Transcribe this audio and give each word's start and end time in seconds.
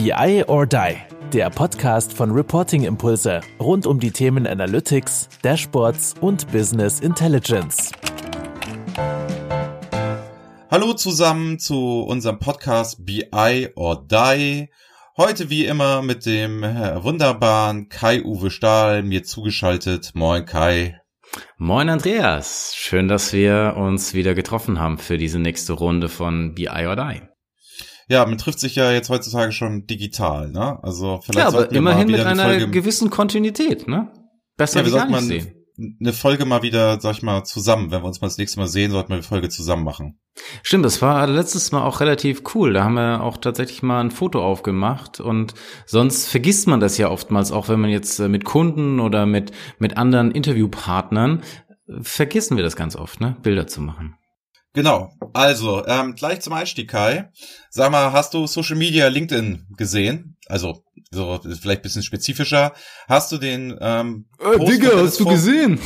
BI 0.00 0.44
or 0.46 0.64
Die, 0.64 0.94
der 1.32 1.50
Podcast 1.50 2.12
von 2.12 2.30
Reporting 2.30 2.84
Impulse 2.84 3.40
rund 3.58 3.84
um 3.84 3.98
die 3.98 4.12
Themen 4.12 4.46
Analytics, 4.46 5.28
Dashboards 5.42 6.14
und 6.20 6.52
Business 6.52 7.00
Intelligence. 7.00 7.90
Hallo 10.70 10.92
zusammen 10.92 11.58
zu 11.58 12.02
unserem 12.02 12.38
Podcast 12.38 13.04
BI 13.04 13.70
or 13.74 14.06
Die. 14.06 14.68
Heute 15.16 15.50
wie 15.50 15.64
immer 15.64 16.02
mit 16.02 16.26
dem 16.26 16.62
wunderbaren 16.62 17.88
Kai-Uwe 17.88 18.52
Stahl 18.52 19.02
mir 19.02 19.24
zugeschaltet. 19.24 20.12
Moin 20.14 20.44
Kai. 20.44 21.00
Moin 21.56 21.88
Andreas. 21.88 22.72
Schön, 22.76 23.08
dass 23.08 23.32
wir 23.32 23.74
uns 23.76 24.14
wieder 24.14 24.36
getroffen 24.36 24.78
haben 24.78 24.98
für 24.98 25.18
diese 25.18 25.40
nächste 25.40 25.72
Runde 25.72 26.08
von 26.08 26.54
BI 26.54 26.86
or 26.86 26.94
Die. 26.94 27.37
Ja, 28.08 28.24
man 28.24 28.38
trifft 28.38 28.58
sich 28.58 28.74
ja 28.74 28.90
jetzt 28.90 29.10
heutzutage 29.10 29.52
schon 29.52 29.86
digital, 29.86 30.50
ne? 30.50 30.82
Also 30.82 31.20
vielleicht 31.22 31.38
ja, 31.38 31.46
aber 31.48 31.70
immerhin 31.70 32.10
mit 32.10 32.20
einer 32.20 32.44
Folge... 32.44 32.68
gewissen 32.68 33.10
Kontinuität, 33.10 33.86
ne? 33.86 34.10
Besser 34.56 34.80
ja, 34.80 34.86
wie 34.86 34.90
gar 34.90 35.06
nicht 35.08 35.20
sehen. 35.22 35.54
Eine 36.00 36.12
Folge 36.12 36.44
mal 36.44 36.62
wieder, 36.62 37.00
sag 37.00 37.12
ich 37.12 37.22
mal, 37.22 37.44
zusammen. 37.44 37.92
Wenn 37.92 38.02
wir 38.02 38.06
uns 38.06 38.20
mal 38.20 38.26
das 38.26 38.38
nächste 38.38 38.58
Mal 38.58 38.66
sehen, 38.66 38.90
sollten 38.90 39.10
wir 39.10 39.14
eine 39.14 39.22
Folge 39.22 39.48
zusammen 39.48 39.84
machen. 39.84 40.18
Stimmt, 40.64 40.84
das 40.84 41.00
war 41.02 41.24
letztes 41.28 41.70
Mal 41.70 41.84
auch 41.84 42.00
relativ 42.00 42.42
cool. 42.54 42.72
Da 42.72 42.82
haben 42.82 42.94
wir 42.94 43.22
auch 43.22 43.36
tatsächlich 43.36 43.84
mal 43.84 44.00
ein 44.00 44.10
Foto 44.10 44.42
aufgemacht 44.42 45.20
und 45.20 45.54
sonst 45.86 46.26
vergisst 46.26 46.66
man 46.66 46.80
das 46.80 46.98
ja 46.98 47.10
oftmals, 47.10 47.52
auch 47.52 47.68
wenn 47.68 47.80
man 47.80 47.90
jetzt 47.90 48.18
äh, 48.18 48.28
mit 48.28 48.44
Kunden 48.44 48.98
oder 48.98 49.24
mit, 49.26 49.52
mit 49.78 49.96
anderen 49.96 50.32
Interviewpartnern, 50.32 51.42
vergessen 52.00 52.56
wir 52.56 52.64
das 52.64 52.74
ganz 52.74 52.96
oft, 52.96 53.20
ne? 53.20 53.36
Bilder 53.42 53.66
zu 53.66 53.80
machen. 53.80 54.16
Genau. 54.74 55.12
Also, 55.32 55.84
ähm, 55.86 56.14
gleich 56.14 56.40
zum 56.40 56.52
Einstieg, 56.52 56.90
Kai. 56.90 57.30
Sag 57.70 57.90
mal, 57.90 58.12
hast 58.12 58.34
du 58.34 58.46
Social 58.46 58.76
Media 58.76 59.08
LinkedIn 59.08 59.66
gesehen? 59.76 60.36
Also, 60.46 60.82
so 61.10 61.40
vielleicht 61.60 61.82
bisschen 61.82 62.02
spezifischer. 62.02 62.72
Hast 63.08 63.32
du 63.32 63.38
den 63.38 63.76
ähm, 63.80 64.26
äh, 64.38 64.58
Post 64.58 64.72
Digga, 64.72 64.90
hast 64.94 65.20
du 65.20 65.24
gesehen? 65.24 65.80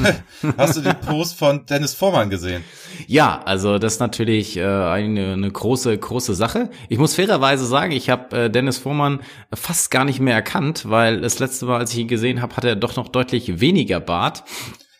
hast 0.56 0.76
du 0.76 0.80
den 0.80 0.98
Post 1.00 1.38
von 1.38 1.64
Dennis 1.66 1.94
Vormann 1.94 2.28
gesehen? 2.28 2.64
Ja, 3.06 3.40
also 3.44 3.78
das 3.78 3.94
ist 3.94 4.00
natürlich 4.00 4.56
äh, 4.56 4.64
eine, 4.64 5.34
eine 5.34 5.50
große, 5.50 5.96
große 5.96 6.34
Sache. 6.34 6.70
Ich 6.88 6.98
muss 6.98 7.14
fairerweise 7.14 7.66
sagen, 7.66 7.92
ich 7.92 8.10
habe 8.10 8.36
äh, 8.36 8.50
Dennis 8.50 8.78
Vormann 8.78 9.20
fast 9.52 9.92
gar 9.92 10.04
nicht 10.04 10.18
mehr 10.18 10.34
erkannt, 10.34 10.88
weil 10.88 11.20
das 11.20 11.38
letzte 11.38 11.66
Mal, 11.66 11.78
als 11.78 11.92
ich 11.92 11.98
ihn 11.98 12.08
gesehen 12.08 12.42
habe, 12.42 12.56
hat 12.56 12.64
er 12.64 12.74
doch 12.74 12.96
noch 12.96 13.08
deutlich 13.08 13.60
weniger 13.60 14.00
Bart. 14.00 14.42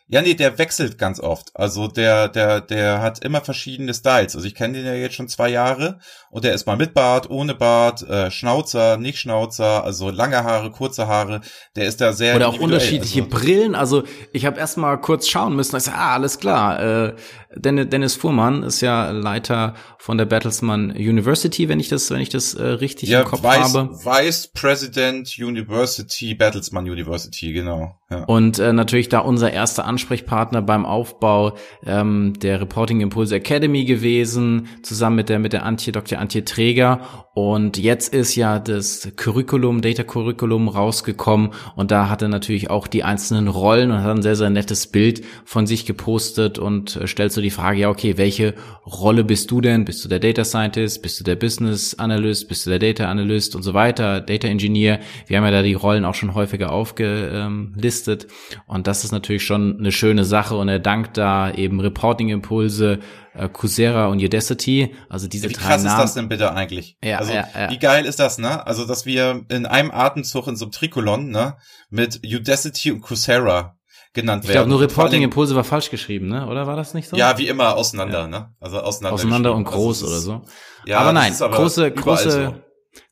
Ja, 0.07 0.21
nee, 0.21 0.35
der 0.35 0.59
wechselt 0.59 0.99
ganz 0.99 1.19
oft. 1.19 1.51
Also 1.55 1.89
der, 1.89 2.29
der, 2.29 2.61
der 2.61 3.01
hat 3.01 3.25
immer 3.25 3.41
verschiedene 3.41 3.95
Styles. 3.95 4.37
Also 4.37 4.47
ich 4.47 4.55
kenne 4.55 4.75
den 4.75 4.87
ja 4.87 4.93
jetzt 4.93 5.15
schon 5.15 5.29
zwei 5.29 5.49
Jahre 5.49 5.99
und 6.31 6.45
der 6.45 6.53
ist 6.53 6.67
mal 6.67 6.77
mit 6.77 6.93
Bart, 6.93 7.31
ohne 7.31 7.55
Bart, 7.55 8.03
äh, 8.03 8.31
Schnauzer, 8.31 8.99
nicht 8.99 9.19
Schnauzer, 9.19 9.83
also 9.83 10.11
lange 10.11 10.45
Haare, 10.45 10.71
kurze 10.71 11.09
Haare. 11.09 11.41
Der 11.75 11.87
ist 11.87 12.03
da 12.03 12.13
sehr 12.13 12.37
oder 12.37 12.49
auch 12.49 12.61
unterschiedliche 12.61 13.23
also. 13.23 13.31
Brillen. 13.31 13.75
Also 13.75 14.03
ich 14.33 14.45
habe 14.45 14.59
erst 14.59 14.77
mal 14.77 14.99
kurz 14.99 15.27
schauen 15.27 15.57
müssen. 15.57 15.75
Ich 15.77 15.85
sag, 15.85 15.97
ah, 15.97 16.13
alles 16.13 16.39
klar. 16.39 16.83
Äh, 16.83 17.15
Dennis 17.57 18.17
Fuhrmann 18.17 18.63
ist 18.63 18.81
ja 18.81 19.11
Leiter 19.11 19.75
von 19.99 20.19
der 20.19 20.25
Bertelsmann 20.25 20.91
University, 20.91 21.69
wenn 21.69 21.81
ich 21.81 21.89
das, 21.89 22.11
wenn 22.11 22.21
ich 22.21 22.29
das 22.29 22.55
äh, 22.55 22.63
richtig 22.63 23.09
ja, 23.09 23.21
im 23.21 23.27
Kopf 23.27 23.43
Vice, 23.43 23.75
habe. 23.75 23.91
Vice 24.05 24.49
President 24.49 25.39
University, 25.39 26.35
Bertelsmann 26.35 26.85
University, 26.85 27.53
genau. 27.53 27.99
Ja. 28.11 28.25
Und 28.25 28.59
äh, 28.59 28.73
natürlich 28.73 29.09
da 29.09 29.21
unser 29.21 29.53
erster 29.53 29.87
Ansprechpartner 29.87 30.63
beim 30.63 30.85
Aufbau 30.85 31.57
ähm, 31.87 32.35
der 32.39 32.61
Reporting 32.61 33.01
Impulse 33.01 33.37
Academy 33.37 33.85
gewesen, 33.85 34.69
zusammen 34.83 35.17
mit 35.17 35.29
der 35.29 35.39
mit 35.39 35.53
der 35.53 35.65
Antje, 35.65 35.93
Dr. 35.93 36.19
Antje 36.19 36.45
Träger. 36.45 37.27
Und 37.35 37.79
jetzt 37.79 38.15
ist 38.15 38.37
ja 38.37 38.59
das 38.59 39.09
Curriculum, 39.17 39.81
Data 39.81 40.05
Curriculum 40.05 40.69
rausgekommen 40.69 41.51
und 41.75 41.91
da 41.91 42.09
hat 42.09 42.23
er 42.23 42.29
natürlich 42.29 42.71
auch 42.71 42.87
die 42.87 43.03
einzelnen 43.03 43.49
Rollen 43.49 43.91
und 43.91 44.03
hat 44.03 44.17
ein 44.17 44.23
sehr, 44.23 44.37
sehr 44.37 44.51
nettes 44.51 44.87
Bild 44.87 45.25
von 45.45 45.67
sich 45.67 45.87
gepostet 45.87 46.59
und 46.59 46.97
äh, 46.97 47.07
stellt 47.07 47.33
so 47.33 47.41
die 47.45 47.51
Frage, 47.51 47.81
ja, 47.81 47.91
okay, 47.91 48.17
welche 48.17 48.55
Rolle 48.85 49.25
bist 49.25 49.51
du 49.51 49.61
denn? 49.61 49.85
Bist 49.85 50.05
du 50.05 50.09
der 50.09 50.19
Data 50.19 50.45
Scientist? 50.45 51.03
Bist 51.03 51.21
du 51.21 51.25
der 51.25 51.37
Business 51.37 51.95
Analyst? 51.95 52.49
Bist 52.49 52.67
du 52.67 52.71
der 52.71 52.79
Data 52.79 53.09
Analyst 53.09 53.55
und 53.55 53.63
so 53.63 53.75
weiter? 53.75 54.21
Data 54.21 54.49
Engineer? 54.49 55.01
Wir 55.27 55.37
haben 55.37 55.45
ja 55.45 55.51
da 55.51 55.63
die 55.63 55.75
Rollen 55.75 56.05
auch 56.05 56.15
schon 56.15 56.35
häufiger 56.35 56.73
aufgelistet. 56.73 58.27
Und 58.67 58.87
das 58.87 59.05
ist 59.05 59.13
natürlich 59.13 59.45
schon 59.45 59.79
eine 59.79 59.93
schöne 59.93 60.25
Sache 60.25 60.57
und 60.57 60.69
er 60.69 60.81
dankt 60.81 61.17
da 61.17 61.53
eben 61.53 61.81
Reporting 61.81 62.29
Impulse, 62.31 62.99
äh, 63.35 63.49
Coursera 63.49 64.07
und 64.07 64.23
Udacity, 64.23 64.95
also 65.09 65.29
diese 65.29 65.49
wie 65.49 65.55
drei 65.55 65.63
krass 65.63 65.83
Namen. 65.83 65.99
ist 65.99 66.03
das 66.03 66.15
denn 66.15 66.29
bitte 66.29 66.53
eigentlich? 66.53 66.97
Ja, 67.03 67.19
also, 67.19 67.33
ja, 67.33 67.49
ja. 67.55 67.71
Wie 67.71 67.79
geil 67.79 68.07
ist 68.07 68.21
das, 68.21 68.39
ne? 68.39 68.67
Also, 68.67 68.87
dass 68.87 69.07
wir 69.07 69.45
in 69.49 69.67
einem 69.67 69.91
Atemzug 69.91 70.47
in 70.47 70.57
so 70.57 70.67
einem 70.67 70.73
Trikolon, 70.73 71.31
ne, 71.31 71.57
mit 71.91 72.21
Udacity 72.25 72.93
und 72.93 73.01
Coursera 73.01 73.77
genannt 74.15 74.45
ich 74.45 74.49
werden. 74.49 74.63
Ich 74.63 74.69
glaube, 74.69 74.71
nur 74.71 74.81
Reporting 74.81 75.23
Impulse 75.23 75.55
war 75.55 75.65
falsch 75.65 75.91
geschrieben, 75.91 76.29
ne? 76.29 76.47
Oder 76.47 76.67
war 76.67 76.77
das 76.77 76.95
nicht 76.95 77.09
so? 77.09 77.17
Ja, 77.17 77.37
wie 77.37 77.49
immer 77.49 77.77
auseinander, 77.77 78.21
ja. 78.21 78.29
ne? 78.29 78.55
Also 78.61 78.81
auseinander. 78.81 79.15
Auseinander 79.15 79.55
und 79.55 79.67
also 79.67 79.77
groß 79.77 80.03
also 80.03 80.13
oder 80.13 80.21
so. 80.21 80.43
Ja, 80.87 81.01
aber 81.01 81.13
nein, 81.13 81.35
aber 81.39 81.57
große, 81.57 81.91
große, 81.91 82.31
so 82.31 82.55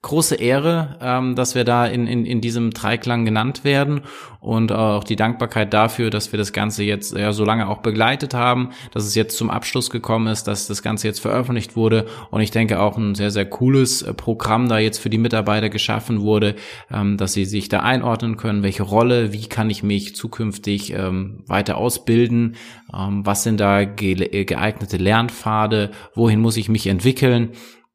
große 0.03 0.34
Ehre, 0.34 0.98
ähm, 1.00 1.37
dass 1.37 1.54
wir 1.54 1.65
da 1.65 1.87
in, 1.87 2.06
in, 2.06 2.26
in 2.26 2.41
diesem 2.41 2.72
Dreiklang 2.72 3.25
genannt 3.25 3.62
werden 3.62 4.03
und 4.41 4.72
auch 4.72 5.04
die 5.04 5.15
Dankbarkeit 5.15 5.72
dafür, 5.72 6.10
dass 6.10 6.32
wir 6.32 6.38
das 6.38 6.53
Ganze 6.53 6.82
jetzt 6.82 7.16
ja 7.16 7.32
so 7.32 7.44
lange 7.44 7.69
auch 7.69 7.78
begleitet 7.78 8.34
haben, 8.34 8.70
dass 8.91 9.04
es 9.04 9.15
jetzt 9.15 9.37
zum 9.37 9.48
Abschluss 9.48 9.91
gekommen 9.91 10.26
ist, 10.26 10.44
dass 10.48 10.66
das 10.66 10.82
Ganze 10.82 11.06
jetzt 11.06 11.20
veröffentlicht 11.20 11.76
wurde. 11.76 12.06
Und 12.32 12.41
ich 12.41 12.50
denke 12.50 12.81
auch 12.81 12.98
ein 12.98 13.15
sehr, 13.15 13.31
sehr 13.31 13.47
cooles 13.47 14.03
äh, 14.03 14.12
Programm 14.12 14.69
da 14.69 14.78
jetzt 14.78 14.98
für 14.98 15.10
die 15.10 15.19
Mitarbeiter 15.19 15.69
geschaffen 15.69 16.20
wurde, 16.20 16.56
ähm, 16.91 17.16
dass 17.16 17.32
sie 17.32 17.44
sich 17.44 17.69
da 17.69 17.81
einordnen 17.81 18.37
können, 18.37 18.64
welche 18.64 18.82
Rolle, 18.82 19.32
wie 19.32 19.49
kann 19.49 19.70
ich 19.70 19.84
mich 19.84 20.16
zukünftig 20.16 20.93
ähm, 20.93 21.44
weiter 21.47 21.76
ausbilden, 21.76 22.56
ähm, 22.93 23.25
was 23.25 23.44
sind 23.44 23.60
da 23.60 23.84
geeignete 23.84 24.97
Lernpfade, 24.97 25.93
wohin 26.14 26.41
muss 26.41 26.56
ich 26.56 26.69
mich 26.69 26.88
entwickeln 26.88 27.53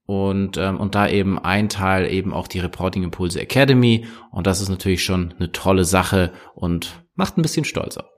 und, 0.08 0.58
ähm, 0.58 0.80
und 0.80 0.96
da 0.96 1.08
eben 1.08 1.38
ein 1.38 1.70
Teil 1.70 2.12
eben 2.12 2.34
auch 2.34 2.48
die 2.48 2.60
Reporting 2.60 3.04
Impulse 3.04 3.40
Academy 3.40 4.08
und 4.32 4.48
das 4.48 4.62
ist 4.62 4.70
natürlich 4.70 5.04
schon 5.04 5.36
eine 5.38 5.52
tolle 5.52 5.84
Sache 5.86 6.32
und 6.56 7.04
macht 7.14 7.38
ein 7.38 7.42
bisschen 7.42 7.66
stolzer. 7.66 8.10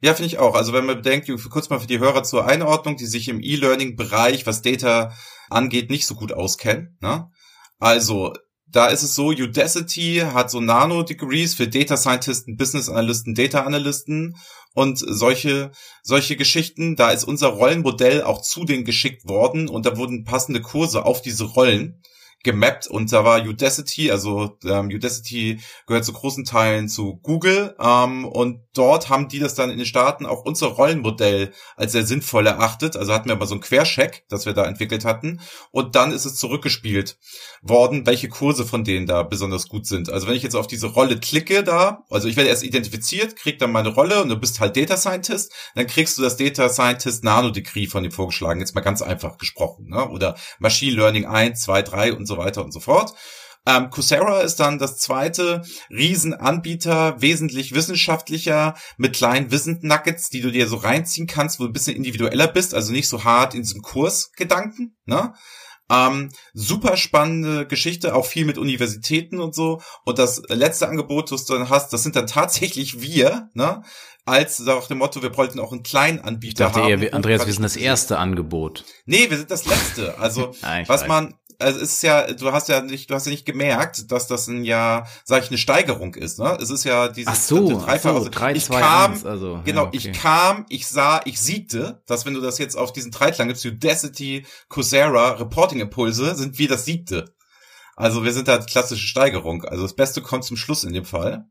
Ja, 0.00 0.14
finde 0.14 0.26
ich 0.26 0.38
auch. 0.38 0.56
Also 0.56 0.72
wenn 0.72 0.84
man 0.84 0.96
bedenkt, 0.96 1.30
kurz 1.48 1.70
mal 1.70 1.78
für 1.78 1.86
die 1.86 2.00
Hörer 2.00 2.24
zur 2.24 2.46
Einordnung, 2.46 2.96
die 2.96 3.06
sich 3.06 3.28
im 3.28 3.40
E-Learning-Bereich, 3.40 4.46
was 4.48 4.62
Data 4.62 5.12
angeht, 5.48 5.90
nicht 5.90 6.08
so 6.08 6.16
gut 6.16 6.32
auskennen. 6.32 6.98
Ne? 7.00 7.30
Also 7.78 8.32
da 8.66 8.86
ist 8.86 9.04
es 9.04 9.14
so, 9.14 9.28
Udacity 9.28 10.22
hat 10.34 10.50
so 10.50 10.60
Nano-Degrees 10.60 11.54
für 11.54 11.68
Data 11.68 11.96
Scientisten, 11.96 12.56
Business 12.56 12.88
Analysten, 12.88 13.36
Data 13.36 13.60
Analysten 13.60 14.34
und 14.74 14.98
solche, 14.98 15.72
solche 16.02 16.36
Geschichten. 16.36 16.96
Da 16.96 17.10
ist 17.10 17.24
unser 17.24 17.48
Rollenmodell 17.48 18.22
auch 18.22 18.40
zu 18.42 18.64
denen 18.64 18.84
geschickt 18.84 19.28
worden 19.28 19.68
und 19.68 19.86
da 19.86 19.96
wurden 19.96 20.24
passende 20.24 20.60
Kurse 20.60 21.04
auf 21.04 21.22
diese 21.22 21.44
Rollen 21.44 22.02
gemappt 22.42 22.86
und 22.88 23.12
da 23.12 23.24
war 23.24 23.40
Udacity, 23.40 24.10
also 24.10 24.58
ähm, 24.64 24.86
Udacity 24.86 25.60
gehört 25.86 26.04
zu 26.04 26.12
großen 26.12 26.44
Teilen 26.44 26.88
zu 26.88 27.16
Google 27.22 27.76
ähm, 27.78 28.24
und 28.24 28.60
dort 28.74 29.08
haben 29.08 29.28
die 29.28 29.38
das 29.38 29.54
dann 29.54 29.70
in 29.70 29.78
den 29.78 29.86
Staaten 29.86 30.26
auch 30.26 30.44
unser 30.44 30.68
Rollenmodell 30.68 31.52
als 31.76 31.92
sehr 31.92 32.04
sinnvoll 32.04 32.46
erachtet. 32.46 32.96
Also 32.96 33.12
hatten 33.12 33.28
wir 33.28 33.36
mal 33.36 33.46
so 33.46 33.54
einen 33.54 33.60
Quercheck, 33.60 34.24
das 34.28 34.46
wir 34.46 34.54
da 34.54 34.64
entwickelt 34.64 35.04
hatten 35.04 35.40
und 35.70 35.94
dann 35.94 36.12
ist 36.12 36.24
es 36.24 36.36
zurückgespielt 36.36 37.18
worden, 37.62 38.06
welche 38.06 38.28
Kurse 38.28 38.66
von 38.66 38.82
denen 38.82 39.06
da 39.06 39.22
besonders 39.22 39.68
gut 39.68 39.86
sind. 39.86 40.10
Also 40.10 40.26
wenn 40.26 40.34
ich 40.34 40.42
jetzt 40.42 40.56
auf 40.56 40.66
diese 40.66 40.88
Rolle 40.88 41.18
klicke 41.20 41.62
da, 41.62 42.04
also 42.10 42.26
ich 42.26 42.36
werde 42.36 42.50
erst 42.50 42.64
identifiziert, 42.64 43.36
krieg 43.36 43.58
dann 43.58 43.70
meine 43.70 43.90
Rolle 43.90 44.20
und 44.20 44.28
du 44.28 44.36
bist 44.36 44.58
halt 44.58 44.76
Data 44.76 44.96
Scientist, 44.96 45.52
dann 45.74 45.86
kriegst 45.86 46.18
du 46.18 46.22
das 46.22 46.36
Data 46.36 46.68
Scientist 46.68 47.22
Nano 47.22 47.50
Degree 47.50 47.86
von 47.86 48.02
dem 48.02 48.10
vorgeschlagen, 48.10 48.60
jetzt 48.60 48.74
mal 48.74 48.80
ganz 48.80 49.00
einfach 49.00 49.38
gesprochen, 49.38 49.88
ne? 49.88 50.08
oder 50.08 50.36
Machine 50.58 50.96
Learning 50.96 51.26
1, 51.26 51.60
2, 51.62 51.82
3 51.82 52.12
und 52.14 52.26
so 52.26 52.31
weiter 52.36 52.64
und 52.64 52.72
so 52.72 52.80
fort. 52.80 53.14
Ähm, 53.64 53.90
Coursera 53.90 54.40
ist 54.40 54.56
dann 54.56 54.78
das 54.78 54.98
zweite 54.98 55.62
Riesenanbieter, 55.88 57.20
wesentlich 57.20 57.74
wissenschaftlicher, 57.74 58.74
mit 58.96 59.14
kleinen 59.14 59.52
Wissensnuggets, 59.52 60.30
die 60.30 60.40
du 60.40 60.50
dir 60.50 60.66
so 60.66 60.76
reinziehen 60.76 61.28
kannst, 61.28 61.60
wo 61.60 61.64
du 61.64 61.70
ein 61.70 61.72
bisschen 61.72 61.96
individueller 61.96 62.48
bist, 62.48 62.74
also 62.74 62.92
nicht 62.92 63.08
so 63.08 63.22
hart 63.22 63.54
in 63.54 63.62
diesem 63.62 63.82
Kursgedanken, 63.82 64.96
ne? 65.04 65.34
Ähm, 65.90 66.30
super 66.54 66.96
spannende 66.96 67.66
Geschichte, 67.66 68.14
auch 68.14 68.24
viel 68.24 68.46
mit 68.46 68.56
Universitäten 68.56 69.40
und 69.40 69.54
so. 69.54 69.82
Und 70.04 70.18
das 70.18 70.42
letzte 70.48 70.88
Angebot, 70.88 71.30
was 71.32 71.44
du 71.44 71.52
dann 71.52 71.68
hast, 71.68 71.92
das 71.92 72.02
sind 72.02 72.16
dann 72.16 72.26
tatsächlich 72.26 73.00
wir, 73.00 73.48
ne? 73.54 73.82
Als 74.24 74.60
nach 74.60 74.86
dem 74.86 74.98
Motto, 74.98 75.20
wir 75.20 75.36
wollten 75.36 75.58
auch 75.58 75.72
einen 75.72 75.82
kleinen 75.82 76.20
Anbieter 76.20 76.66
ich 76.66 76.72
dachte 76.72 76.84
haben. 76.84 77.02
Eher, 77.02 77.12
Andreas, 77.12 77.44
wir 77.44 77.52
sind 77.52 77.64
das 77.64 77.76
erste 77.76 78.18
Angebot. 78.18 78.84
Nee, 79.04 79.28
wir 79.28 79.36
sind 79.36 79.50
das 79.50 79.66
letzte. 79.66 80.16
Also, 80.18 80.54
ah, 80.62 80.82
was 80.86 81.02
weiß. 81.02 81.08
man, 81.08 81.34
also 81.62 81.80
es 81.80 81.92
ist 81.92 82.02
ja, 82.02 82.32
du 82.32 82.52
hast 82.52 82.68
ja 82.68 82.80
nicht, 82.82 83.10
du 83.10 83.14
hast 83.14 83.26
ja 83.26 83.30
nicht 83.30 83.46
gemerkt, 83.46 84.10
dass 84.10 84.26
das 84.26 84.48
ein 84.48 84.64
ja, 84.64 85.06
sag 85.24 85.42
ich, 85.42 85.48
eine 85.48 85.58
Steigerung 85.58 86.14
ist, 86.14 86.38
ne? 86.38 86.58
Es 86.60 86.70
ist 86.70 86.84
ja 86.84 87.08
dieses 87.08 87.32
ach 87.32 87.36
so, 87.36 87.80
Dreifach. 87.80 88.14
Ach 88.16 88.22
so, 88.22 88.28
3, 88.28 88.52
ich 88.54 88.64
2, 88.64 88.80
kam, 88.80 89.12
1, 89.12 89.26
also, 89.26 89.60
genau, 89.64 89.82
ja, 89.82 89.88
okay. 89.88 89.96
ich 89.96 90.12
kam, 90.12 90.66
ich 90.68 90.86
sah, 90.86 91.20
ich 91.24 91.40
siegte, 91.40 92.02
dass 92.06 92.26
wenn 92.26 92.34
du 92.34 92.40
das 92.40 92.58
jetzt 92.58 92.76
auf 92.76 92.92
diesen 92.92 93.10
Dreiklang 93.10 93.48
gibst, 93.48 93.64
Udacity, 93.64 94.44
Coursera, 94.68 95.32
Reporting 95.32 95.80
Impulse, 95.80 96.34
sind 96.34 96.58
wir 96.58 96.68
das 96.68 96.84
siegte. 96.84 97.32
Also 97.94 98.24
wir 98.24 98.32
sind 98.32 98.48
da 98.48 98.58
klassische 98.58 99.06
Steigerung. 99.06 99.64
Also 99.64 99.82
das 99.82 99.94
Beste 99.94 100.22
kommt 100.22 100.44
zum 100.44 100.56
Schluss 100.56 100.84
in 100.84 100.92
dem 100.92 101.04
Fall. 101.04 101.46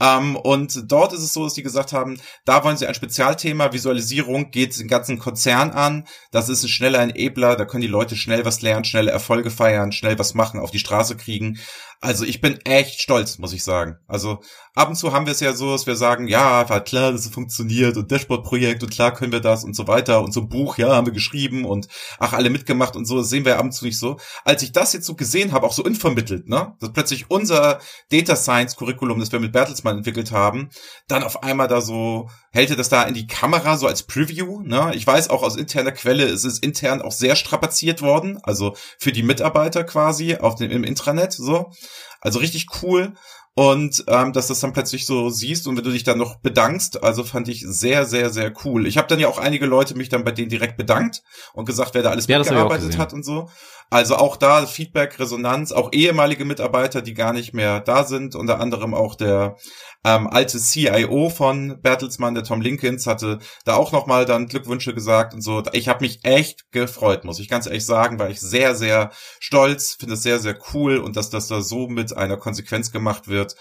Ähm, 0.00 0.36
und 0.36 0.90
dort 0.90 1.12
ist 1.12 1.22
es 1.22 1.32
so, 1.32 1.44
dass 1.44 1.54
die 1.54 1.62
gesagt 1.62 1.92
haben, 1.92 2.18
da 2.44 2.64
wollen 2.64 2.76
sie 2.76 2.86
ein 2.86 2.94
Spezialthema, 2.94 3.72
Visualisierung 3.72 4.50
geht 4.50 4.78
den 4.78 4.88
ganzen 4.88 5.18
Konzern 5.18 5.70
an. 5.70 6.06
Das 6.32 6.48
ist 6.48 6.64
ein 6.64 6.68
schneller 6.68 7.00
Enabler, 7.00 7.56
da 7.56 7.64
können 7.64 7.82
die 7.82 7.86
Leute 7.86 8.16
schnell 8.16 8.44
was 8.44 8.60
lernen, 8.60 8.84
schnelle 8.84 9.12
Erfolge 9.12 9.50
feiern, 9.50 9.92
schnell 9.92 10.18
was 10.18 10.34
machen, 10.34 10.58
auf 10.58 10.72
die 10.72 10.80
Straße 10.80 11.16
kriegen. 11.16 11.58
Also 12.04 12.26
ich 12.26 12.42
bin 12.42 12.60
echt 12.66 13.00
stolz, 13.00 13.38
muss 13.38 13.54
ich 13.54 13.64
sagen. 13.64 13.96
Also 14.06 14.40
ab 14.74 14.90
und 14.90 14.94
zu 14.94 15.14
haben 15.14 15.24
wir 15.24 15.32
es 15.32 15.40
ja 15.40 15.54
so, 15.54 15.72
dass 15.72 15.86
wir 15.86 15.96
sagen, 15.96 16.28
ja, 16.28 16.68
war 16.68 16.82
klar, 16.82 17.12
dass 17.12 17.24
es 17.24 17.32
funktioniert 17.32 17.96
und 17.96 18.10
Dashboard-Projekt 18.10 18.82
und 18.82 18.92
klar 18.92 19.14
können 19.14 19.32
wir 19.32 19.40
das 19.40 19.64
und 19.64 19.74
so 19.74 19.88
weiter 19.88 20.22
und 20.22 20.34
so 20.34 20.40
ein 20.40 20.50
Buch, 20.50 20.76
ja, 20.76 20.94
haben 20.94 21.06
wir 21.06 21.14
geschrieben 21.14 21.64
und 21.64 21.88
ach, 22.18 22.34
alle 22.34 22.50
mitgemacht 22.50 22.94
und 22.94 23.06
so, 23.06 23.16
das 23.16 23.30
sehen 23.30 23.46
wir 23.46 23.56
ab 23.56 23.64
und 23.64 23.72
zu 23.72 23.86
nicht 23.86 23.98
so. 23.98 24.18
Als 24.44 24.62
ich 24.62 24.72
das 24.72 24.92
jetzt 24.92 25.06
so 25.06 25.14
gesehen 25.14 25.52
habe, 25.52 25.66
auch 25.66 25.72
so 25.72 25.82
unvermittelt, 25.82 26.46
ne, 26.46 26.74
dass 26.78 26.92
plötzlich 26.92 27.30
unser 27.30 27.80
Data 28.10 28.36
Science 28.36 28.76
Curriculum, 28.76 29.18
das 29.18 29.32
wir 29.32 29.40
mit 29.40 29.52
Bertelsmann 29.52 29.96
entwickelt 29.96 30.30
haben, 30.30 30.68
dann 31.08 31.22
auf 31.22 31.42
einmal 31.42 31.68
da 31.68 31.80
so, 31.80 32.28
hält 32.50 32.78
das 32.78 32.90
da 32.90 33.04
in 33.04 33.14
die 33.14 33.26
Kamera 33.26 33.78
so 33.78 33.86
als 33.86 34.02
Preview, 34.02 34.60
ne? 34.60 34.92
Ich 34.94 35.06
weiß 35.06 35.30
auch 35.30 35.42
aus 35.42 35.56
interner 35.56 35.92
Quelle, 35.92 36.24
es 36.24 36.44
ist 36.44 36.62
intern 36.62 37.00
auch 37.00 37.12
sehr 37.12 37.36
strapaziert 37.36 38.02
worden, 38.02 38.38
also 38.42 38.76
für 38.98 39.12
die 39.12 39.22
Mitarbeiter 39.22 39.84
quasi 39.84 40.36
auf 40.36 40.56
dem, 40.56 40.70
im 40.70 40.84
Intranet, 40.84 41.32
so. 41.32 41.70
Also 42.20 42.38
richtig 42.38 42.68
cool. 42.82 43.14
Und 43.56 44.04
ähm, 44.08 44.32
dass 44.32 44.48
das 44.48 44.58
dann 44.58 44.72
plötzlich 44.72 45.06
so 45.06 45.30
siehst 45.30 45.68
und 45.68 45.76
wenn 45.76 45.84
du 45.84 45.92
dich 45.92 46.02
dann 46.02 46.18
noch 46.18 46.40
bedankst, 46.40 47.04
also 47.04 47.22
fand 47.22 47.46
ich 47.46 47.64
sehr, 47.64 48.04
sehr, 48.04 48.30
sehr 48.30 48.52
cool. 48.64 48.84
Ich 48.84 48.98
habe 48.98 49.06
dann 49.06 49.20
ja 49.20 49.28
auch 49.28 49.38
einige 49.38 49.66
Leute 49.66 49.96
mich 49.96 50.08
dann 50.08 50.24
bei 50.24 50.32
denen 50.32 50.48
direkt 50.48 50.76
bedankt 50.76 51.22
und 51.52 51.64
gesagt, 51.64 51.94
wer 51.94 52.02
da 52.02 52.10
alles 52.10 52.26
ja, 52.26 52.38
mitgearbeitet 52.38 52.98
hat 52.98 53.12
und 53.12 53.24
so. 53.24 53.48
Also 53.90 54.16
auch 54.16 54.36
da 54.36 54.66
Feedback, 54.66 55.18
Resonanz, 55.18 55.70
auch 55.70 55.90
ehemalige 55.92 56.44
Mitarbeiter, 56.44 57.02
die 57.02 57.14
gar 57.14 57.32
nicht 57.32 57.54
mehr 57.54 57.80
da 57.80 58.04
sind, 58.04 58.34
unter 58.34 58.60
anderem 58.60 58.94
auch 58.94 59.14
der 59.14 59.56
ähm, 60.04 60.26
alte 60.26 60.58
CIO 60.58 61.30
von 61.30 61.80
Bertelsmann, 61.80 62.34
der 62.34 62.44
Tom 62.44 62.60
Linkins, 62.60 63.06
hatte 63.06 63.38
da 63.64 63.74
auch 63.74 63.92
nochmal 63.92 64.26
dann 64.26 64.48
Glückwünsche 64.48 64.94
gesagt 64.94 65.32
und 65.32 65.40
so. 65.42 65.62
Ich 65.72 65.88
habe 65.88 66.04
mich 66.04 66.24
echt 66.24 66.70
gefreut, 66.72 67.24
muss 67.24 67.38
ich 67.38 67.48
ganz 67.48 67.66
ehrlich 67.66 67.86
sagen, 67.86 68.18
weil 68.18 68.30
ich 68.30 68.40
sehr, 68.40 68.74
sehr 68.74 69.10
stolz, 69.40 69.94
finde 69.98 70.14
es 70.14 70.22
sehr, 70.22 70.38
sehr 70.38 70.58
cool 70.72 70.98
und 70.98 71.16
dass 71.16 71.30
das 71.30 71.46
da 71.48 71.60
so 71.60 71.88
mit 71.88 72.16
einer 72.16 72.36
Konsequenz 72.36 72.90
gemacht 72.92 73.28
wird. 73.28 73.54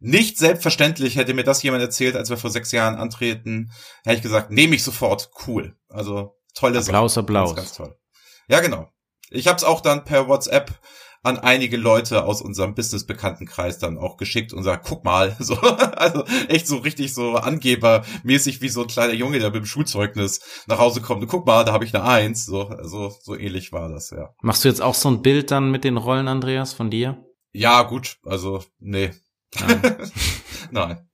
Nicht 0.00 0.38
selbstverständlich 0.38 1.16
hätte 1.16 1.34
mir 1.34 1.44
das 1.44 1.62
jemand 1.62 1.82
erzählt, 1.82 2.16
als 2.16 2.28
wir 2.28 2.36
vor 2.36 2.50
sechs 2.50 2.72
Jahren 2.72 2.96
antreten, 2.96 3.70
hätte 4.04 4.16
ich 4.16 4.22
gesagt, 4.22 4.50
nehme 4.50 4.74
ich 4.74 4.82
sofort, 4.82 5.30
cool. 5.46 5.76
Also 5.88 6.36
tolle 6.54 6.78
Applaus, 6.78 7.14
Sache. 7.14 7.20
Applaus, 7.20 7.52
Applaus. 7.52 7.54
Ganz, 7.54 7.68
ganz 7.68 7.76
toll. 7.76 7.96
Ja, 8.48 8.60
genau. 8.60 8.88
Ich 9.32 9.46
habe 9.48 9.56
es 9.56 9.64
auch 9.64 9.80
dann 9.80 10.04
per 10.04 10.28
WhatsApp 10.28 10.72
an 11.24 11.38
einige 11.38 11.76
Leute 11.76 12.24
aus 12.24 12.42
unserem 12.42 12.74
Business-Bekanntenkreis 12.74 13.78
dann 13.78 13.96
auch 13.96 14.16
geschickt 14.16 14.52
und 14.52 14.64
sagt, 14.64 14.86
guck 14.86 15.04
mal, 15.04 15.36
so, 15.40 15.54
also 15.54 16.24
echt 16.48 16.66
so 16.66 16.78
richtig 16.78 17.14
so 17.14 17.34
angebermäßig 17.34 18.60
wie 18.60 18.68
so 18.68 18.82
ein 18.82 18.88
kleiner 18.88 19.12
Junge, 19.12 19.38
der 19.38 19.50
mit 19.50 19.62
dem 19.62 19.66
Schulzeugnis 19.66 20.40
nach 20.66 20.78
Hause 20.78 21.00
kommt. 21.00 21.22
Und 21.22 21.28
guck 21.28 21.46
mal, 21.46 21.64
da 21.64 21.72
habe 21.72 21.84
ich 21.84 21.94
eine 21.94 22.04
Eins. 22.04 22.44
So, 22.44 22.68
also 22.68 23.14
so 23.22 23.36
ähnlich 23.36 23.72
war 23.72 23.88
das, 23.88 24.10
ja. 24.10 24.30
Machst 24.42 24.64
du 24.64 24.68
jetzt 24.68 24.82
auch 24.82 24.94
so 24.94 25.08
ein 25.10 25.22
Bild 25.22 25.50
dann 25.50 25.70
mit 25.70 25.84
den 25.84 25.96
Rollen, 25.96 26.28
Andreas, 26.28 26.72
von 26.72 26.90
dir? 26.90 27.24
Ja, 27.52 27.82
gut, 27.82 28.16
also, 28.24 28.64
nee. 28.78 29.12
Nein. 29.60 29.82
nein. 30.70 31.08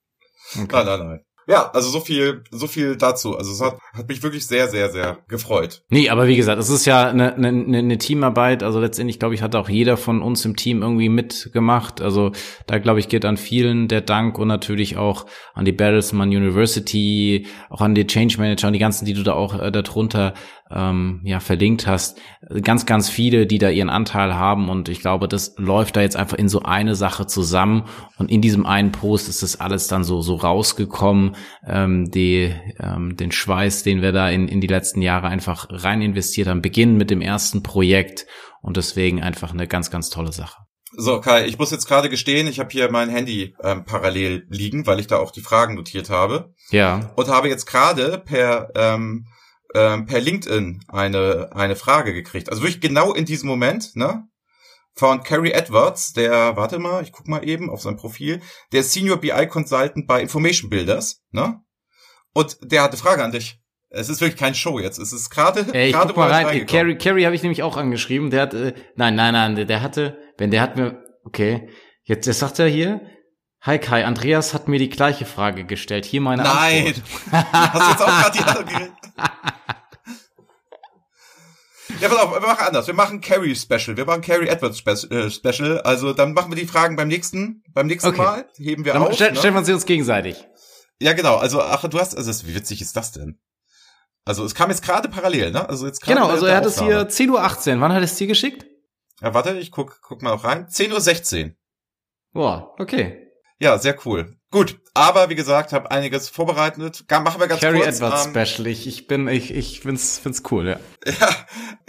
Okay. 0.54 0.66
Nein, 0.72 0.86
nein, 0.86 1.06
nein. 1.06 1.20
Ja, 1.48 1.70
also 1.72 1.88
so 1.88 2.00
viel, 2.00 2.44
so 2.50 2.66
viel 2.66 2.96
dazu. 2.96 3.34
Also 3.34 3.52
es 3.52 3.62
hat, 3.62 3.78
hat 3.94 4.06
mich 4.06 4.22
wirklich 4.22 4.46
sehr, 4.46 4.68
sehr, 4.68 4.90
sehr 4.90 5.18
gefreut. 5.28 5.82
Nee, 5.88 6.10
aber 6.10 6.28
wie 6.28 6.36
gesagt, 6.36 6.60
es 6.60 6.68
ist 6.68 6.84
ja 6.84 7.08
eine, 7.08 7.34
eine, 7.36 7.78
eine 7.78 7.96
Teamarbeit. 7.96 8.62
Also 8.62 8.80
letztendlich, 8.80 9.18
glaube 9.18 9.34
ich, 9.34 9.40
hat 9.40 9.56
auch 9.56 9.70
jeder 9.70 9.96
von 9.96 10.20
uns 10.20 10.44
im 10.44 10.56
Team 10.56 10.82
irgendwie 10.82 11.08
mitgemacht. 11.08 12.02
Also 12.02 12.32
da, 12.66 12.78
glaube 12.78 13.00
ich, 13.00 13.08
geht 13.08 13.24
an 13.24 13.38
vielen 13.38 13.88
der 13.88 14.02
Dank 14.02 14.38
und 14.38 14.48
natürlich 14.48 14.98
auch 14.98 15.24
an 15.54 15.64
die 15.64 15.72
Bertelsmann 15.72 16.28
University, 16.28 17.46
auch 17.70 17.80
an 17.80 17.94
die 17.94 18.06
Change 18.06 18.36
Manager 18.36 18.66
und 18.66 18.74
die 18.74 18.78
ganzen, 18.78 19.06
die 19.06 19.14
du 19.14 19.22
da 19.22 19.32
auch 19.32 19.58
äh, 19.58 19.72
darunter 19.72 20.34
ähm, 20.70 21.20
ja 21.24 21.40
verlinkt 21.40 21.86
hast, 21.86 22.18
ganz, 22.62 22.86
ganz 22.86 23.08
viele, 23.08 23.46
die 23.46 23.58
da 23.58 23.70
ihren 23.70 23.90
Anteil 23.90 24.34
haben 24.34 24.68
und 24.68 24.88
ich 24.88 25.00
glaube, 25.00 25.28
das 25.28 25.54
läuft 25.56 25.96
da 25.96 26.00
jetzt 26.00 26.16
einfach 26.16 26.36
in 26.36 26.48
so 26.48 26.62
eine 26.62 26.94
Sache 26.94 27.26
zusammen 27.26 27.84
und 28.18 28.30
in 28.30 28.40
diesem 28.40 28.66
einen 28.66 28.92
Post 28.92 29.28
ist 29.28 29.42
das 29.42 29.60
alles 29.60 29.88
dann 29.88 30.04
so 30.04 30.20
so 30.20 30.34
rausgekommen, 30.36 31.36
ähm, 31.66 32.10
die 32.10 32.54
ähm, 32.80 33.16
den 33.16 33.32
Schweiß, 33.32 33.82
den 33.82 34.02
wir 34.02 34.12
da 34.12 34.28
in 34.28 34.48
in 34.48 34.60
die 34.60 34.66
letzten 34.66 35.02
Jahre 35.02 35.28
einfach 35.28 35.66
rein 35.70 36.02
investiert 36.02 36.48
haben, 36.48 36.62
beginnen 36.62 36.96
mit 36.96 37.10
dem 37.10 37.20
ersten 37.20 37.62
Projekt 37.62 38.26
und 38.62 38.76
deswegen 38.76 39.22
einfach 39.22 39.52
eine 39.52 39.66
ganz, 39.66 39.90
ganz 39.90 40.10
tolle 40.10 40.32
Sache. 40.32 40.62
So, 40.92 41.20
Kai, 41.20 41.46
ich 41.46 41.58
muss 41.58 41.70
jetzt 41.70 41.86
gerade 41.86 42.08
gestehen, 42.08 42.46
ich 42.46 42.58
habe 42.58 42.70
hier 42.70 42.90
mein 42.90 43.10
Handy 43.10 43.54
ähm, 43.62 43.84
parallel 43.84 44.46
liegen, 44.48 44.86
weil 44.86 45.00
ich 45.00 45.06
da 45.06 45.18
auch 45.18 45.30
die 45.30 45.42
Fragen 45.42 45.74
notiert 45.74 46.08
habe. 46.08 46.54
Ja. 46.70 47.12
Und 47.14 47.28
habe 47.28 47.48
jetzt 47.48 47.66
gerade 47.66 48.18
per 48.18 48.70
ähm, 48.74 49.26
ähm, 49.74 50.06
per 50.06 50.20
LinkedIn 50.20 50.84
eine, 50.88 51.50
eine 51.52 51.76
Frage 51.76 52.14
gekriegt. 52.14 52.50
Also 52.50 52.62
wirklich 52.62 52.80
genau 52.80 53.12
in 53.12 53.24
diesem 53.24 53.48
Moment, 53.48 53.96
ne? 53.96 54.24
Von 54.94 55.22
Carrie 55.22 55.52
Edwards, 55.52 56.12
der, 56.12 56.56
warte 56.56 56.80
mal, 56.80 57.02
ich 57.04 57.12
guck 57.12 57.28
mal 57.28 57.46
eben 57.46 57.70
auf 57.70 57.80
sein 57.80 57.96
Profil, 57.96 58.40
der 58.72 58.82
Senior 58.82 59.18
BI 59.18 59.46
Consultant 59.46 60.08
bei 60.08 60.20
Information 60.20 60.70
Builders, 60.70 61.22
ne? 61.30 61.60
Und 62.32 62.58
der 62.62 62.82
hatte 62.82 62.96
Frage 62.96 63.22
an 63.22 63.32
dich. 63.32 63.60
Es 63.90 64.08
ist 64.08 64.20
wirklich 64.20 64.38
kein 64.38 64.54
Show 64.54 64.78
jetzt. 64.78 64.98
Es 64.98 65.12
ist 65.12 65.30
gerade. 65.30 65.66
Ey, 65.72 65.88
ich 65.88 65.92
grade, 65.94 66.08
guck 66.08 66.16
mal 66.18 66.30
rein. 66.30 66.66
Carrie, 66.66 66.96
Carrie 66.96 67.24
habe 67.24 67.34
ich 67.34 67.42
nämlich 67.42 67.62
auch 67.62 67.76
angeschrieben. 67.76 68.30
Der 68.30 68.42
hat, 68.42 68.54
äh, 68.54 68.74
nein, 68.96 69.14
nein, 69.14 69.32
nein, 69.32 69.56
der, 69.56 69.64
der 69.64 69.82
hatte, 69.82 70.18
wenn 70.36 70.50
der 70.50 70.60
hat 70.60 70.76
mir, 70.76 71.02
okay, 71.24 71.70
jetzt, 72.02 72.26
jetzt 72.26 72.38
sagt 72.38 72.58
er 72.58 72.68
hier, 72.68 73.00
Hi 73.62 73.78
Kai, 73.78 74.04
Andreas 74.04 74.54
hat 74.54 74.68
mir 74.68 74.78
die 74.78 74.88
gleiche 74.88 75.26
Frage 75.26 75.64
gestellt. 75.64 76.04
Hier 76.04 76.20
meine 76.20 76.44
Nein. 76.44 76.86
Antwort. 76.86 77.04
Nein! 77.32 77.46
Hast 77.52 77.82
du 77.82 77.90
jetzt 77.90 78.02
auch 78.02 78.06
gerade 78.06 78.38
die 78.38 78.44
Antwort 78.44 78.92
Ja, 82.00 82.08
pass 82.08 82.18
auf, 82.18 82.32
wir 82.32 82.40
machen 82.40 82.66
anders. 82.66 82.86
Wir 82.86 82.94
machen 82.94 83.20
Carrie 83.20 83.56
Special. 83.56 83.96
Wir 83.96 84.04
machen 84.04 84.22
Carrie 84.22 84.46
Edwards 84.46 84.84
äh, 85.10 85.30
Special. 85.30 85.80
Also 85.80 86.12
dann 86.12 86.32
machen 86.32 86.52
wir 86.52 86.56
die 86.56 86.66
Fragen 86.66 86.94
beim 86.94 87.08
nächsten, 87.08 87.64
beim 87.72 87.88
nächsten 87.88 88.10
okay. 88.10 88.22
Mal. 88.22 88.48
Heben 88.56 88.84
wir 88.84 88.92
dann 88.92 89.02
auf. 89.02 89.14
Stell, 89.14 89.32
ne? 89.32 89.38
Stellen 89.38 89.54
wir 89.54 89.64
sie 89.64 89.72
uns 89.72 89.84
gegenseitig. 89.84 90.46
Ja, 91.00 91.12
genau. 91.14 91.36
Also, 91.36 91.60
ach, 91.60 91.88
du 91.88 91.98
hast, 91.98 92.16
also 92.16 92.46
wie 92.46 92.54
witzig 92.54 92.80
ist 92.80 92.96
das 92.96 93.12
denn? 93.12 93.40
Also 94.24 94.44
es 94.44 94.54
kam 94.54 94.70
jetzt 94.70 94.82
gerade 94.82 95.08
parallel, 95.08 95.50
ne? 95.50 95.68
Also 95.68 95.86
jetzt 95.86 96.04
Genau, 96.04 96.28
also 96.28 96.46
er 96.46 96.58
hat 96.58 96.66
es 96.66 96.78
hier 96.78 97.08
10.18 97.08 97.30
Uhr. 97.30 97.80
Wann 97.80 97.92
hat 97.92 97.98
er 97.98 98.04
es 98.04 98.14
dir 98.14 98.26
geschickt? 98.26 98.66
Ja, 99.20 99.34
warte, 99.34 99.58
ich 99.58 99.72
guck, 99.72 100.00
guck 100.02 100.22
mal 100.22 100.32
auch 100.32 100.44
rein. 100.44 100.66
10.16 100.66 101.44
Uhr. 101.44 101.50
Boah, 102.32 102.74
okay. 102.78 103.27
Ja, 103.60 103.78
sehr 103.78 103.96
cool. 104.06 104.36
Gut, 104.50 104.80
aber 104.94 105.28
wie 105.28 105.34
gesagt, 105.34 105.72
habe 105.72 105.90
einiges 105.90 106.28
vorbereitet. 106.28 107.04
Machen 107.10 107.40
wir 107.40 107.48
ganz 107.48 107.60
Carrie 107.60 107.80
kurz. 107.80 107.96
Edwards 107.96 108.26
ähm, 108.26 108.32
Special. 108.32 108.66
Ich, 108.68 108.86
ich 108.86 109.06
bin, 109.06 109.28
ich, 109.28 109.52
ich 109.52 109.80
find's, 109.80 110.18
find's 110.18 110.42
cool, 110.50 110.68
ja. 110.68 110.80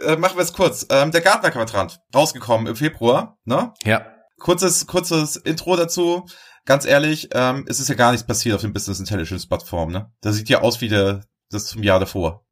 Ja, 0.01 0.13
äh, 0.13 0.17
machen 0.17 0.37
wir 0.37 0.43
es 0.43 0.53
kurz. 0.53 0.85
Ähm, 0.89 1.11
der 1.11 1.21
Gartner-Quadrant 1.21 2.01
rausgekommen 2.13 2.67
im 2.67 2.75
Februar, 2.75 3.37
ne? 3.45 3.73
Ja. 3.83 4.05
Kurzes, 4.39 4.87
kurzes 4.87 5.35
Intro 5.35 5.75
dazu. 5.75 6.25
Ganz 6.65 6.85
ehrlich, 6.85 7.29
ähm, 7.33 7.65
es 7.67 7.79
ist 7.79 7.87
ja 7.87 7.95
gar 7.95 8.11
nichts 8.11 8.27
passiert 8.27 8.55
auf 8.55 8.61
dem 8.61 8.73
Business 8.73 8.99
Intelligence 8.99 9.47
Plattform, 9.47 9.91
ne? 9.91 10.11
Das 10.21 10.35
sieht 10.35 10.49
ja 10.49 10.61
aus 10.61 10.81
wie 10.81 10.89
der, 10.89 11.21
das 11.49 11.65
zum 11.65 11.83
Jahr 11.83 11.99
davor. 11.99 12.45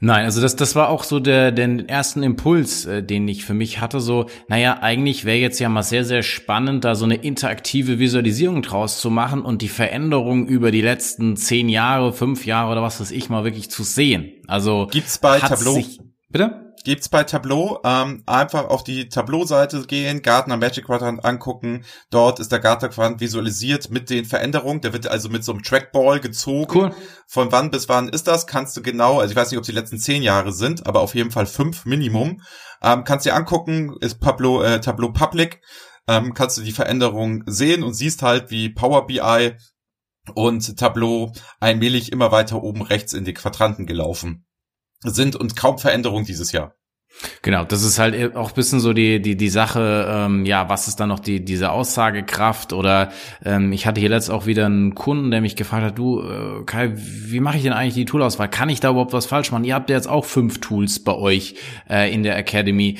Nein, 0.00 0.24
also 0.24 0.40
das, 0.40 0.56
das 0.56 0.74
war 0.74 0.88
auch 0.88 1.04
so 1.04 1.20
der, 1.20 1.52
der 1.52 1.88
ersten 1.88 2.22
Impuls, 2.22 2.84
äh, 2.86 3.02
den 3.02 3.26
ich 3.28 3.44
für 3.44 3.54
mich 3.54 3.80
hatte. 3.80 4.00
So, 4.00 4.26
naja, 4.48 4.78
eigentlich 4.80 5.24
wäre 5.24 5.38
jetzt 5.38 5.58
ja 5.58 5.68
mal 5.68 5.82
sehr, 5.82 6.04
sehr 6.04 6.22
spannend, 6.22 6.84
da 6.84 6.94
so 6.94 7.04
eine 7.04 7.16
interaktive 7.16 7.98
Visualisierung 7.98 8.62
draus 8.62 9.00
zu 9.00 9.10
machen 9.10 9.42
und 9.42 9.62
die 9.62 9.68
Veränderung 9.68 10.46
über 10.46 10.70
die 10.70 10.82
letzten 10.82 11.36
zehn 11.36 11.68
Jahre, 11.68 12.12
fünf 12.12 12.46
Jahre 12.46 12.72
oder 12.72 12.82
was 12.82 13.00
weiß 13.00 13.10
ich 13.10 13.28
mal 13.28 13.44
wirklich 13.44 13.70
zu 13.70 13.82
sehen. 13.82 14.32
Also 14.46 14.88
gibt's 14.90 15.18
bei 15.18 15.38
Tableau? 15.38 15.74
Sich, 15.74 16.00
bitte? 16.28 16.61
Gibt's 16.84 17.08
bei 17.08 17.24
Tableau. 17.24 17.80
Ähm, 17.84 18.22
einfach 18.26 18.68
auf 18.68 18.84
die 18.84 19.08
Tableau-Seite 19.08 19.86
gehen, 19.86 20.22
Gartner 20.22 20.56
Magic 20.56 20.86
Quadrant 20.86 21.24
angucken. 21.24 21.84
Dort 22.10 22.40
ist 22.40 22.52
der 22.52 22.60
Gartner 22.60 22.88
Quadrant 22.88 23.20
visualisiert 23.20 23.90
mit 23.90 24.10
den 24.10 24.24
Veränderungen. 24.24 24.80
Der 24.80 24.92
wird 24.92 25.06
also 25.06 25.28
mit 25.28 25.44
so 25.44 25.52
einem 25.52 25.62
Trackball 25.62 26.20
gezogen. 26.20 26.74
Cool. 26.74 26.94
Von 27.26 27.52
wann 27.52 27.70
bis 27.70 27.88
wann 27.88 28.08
ist 28.08 28.26
das? 28.26 28.46
Kannst 28.46 28.76
du 28.76 28.82
genau, 28.82 29.20
also 29.20 29.30
ich 29.30 29.36
weiß 29.36 29.50
nicht, 29.50 29.58
ob 29.58 29.62
es 29.62 29.68
die 29.68 29.74
letzten 29.74 29.98
zehn 29.98 30.22
Jahre 30.22 30.52
sind, 30.52 30.86
aber 30.86 31.00
auf 31.00 31.14
jeden 31.14 31.30
Fall 31.30 31.46
fünf 31.46 31.84
Minimum. 31.84 32.42
Ähm, 32.82 33.04
kannst 33.04 33.26
dir 33.26 33.34
angucken, 33.34 33.96
ist 34.00 34.20
Tableau, 34.20 34.62
äh, 34.62 34.80
Tableau 34.80 35.12
Public. 35.12 35.60
Ähm, 36.08 36.34
kannst 36.34 36.58
du 36.58 36.62
die 36.62 36.72
Veränderungen 36.72 37.44
sehen 37.46 37.84
und 37.84 37.94
siehst 37.94 38.22
halt, 38.22 38.50
wie 38.50 38.70
Power 38.70 39.06
BI 39.06 39.52
und 40.34 40.76
Tableau 40.76 41.32
allmählich 41.60 42.10
immer 42.10 42.32
weiter 42.32 42.62
oben 42.62 42.82
rechts 42.82 43.12
in 43.12 43.24
die 43.24 43.34
Quadranten 43.34 43.86
gelaufen 43.86 44.44
sind 45.02 45.36
und 45.36 45.56
kaum 45.56 45.78
Veränderung 45.78 46.24
dieses 46.24 46.52
Jahr. 46.52 46.74
Genau, 47.42 47.64
das 47.64 47.82
ist 47.82 47.98
halt 47.98 48.36
auch 48.36 48.52
bisschen 48.52 48.80
so 48.80 48.92
die 48.92 49.20
die 49.20 49.36
die 49.36 49.48
Sache, 49.50 50.06
ähm, 50.08 50.46
ja, 50.46 50.68
was 50.68 50.88
ist 50.88 50.98
dann 50.98 51.10
noch 51.10 51.20
die 51.20 51.44
diese 51.44 51.70
Aussagekraft 51.70 52.72
oder 52.72 53.12
ähm, 53.44 53.70
ich 53.72 53.86
hatte 53.86 54.00
hier 54.00 54.08
letzt 54.08 54.30
auch 54.30 54.46
wieder 54.46 54.66
einen 54.66 54.94
Kunden, 54.94 55.30
der 55.30 55.40
mich 55.40 55.54
gefragt 55.54 55.84
hat, 55.84 55.98
du 55.98 56.22
äh, 56.22 56.64
Kai, 56.64 56.92
wie 56.94 57.40
mache 57.40 57.58
ich 57.58 57.62
denn 57.62 57.74
eigentlich 57.74 57.94
die 57.94 58.06
Toolauswahl? 58.06 58.48
Kann 58.48 58.70
ich 58.70 58.80
da 58.80 58.90
überhaupt 58.90 59.12
was 59.12 59.26
falsch 59.26 59.52
machen? 59.52 59.64
Ihr 59.64 59.74
habt 59.74 59.90
ja 59.90 59.96
jetzt 59.96 60.08
auch 60.08 60.24
fünf 60.24 60.60
Tools 60.60 61.04
bei 61.04 61.14
euch 61.14 61.56
äh, 61.88 62.12
in 62.12 62.22
der 62.22 62.36
Academy 62.36 62.98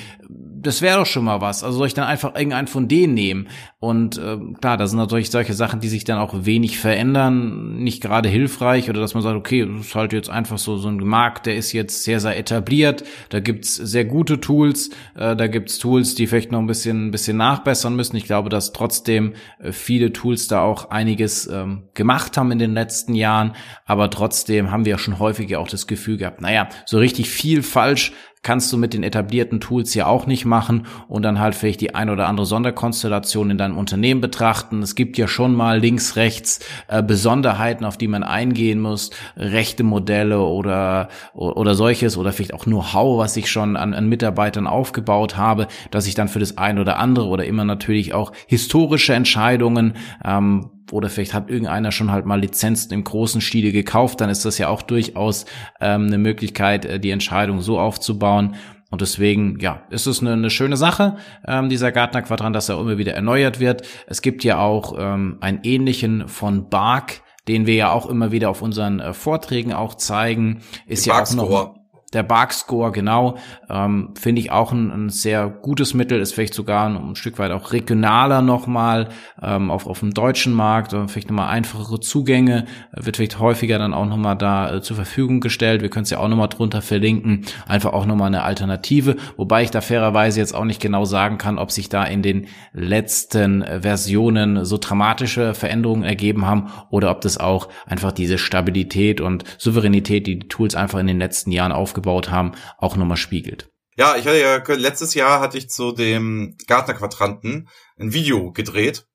das 0.63 0.81
wäre 0.81 0.99
doch 0.99 1.07
schon 1.07 1.25
mal 1.25 1.41
was. 1.41 1.65
Also 1.65 1.79
soll 1.79 1.89
ich 1.89 1.95
dann 1.95 2.07
einfach 2.07 2.35
irgendeinen 2.35 2.69
von 2.69 2.89
denen 2.89 3.15
nehmen? 3.15 3.49
Und 3.81 4.17
äh, 4.17 4.39
klar, 4.61 4.77
da 4.77 4.87
sind 4.87 4.99
natürlich 4.99 5.31
solche 5.31 5.55
Sachen, 5.55 5.81
die 5.81 5.89
sich 5.89 6.05
dann 6.05 6.19
auch 6.19 6.33
wenig 6.45 6.79
verändern, 6.79 7.79
nicht 7.83 8.01
gerade 8.01 8.29
hilfreich 8.29 8.89
oder 8.89 9.01
dass 9.01 9.15
man 9.15 9.23
sagt, 9.23 9.37
okay, 9.37 9.67
das 9.67 9.87
ist 9.87 9.95
halt 9.95 10.13
jetzt 10.13 10.31
einfach 10.31 10.59
so 10.59 10.77
so 10.77 10.89
ein 10.89 10.99
Markt, 10.99 11.47
der 11.47 11.57
ist 11.57 11.73
jetzt 11.73 12.05
sehr 12.05 12.21
sehr 12.21 12.39
etabliert. 12.39 13.05
Da 13.31 13.41
gibt's 13.41 13.75
sehr 13.75 14.05
gute 14.05 14.41
Tools, 14.41 14.91
äh, 15.17 15.35
da 15.35 15.49
gibt's 15.49 15.79
Tools, 15.79 16.15
die 16.15 16.27
vielleicht 16.27 16.53
noch 16.53 16.61
ein 16.61 16.67
bisschen 16.67 17.09
ein 17.09 17.11
bisschen 17.11 17.37
nachbessern 17.37 17.97
müssen. 17.97 18.17
Ich 18.17 18.25
glaube, 18.25 18.49
dass 18.49 18.73
trotzdem 18.73 19.35
äh, 19.59 19.73
viele 19.73 20.13
Tools 20.13 20.47
da 20.47 20.63
auch 20.63 20.91
einiges 20.91 21.49
ähm, 21.49 21.89
gemacht 21.95 22.37
haben 22.37 22.53
in 22.53 22.59
den 22.59 22.75
letzten 22.75 23.15
Jahren, 23.15 23.53
aber 23.85 24.11
trotzdem 24.11 24.71
haben 24.71 24.85
wir 24.85 24.93
ja 24.93 24.99
schon 24.99 25.19
häufiger 25.19 25.59
auch 25.59 25.69
das 25.69 25.87
Gefühl 25.87 26.19
gehabt, 26.19 26.41
naja, 26.41 26.69
so 26.87 26.99
richtig 26.99 27.31
viel 27.31 27.63
falsch 27.63 28.13
kannst 28.43 28.73
du 28.73 28.77
mit 28.77 28.93
den 28.93 29.03
etablierten 29.03 29.61
Tools 29.61 29.95
ja 29.95 30.07
auch 30.07 30.27
nicht 30.27 30.45
machen 30.45 30.87
und 31.09 31.23
dann 31.23 31.39
halt 31.39 31.55
vielleicht 31.55 31.81
die 31.81 31.95
ein 31.95 32.11
oder 32.11 32.29
andere 32.29 32.47
Sonderkonstellation 32.47 33.51
in 33.51 33.59
deinem 33.59 33.79
Unternehmen 33.79 34.21
betrachten. 34.21 34.83
Es 34.83 34.95
gibt 34.95 35.17
ja 35.17 35.29
schon 35.29 35.55
mal 35.55 35.79
links, 35.79 36.17
rechts 36.17 36.61
äh, 36.89 37.03
Besonderheiten, 37.03 37.85
auf 37.85 37.97
die 37.97 38.09
man 38.09 38.25
eingehen 38.25 38.81
muss, 38.81 39.11
rechte 39.37 39.85
Modelle 39.85 40.41
oder, 40.41 41.09
oder 41.35 41.75
solches 41.75 42.17
oder 42.17 42.33
vielleicht 42.33 42.55
auch 42.55 42.65
Know-how, 42.65 43.19
was 43.19 43.37
ich 43.37 43.51
schon 43.51 43.77
an, 43.77 43.95
an 43.95 44.09
Mitarbeitern 44.09 44.67
aufgebaut 44.67 45.37
habe, 45.37 45.69
dass 45.91 46.07
ich 46.07 46.15
dann 46.15 46.29
für 46.29 46.41
das 46.41 46.59
ein 46.59 46.79
oder 46.79 46.99
andere 46.99 47.27
oder 47.27 47.45
immer 47.45 47.65
natürlich 47.65 48.13
auch 48.13 48.33
historische 48.47 49.15
Entscheidungen 49.15 49.95
ähm, 50.25 50.71
oder 50.93 51.09
vielleicht 51.09 51.35
hat 51.35 51.51
irgendeiner 51.51 51.93
schon 51.93 52.13
halt 52.13 52.27
mal 52.27 52.41
Lizenzen 52.41 52.93
im 52.93 53.05
großen 53.05 53.41
Stile 53.41 53.73
gekauft, 53.73 54.21
dann 54.21 54.31
ist 54.31 54.45
das 54.45 54.59
ja 54.59 54.69
auch 54.69 54.83
durchaus 54.83 55.47
ähm, 55.81 56.07
eine 56.07 56.19
Möglichkeit, 56.19 56.85
äh, 56.85 57.01
die 57.01 57.11
Entscheidung 57.11 57.61
so 57.61 57.79
aufzubauen. 57.79 58.57
Und 58.91 59.01
deswegen, 59.01 59.59
ja, 59.59 59.83
ist 59.89 60.07
es 60.07 60.21
eine, 60.21 60.35
eine 60.35 60.51
schöne 60.51 60.77
Sache, 60.77 61.17
ähm, 61.47 61.71
dieser 61.71 61.93
Gartner-Quadrant, 61.93 62.55
dass 62.55 62.69
er 62.69 62.79
immer 62.79 62.99
wieder 62.99 63.15
erneuert 63.15 63.59
wird. 63.59 63.87
Es 64.07 64.21
gibt 64.21 64.45
ja 64.45 64.59
auch 64.59 64.95
ähm, 64.99 65.39
einen 65.41 65.61
ähnlichen 65.63 66.29
von 66.29 66.69
Bark, 66.69 67.23
den 67.49 67.67
wir 67.67 67.75
ja 67.75 67.91
auch 67.91 68.07
immer 68.07 68.33
wieder 68.33 68.51
auf 68.51 68.61
unseren 68.61 69.01
äh, 69.01 69.15
Vorträgen 69.15 69.73
auch 69.73 69.95
zeigen. 69.95 70.61
Ist 70.87 71.07
ja 71.07 71.23
auch 71.23 71.33
noch 71.33 71.82
der 72.13 72.23
Bark-Score, 72.23 72.93
genau, 72.93 73.37
ähm, 73.71 74.11
finde 74.19 74.41
ich 74.41 74.51
auch 74.51 74.73
ein, 74.73 74.91
ein, 74.91 75.09
sehr 75.09 75.49
gutes 75.49 75.95
Mittel, 75.95 76.21
ist 76.21 76.35
vielleicht 76.35 76.55
sogar 76.55 76.87
ein, 76.87 76.97
ein 76.97 77.15
Stück 77.15 77.39
weit 77.39 77.53
auch 77.53 77.73
regionaler 77.73 78.43
nochmal 78.43 79.09
ähm, 79.41 79.71
auf, 79.71 79.87
auf 79.87 80.01
dem 80.01 80.13
deutschen 80.13 80.53
Markt, 80.53 80.93
oder 80.93 81.09
vielleicht 81.09 81.31
nochmal 81.31 81.49
einfachere 81.49 82.01
Zugänge, 82.01 82.67
wird 82.93 83.17
vielleicht 83.17 83.39
häufiger 83.39 83.79
dann 83.79 83.95
auch 83.95 84.07
nochmal 84.07 84.37
da 84.37 84.77
äh, 84.77 84.83
zur 84.83 84.97
Verfügung 84.97 85.41
gestellt. 85.41 85.83
Wir 85.83 85.89
können 85.89 86.05
es 86.05 86.11
ja 86.11 86.19
auch 86.19 86.29
nochmal 86.29 86.49
drunter 86.49 86.83
verlinken, 86.83 87.47
einfach 87.67 87.93
auch 87.93 88.07
nochmal 88.07 88.29
eine 88.29 88.43
Alternative, 88.43 89.17
wobei 89.37 89.63
ich 89.63 89.71
da 89.71 89.81
fairerweise 89.81 90.41
jetzt 90.41 90.55
auch 90.55 90.65
nicht 90.65 90.81
genau 90.81 91.05
sagen 91.05 91.39
kann, 91.39 91.59
ob 91.59 91.71
sich 91.71 91.89
da 91.89 92.05
in 92.05 92.23
den 92.23 92.49
letzten 92.73 93.63
äh, 93.63 93.81
Versionen 93.81 94.65
so 94.65 94.77
dramatische 94.77 95.55
Veränderungen 95.55 96.03
ergeben 96.03 96.47
haben 96.47 96.69
oder 96.91 97.11
ob 97.11 97.21
das 97.21 97.39
auch 97.39 97.69
einfach 97.87 98.13
diese 98.13 98.39
Stabilität 98.39 99.21
und 99.21 99.45
Souveränität, 99.59 100.27
die 100.27 100.33
die 100.39 100.49
Tools 100.49 100.75
einfach 100.75 100.99
in 100.99 101.07
den 101.07 101.19
letzten 101.19 101.53
Jahren 101.53 101.73
aufgebaut 101.73 102.02
aufgebaut 102.03 102.31
haben, 102.31 102.53
auch 102.79 102.97
nochmal 102.97 103.17
spiegelt. 103.17 103.71
Ja, 103.97 104.17
ich 104.17 104.27
hatte 104.27 104.41
ja 104.41 104.75
letztes 104.75 105.15
Jahr 105.15 105.41
hatte 105.41 105.59
ich 105.59 105.69
zu 105.69 105.93
dem 105.93 106.57
Gartner-Quadranten 106.67 107.69
ein 107.99 108.13
Video 108.15 108.51
gedreht 108.51 109.07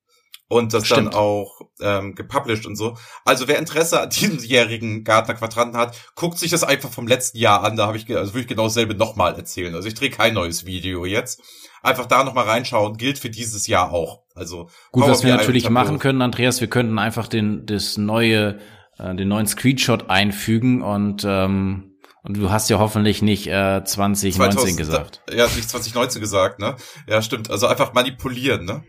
und 0.48 0.72
das 0.72 0.86
Stimmt. 0.86 1.08
dann 1.08 1.14
auch 1.14 1.60
ähm, 1.80 2.14
gepublished 2.14 2.64
und 2.64 2.76
so. 2.76 2.96
Also 3.24 3.48
wer 3.48 3.58
Interesse 3.58 4.00
an 4.00 4.10
diesemjährigen 4.10 5.02
Gartner-Quadranten 5.02 5.76
hat, 5.76 5.96
guckt 6.14 6.38
sich 6.38 6.52
das 6.52 6.62
einfach 6.62 6.90
vom 6.90 7.08
letzten 7.08 7.38
Jahr 7.38 7.64
an. 7.64 7.76
Da 7.76 7.86
habe 7.86 7.96
ich 7.96 8.08
also 8.16 8.32
würde 8.32 8.42
ich 8.42 8.46
genau 8.46 8.64
dasselbe 8.64 8.94
nochmal 8.94 9.34
erzählen. 9.34 9.74
Also 9.74 9.88
ich 9.88 9.94
drehe 9.94 10.10
kein 10.10 10.34
neues 10.34 10.64
Video 10.64 11.04
jetzt. 11.04 11.42
Einfach 11.82 12.06
da 12.06 12.24
nochmal 12.24 12.44
reinschauen, 12.44 12.96
gilt 12.96 13.18
für 13.18 13.30
dieses 13.30 13.66
Jahr 13.66 13.92
auch. 13.92 14.22
Also 14.34 14.68
gut, 14.92 15.06
was 15.06 15.24
wir 15.24 15.36
natürlich 15.36 15.68
machen 15.70 15.98
können, 15.98 16.22
Andreas, 16.22 16.60
wir 16.60 16.68
könnten 16.68 16.98
einfach 16.98 17.26
den 17.26 17.66
das 17.66 17.96
neue 17.96 18.58
äh, 18.98 19.14
den 19.14 19.28
neuen 19.28 19.46
Screenshot 19.46 20.08
einfügen 20.08 20.82
und 20.82 21.24
ähm, 21.26 21.87
und 22.28 22.36
du 22.36 22.50
hast 22.50 22.68
ja 22.68 22.78
hoffentlich 22.78 23.22
nicht 23.22 23.46
äh, 23.46 23.82
2019 23.82 24.32
2000, 24.32 24.76
gesagt. 24.76 25.22
Ja, 25.32 25.46
nicht 25.46 25.68
2019 25.68 26.20
gesagt, 26.20 26.58
ne? 26.60 26.76
Ja, 27.08 27.22
stimmt. 27.22 27.50
Also 27.50 27.66
einfach 27.66 27.94
manipulieren, 27.94 28.66
ne? 28.66 28.84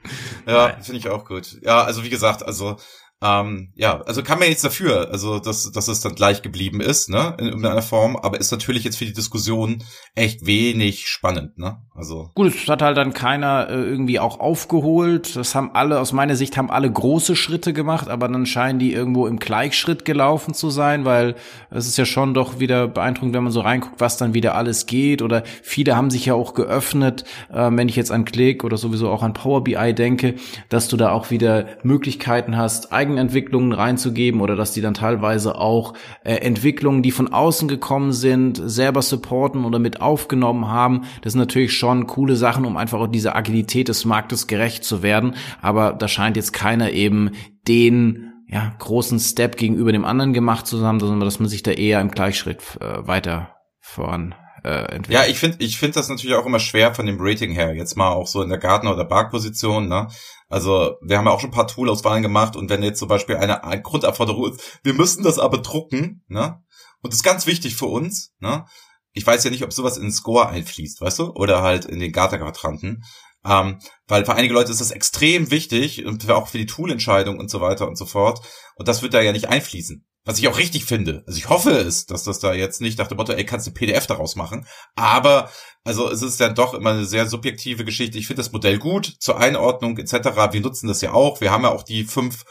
Ja, 0.46 0.76
finde 0.82 0.98
ich 1.00 1.10
auch 1.10 1.26
gut. 1.26 1.58
Ja, 1.62 1.84
also 1.84 2.04
wie 2.04 2.10
gesagt, 2.10 2.46
also 2.46 2.76
ähm, 3.22 3.74
ja, 3.76 4.02
also 4.02 4.24
kann 4.24 4.40
man 4.40 4.48
jetzt 4.48 4.64
dafür, 4.64 5.10
also 5.12 5.40
dass, 5.40 5.72
dass 5.72 5.90
es 5.90 6.00
dann 6.00 6.16
gleich 6.16 6.42
geblieben 6.42 6.80
ist, 6.80 7.10
ne, 7.10 7.36
in 7.38 7.48
irgendeiner 7.48 7.82
Form, 7.82 8.16
aber 8.16 8.40
ist 8.40 8.52
natürlich 8.52 8.86
jetzt 8.86 8.98
für 8.98 9.06
die 9.06 9.14
Diskussion 9.14 9.84
echt 10.16 10.46
wenig 10.46 11.08
spannend, 11.08 11.58
ne? 11.58 11.82
Also 11.94 12.32
gut, 12.34 12.48
es 12.56 12.68
hat 12.70 12.82
halt 12.82 12.96
dann 12.96 13.14
keiner 13.14 13.68
äh, 13.70 13.74
irgendwie 13.74 14.22
auch 14.22 14.40
aufgeholt. 14.40 15.36
Das 15.36 15.54
haben 15.54 15.72
alle, 15.74 16.00
aus 16.00 16.14
meiner 16.14 16.38
Sicht, 16.38 16.56
haben 16.56 16.72
alle 16.72 16.90
große 16.90 17.36
Schritte 17.36 17.74
gemacht, 17.74 18.08
aber 18.08 18.30
dann 18.30 18.46
scheinen 18.46 18.80
die 18.80 18.94
irgendwo 18.94 19.28
im 19.28 19.38
Gleichschritt 19.38 20.06
gelaufen 20.06 20.54
zu 20.54 20.70
sein, 20.70 21.04
weil 21.04 21.36
es 21.72 21.88
ist 21.88 21.98
ja 21.98 22.06
schon 22.06 22.34
doch 22.34 22.62
wieder 22.62 22.88
beeindruckend, 22.88 23.36
wenn 23.36 23.44
man 23.44 23.52
so 23.52 23.60
reinguckt, 23.60 24.00
was 24.00 24.16
dann 24.16 24.34
wieder 24.34 24.56
alles 24.56 24.86
geht. 24.86 25.22
Oder 25.22 25.44
viele 25.62 25.98
haben 25.98 26.10
sich 26.10 26.26
ja 26.26 26.36
auch 26.36 26.54
geöffnet, 26.54 27.26
äh, 27.52 27.70
wenn 27.70 27.90
ich 27.90 27.98
jetzt 27.98 28.14
an 28.14 28.24
Click 28.24 28.64
oder 28.64 28.78
sowieso 28.78 29.10
auch 29.10 29.22
an 29.22 29.34
Power 29.34 29.66
BI 29.66 29.94
denke, 29.94 30.36
dass 30.70 30.88
du 30.88 30.96
da 30.96 31.12
auch 31.12 31.32
wieder 31.32 31.66
Möglichkeiten 31.84 32.56
hast, 32.56 32.94
Eigenentwicklungen 33.18 33.72
reinzugeben 33.72 34.42
oder 34.42 34.56
dass 34.56 34.74
die 34.74 34.82
dann 34.82 34.94
teilweise 34.94 35.56
auch 35.56 35.94
äh, 36.24 36.36
Entwicklungen, 36.36 37.02
die 37.02 37.12
von 37.12 37.32
außen 37.32 37.68
gekommen 37.68 38.12
sind, 38.14 38.62
selber 38.64 39.02
supporten 39.02 39.66
oder 39.66 39.80
mit 39.80 40.02
aufgenommen 40.02 40.68
haben. 40.68 41.06
Das 41.22 41.34
sind 41.34 41.40
natürlich 41.40 41.74
schon 41.74 42.08
coole 42.08 42.36
Sachen, 42.36 42.66
um 42.66 42.78
einfach 42.78 43.00
auch 43.00 43.08
dieser 43.08 43.36
Agilität 43.36 43.88
des 43.88 44.06
Marktes 44.06 44.48
gerecht 44.48 44.84
zu 44.84 45.04
werden. 45.04 45.36
Aber 45.62 45.94
da 45.94 46.08
scheint 46.08 46.38
jetzt 46.38 46.54
keiner 46.54 46.92
eben 46.92 47.32
den 47.68 48.32
ja, 48.48 48.74
großen 48.80 49.20
Step 49.20 49.58
gegenüber 49.58 49.92
dem 49.92 50.06
anderen 50.06 50.34
gemacht 50.34 50.66
zu 50.66 50.84
haben, 50.86 51.00
sondern 51.00 51.20
dass 51.20 51.40
man 51.40 51.50
sich 51.50 51.64
da 51.64 51.72
eher 51.72 52.02
im 52.02 52.10
Gleichschritt 52.10 52.62
äh, 52.82 53.08
weiter 53.08 53.56
voran 53.80 54.34
äh, 54.64 54.96
entwickelt. 54.96 55.10
Ja, 55.10 55.26
ich 55.30 55.40
finde 55.40 55.58
ich 55.60 55.78
finde 55.78 55.96
das 55.96 56.10
natürlich 56.10 56.36
auch 56.36 56.46
immer 56.46 56.60
schwer 56.60 56.94
von 56.96 57.06
dem 57.06 57.18
Rating 57.20 57.52
her. 57.52 57.76
Jetzt 57.76 57.96
mal 57.96 58.10
auch 58.10 58.28
so 58.28 58.42
in 58.42 58.50
der 58.50 58.58
Gartner- 58.58 58.94
oder 58.94 59.06
Bark-Position, 59.06 59.88
ne? 59.88 60.08
Also 60.50 60.98
wir 61.02 61.18
haben 61.18 61.26
ja 61.26 61.32
auch 61.32 61.40
schon 61.40 61.52
ein 61.52 61.56
paar 61.56 61.68
Toolauswahlen 61.68 62.24
gemacht 62.24 62.56
und 62.56 62.70
wenn 62.70 62.84
jetzt 62.84 63.00
zum 63.00 63.08
Beispiel 63.08 63.38
eine, 63.38 63.64
eine 63.64 63.82
Grundanforderung 63.82 64.52
ist, 64.52 64.80
wir 64.84 64.96
müssen 64.96 65.24
das 65.24 65.38
aber 65.38 65.60
drucken, 65.60 66.24
ne? 66.28 66.62
Und 67.02 67.14
das 67.14 67.20
ist 67.20 67.24
ganz 67.24 67.46
wichtig 67.46 67.76
für 67.76 67.86
uns, 67.86 68.34
ne? 68.40 68.66
Ich 69.14 69.26
weiß 69.26 69.44
ja 69.44 69.52
nicht, 69.52 69.64
ob 69.64 69.72
sowas 69.72 69.98
in 69.98 70.04
den 70.04 70.12
Score 70.12 70.50
einfließt, 70.50 71.02
weißt 71.02 71.20
du? 71.20 71.32
Oder 71.34 71.62
halt 71.62 71.86
in 71.86 72.00
den 72.00 72.12
Gartner-Quadranten. 72.12 73.04
Ähm, 73.46 73.80
weil 74.08 74.26
für 74.26 74.36
einige 74.36 74.54
Leute 74.54 74.72
ist 74.72 74.82
das 74.82 74.92
extrem 74.92 75.50
wichtig 75.52 76.06
und 76.06 76.30
auch 76.30 76.48
für 76.48 76.58
die 76.58 76.66
Toolentscheidung 76.66 77.40
und 77.40 77.50
so 77.50 77.62
weiter 77.62 77.88
und 77.88 77.98
so 77.98 78.06
fort. 78.06 78.42
Und 78.76 78.88
das 78.88 79.02
wird 79.02 79.14
da 79.14 79.22
ja 79.22 79.32
nicht 79.32 79.50
einfließen. 79.50 80.06
Was 80.26 80.38
ich 80.38 80.48
auch 80.48 80.58
richtig 80.58 80.86
finde. 80.86 81.24
Also 81.26 81.38
ich 81.38 81.50
hoffe 81.50 81.72
es, 81.72 82.06
dass 82.06 82.24
das 82.24 82.40
da 82.40 82.54
jetzt 82.54 82.82
nicht 82.82 83.00
nach 83.00 83.08
dem 83.08 83.18
Motto, 83.18 83.34
ey, 83.34 83.46
kannst 83.46 83.68
du 83.68 83.72
PDF 83.72 84.06
daraus 84.06 84.36
machen. 84.36 84.68
Aber, 84.96 85.50
also 85.84 86.10
es 86.12 86.22
ist 86.22 86.40
dann 86.40 86.56
doch 86.56 86.74
immer 86.74 86.92
eine 86.92 87.06
sehr 87.06 87.28
subjektive 87.28 87.86
Geschichte. 87.86 88.18
Ich 88.18 88.28
finde 88.28 88.42
das 88.42 88.52
Modell 88.52 88.78
gut 88.78 89.16
zur 89.20 89.40
Einordnung 89.40 89.98
etc. 89.98 90.14
Wir 90.52 90.62
nutzen 90.62 90.88
das 90.88 91.02
ja 91.02 91.14
auch. 91.14 91.42
Wir 91.42 91.52
haben 91.52 91.64
ja 91.64 91.70
auch 91.70 91.84
die 91.84 92.04
fünf 92.04 92.44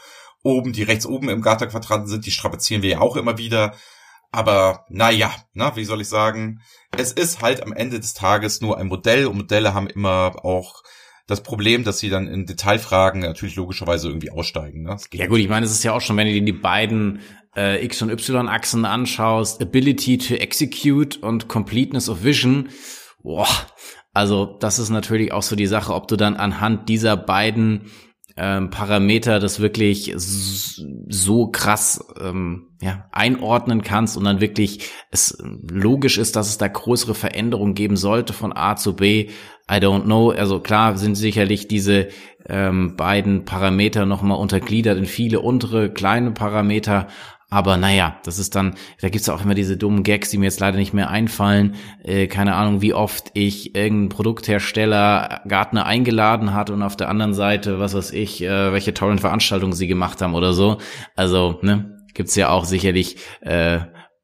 oben, 0.43 0.73
die 0.73 0.83
rechts 0.83 1.05
oben 1.05 1.29
im 1.29 1.41
Garter-Quadranten 1.41 2.07
sind, 2.07 2.25
die 2.25 2.31
strapazieren 2.31 2.81
wir 2.81 2.89
ja 2.89 3.01
auch 3.01 3.15
immer 3.15 3.37
wieder. 3.37 3.75
Aber 4.31 4.85
naja, 4.89 5.33
na, 5.53 5.75
wie 5.75 5.85
soll 5.85 6.01
ich 6.01 6.09
sagen? 6.09 6.61
Es 6.95 7.11
ist 7.11 7.41
halt 7.41 7.63
am 7.63 7.73
Ende 7.73 7.99
des 7.99 8.13
Tages 8.13 8.61
nur 8.61 8.77
ein 8.77 8.87
Modell 8.87 9.25
und 9.25 9.37
Modelle 9.37 9.73
haben 9.73 9.87
immer 9.87 10.43
auch 10.43 10.83
das 11.29 11.43
Problem, 11.43 11.83
dass 11.83 11.99
sie 11.99 12.09
dann 12.09 12.27
in 12.27 12.45
Detailfragen 12.45 13.21
natürlich 13.21 13.55
logischerweise 13.55 14.07
irgendwie 14.07 14.31
aussteigen. 14.31 14.81
Ne? 14.81 14.97
Ja 15.13 15.27
gut, 15.27 15.39
ich 15.39 15.47
meine, 15.47 15.65
es 15.65 15.71
ist 15.71 15.83
ja 15.83 15.93
auch 15.93 16.01
schon, 16.01 16.17
wenn 16.17 16.27
du 16.27 16.33
dir 16.33 16.41
die 16.41 16.51
beiden 16.51 17.19
äh, 17.55 17.83
X- 17.85 18.01
und 18.01 18.09
Y-Achsen 18.09 18.83
anschaust, 18.83 19.61
Ability 19.61 20.17
to 20.17 20.33
Execute 20.33 21.17
und 21.17 21.47
Completeness 21.47 22.09
of 22.09 22.23
Vision, 22.23 22.69
boah, 23.21 23.47
also 24.11 24.57
das 24.59 24.79
ist 24.79 24.89
natürlich 24.89 25.31
auch 25.31 25.43
so 25.43 25.55
die 25.55 25.67
Sache, 25.67 25.93
ob 25.93 26.07
du 26.07 26.15
dann 26.15 26.35
anhand 26.35 26.89
dieser 26.89 27.15
beiden 27.15 27.91
ähm, 28.39 28.69
Parameter 28.69 29.39
das 29.39 29.59
wirklich 29.59 30.13
so 30.15 31.47
krass 31.47 32.05
ähm, 32.19 32.69
ja, 32.81 33.09
einordnen 33.11 33.81
kannst 33.81 34.15
und 34.15 34.23
dann 34.23 34.39
wirklich 34.39 34.89
es 35.11 35.37
logisch 35.69 36.17
ist, 36.17 36.37
dass 36.37 36.47
es 36.47 36.57
da 36.57 36.69
größere 36.69 37.15
Veränderungen 37.15 37.73
geben 37.73 37.97
sollte 37.97 38.31
von 38.31 38.55
A 38.55 38.77
zu 38.77 38.95
B. 38.95 39.29
I 39.69 39.75
don't 39.75 40.03
know. 40.03 40.31
Also 40.31 40.61
klar 40.61 40.97
sind 40.97 41.15
sicherlich 41.15 41.67
diese 41.67 42.07
ähm, 42.47 42.95
beiden 42.95 43.43
Parameter 43.43 44.05
nochmal 44.05 44.39
untergliedert 44.39 44.97
in 44.97 45.05
viele 45.05 45.41
untere 45.41 45.91
kleine 45.91 46.31
Parameter, 46.31 47.07
aber 47.49 47.77
naja, 47.77 48.19
das 48.23 48.37
ist 48.37 48.55
dann, 48.55 48.75
da 49.01 49.09
gibt's 49.09 49.27
ja 49.27 49.33
auch 49.33 49.43
immer 49.43 49.55
diese 49.55 49.75
dummen 49.75 50.03
Gags, 50.03 50.29
die 50.29 50.37
mir 50.37 50.45
jetzt 50.45 50.59
leider 50.59 50.77
nicht 50.77 50.93
mehr 50.93 51.09
einfallen. 51.09 51.75
Äh, 52.03 52.27
keine 52.27 52.55
Ahnung, 52.55 52.81
wie 52.81 52.93
oft 52.93 53.31
ich 53.33 53.75
irgendeinen 53.75 54.09
Produkthersteller 54.09 55.41
Gartner 55.47 55.85
eingeladen 55.85 56.53
hat 56.53 56.69
und 56.69 56.83
auf 56.83 56.95
der 56.95 57.09
anderen 57.09 57.33
Seite, 57.33 57.79
was 57.79 57.95
weiß 57.95 58.11
ich, 58.11 58.43
äh, 58.43 58.71
welche 58.71 58.93
tollen 58.93 59.17
Veranstaltungen 59.17 59.73
sie 59.73 59.87
gemacht 59.87 60.21
haben 60.21 60.35
oder 60.35 60.53
so. 60.53 60.77
Also, 61.15 61.57
ne, 61.63 61.97
gibt's 62.13 62.35
ja 62.35 62.49
auch 62.49 62.65
sicherlich 62.65 63.17
äh, 63.41 63.79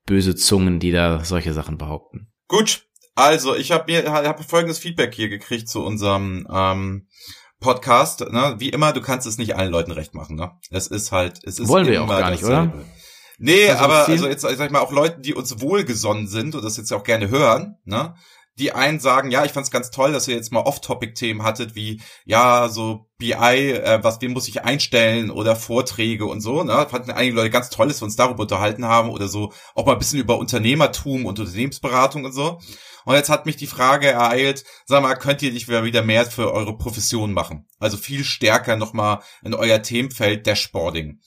böse 0.06 0.36
Zungen, 0.36 0.80
die 0.80 0.92
da 0.92 1.24
solche 1.24 1.54
Sachen 1.54 1.78
behaupten. 1.78 2.32
Gut, 2.48 2.84
Also, 3.16 3.56
ich 3.56 3.72
habe 3.72 3.92
mir 3.92 4.12
hab 4.12 4.44
folgendes 4.44 4.78
Feedback 4.78 5.16
hier 5.16 5.30
gekriegt 5.30 5.68
zu 5.68 5.84
unserem 5.84 6.46
ähm, 6.54 7.08
Podcast. 7.60 8.20
Ne? 8.20 8.56
Wie 8.60 8.70
immer, 8.70 8.94
du 8.94 9.02
kannst 9.02 9.26
es 9.26 9.38
nicht 9.38 9.56
allen 9.56 9.72
Leuten 9.72 9.92
recht 9.92 10.14
machen. 10.14 10.36
Ne? 10.36 10.52
Es 10.70 10.88
ist 10.88 11.12
halt, 11.12 11.40
es 11.44 11.58
ist 11.58 11.68
wollen 11.68 11.88
wir 11.88 12.04
auch 12.04 12.08
gar 12.08 12.30
nicht, 12.30 12.44
oder? 12.44 12.72
Nee, 13.38 13.70
also 13.70 13.84
aber 13.84 14.08
also 14.08 14.28
jetzt 14.28 14.42
sag 14.42 14.60
ich 14.60 14.72
mal 14.72 14.80
auch 14.80 14.92
Leuten, 14.92 15.22
die 15.22 15.34
uns 15.34 15.60
wohlgesonnen 15.60 16.28
sind 16.28 16.56
und 16.56 16.64
das 16.64 16.78
jetzt 16.78 16.94
auch 16.94 17.04
gerne 17.04 17.30
hören, 17.30 17.78
ne? 17.84 18.16
die 18.58 18.72
einen 18.72 19.00
sagen, 19.00 19.32
ja, 19.32 19.44
ich 19.44 19.52
fand's 19.52 19.72
ganz 19.72 19.92
toll, 19.92 20.14
dass 20.14 20.28
ihr 20.28 20.36
jetzt 20.36 20.52
mal 20.52 20.62
Off-Topic-Themen 20.62 21.44
hattet, 21.44 21.76
wie, 21.76 22.02
ja, 22.24 22.70
so 22.70 23.10
BI, 23.18 23.34
äh, 23.34 24.00
was, 24.02 24.22
wie 24.22 24.30
muss 24.30 24.48
ich 24.48 24.64
einstellen 24.64 25.30
oder 25.30 25.58
Vorträge 25.58 26.26
und 26.26 26.40
so, 26.40 26.64
ne? 26.64 26.88
Fanden 26.90 27.12
einige 27.12 27.36
Leute 27.36 27.50
ganz 27.50 27.70
toll, 27.70 27.90
dass 27.90 28.02
wir 28.02 28.06
uns 28.06 28.16
darüber 28.16 28.44
unterhalten 28.44 28.86
haben 28.86 29.10
oder 29.10 29.28
so 29.28 29.52
auch 29.74 29.86
mal 29.86 29.94
ein 29.94 30.00
bisschen 30.00 30.20
über 30.20 30.38
Unternehmertum 30.38 31.26
und 31.26 31.40
Unternehmensberatung 31.40 32.24
und 32.24 32.32
so. 32.32 32.60
Und 33.04 33.16
jetzt 33.16 33.30
hat 33.30 33.46
mich 33.46 33.58
die 33.58 33.68
Frage 33.68 34.08
ereilt, 34.08 34.64
sag 34.86 35.04
mal, 35.04 35.16
könnt 35.16 35.42
ihr 35.42 35.52
nicht 35.52 35.68
wieder 35.68 36.02
mehr 36.02 36.26
für 36.26 36.54
eure 36.54 36.78
Profession 36.78 37.34
machen? 37.34 37.68
Also 37.78 37.98
viel 37.98 38.24
stärker 38.24 38.78
nochmal 38.78 39.20
in 39.44 39.54
euer 39.54 39.82
Themenfeld 39.82 40.48
Dashboarding 40.48 41.20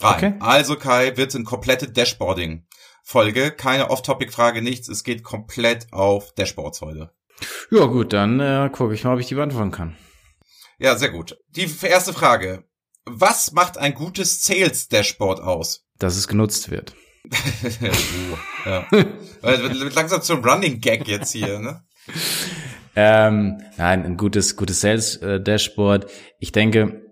rein. 0.00 0.14
Okay. 0.14 0.34
Also 0.40 0.76
Kai 0.76 1.16
wird 1.16 1.34
ein 1.34 1.44
komplette 1.44 1.90
Dashboarding 1.90 2.66
Folge. 3.02 3.50
Keine 3.50 3.90
Off-Topic-Frage, 3.90 4.60
nichts. 4.60 4.88
Es 4.88 5.02
geht 5.02 5.22
komplett 5.22 5.86
auf 5.92 6.32
Dashboards 6.34 6.82
heute. 6.82 7.10
Ja 7.70 7.86
gut, 7.86 8.12
dann 8.12 8.38
äh, 8.40 8.68
gucke 8.70 8.94
ich 8.94 9.04
mal, 9.04 9.14
ob 9.14 9.20
ich 9.20 9.28
die 9.28 9.34
beantworten 9.34 9.70
kann. 9.70 9.96
Ja, 10.78 10.96
sehr 10.96 11.10
gut. 11.10 11.38
Die 11.48 11.70
erste 11.82 12.12
Frage. 12.12 12.64
Was 13.04 13.52
macht 13.52 13.78
ein 13.78 13.94
gutes 13.94 14.44
Sales-Dashboard 14.44 15.40
aus? 15.40 15.86
Dass 15.98 16.16
es 16.16 16.28
genutzt 16.28 16.70
wird. 16.70 16.94
uh, 17.30 18.36
ja. 18.64 18.90
wird 18.90 19.94
langsam 19.94 20.22
zum 20.22 20.44
Running 20.44 20.80
Gag 20.80 21.08
jetzt 21.08 21.32
hier, 21.32 21.58
ne? 21.58 21.84
Ähm, 23.00 23.62
nein, 23.76 24.04
ein 24.04 24.16
gutes, 24.16 24.56
gutes 24.56 24.80
Sales-Dashboard. 24.80 26.10
Ich 26.40 26.50
denke, 26.50 27.07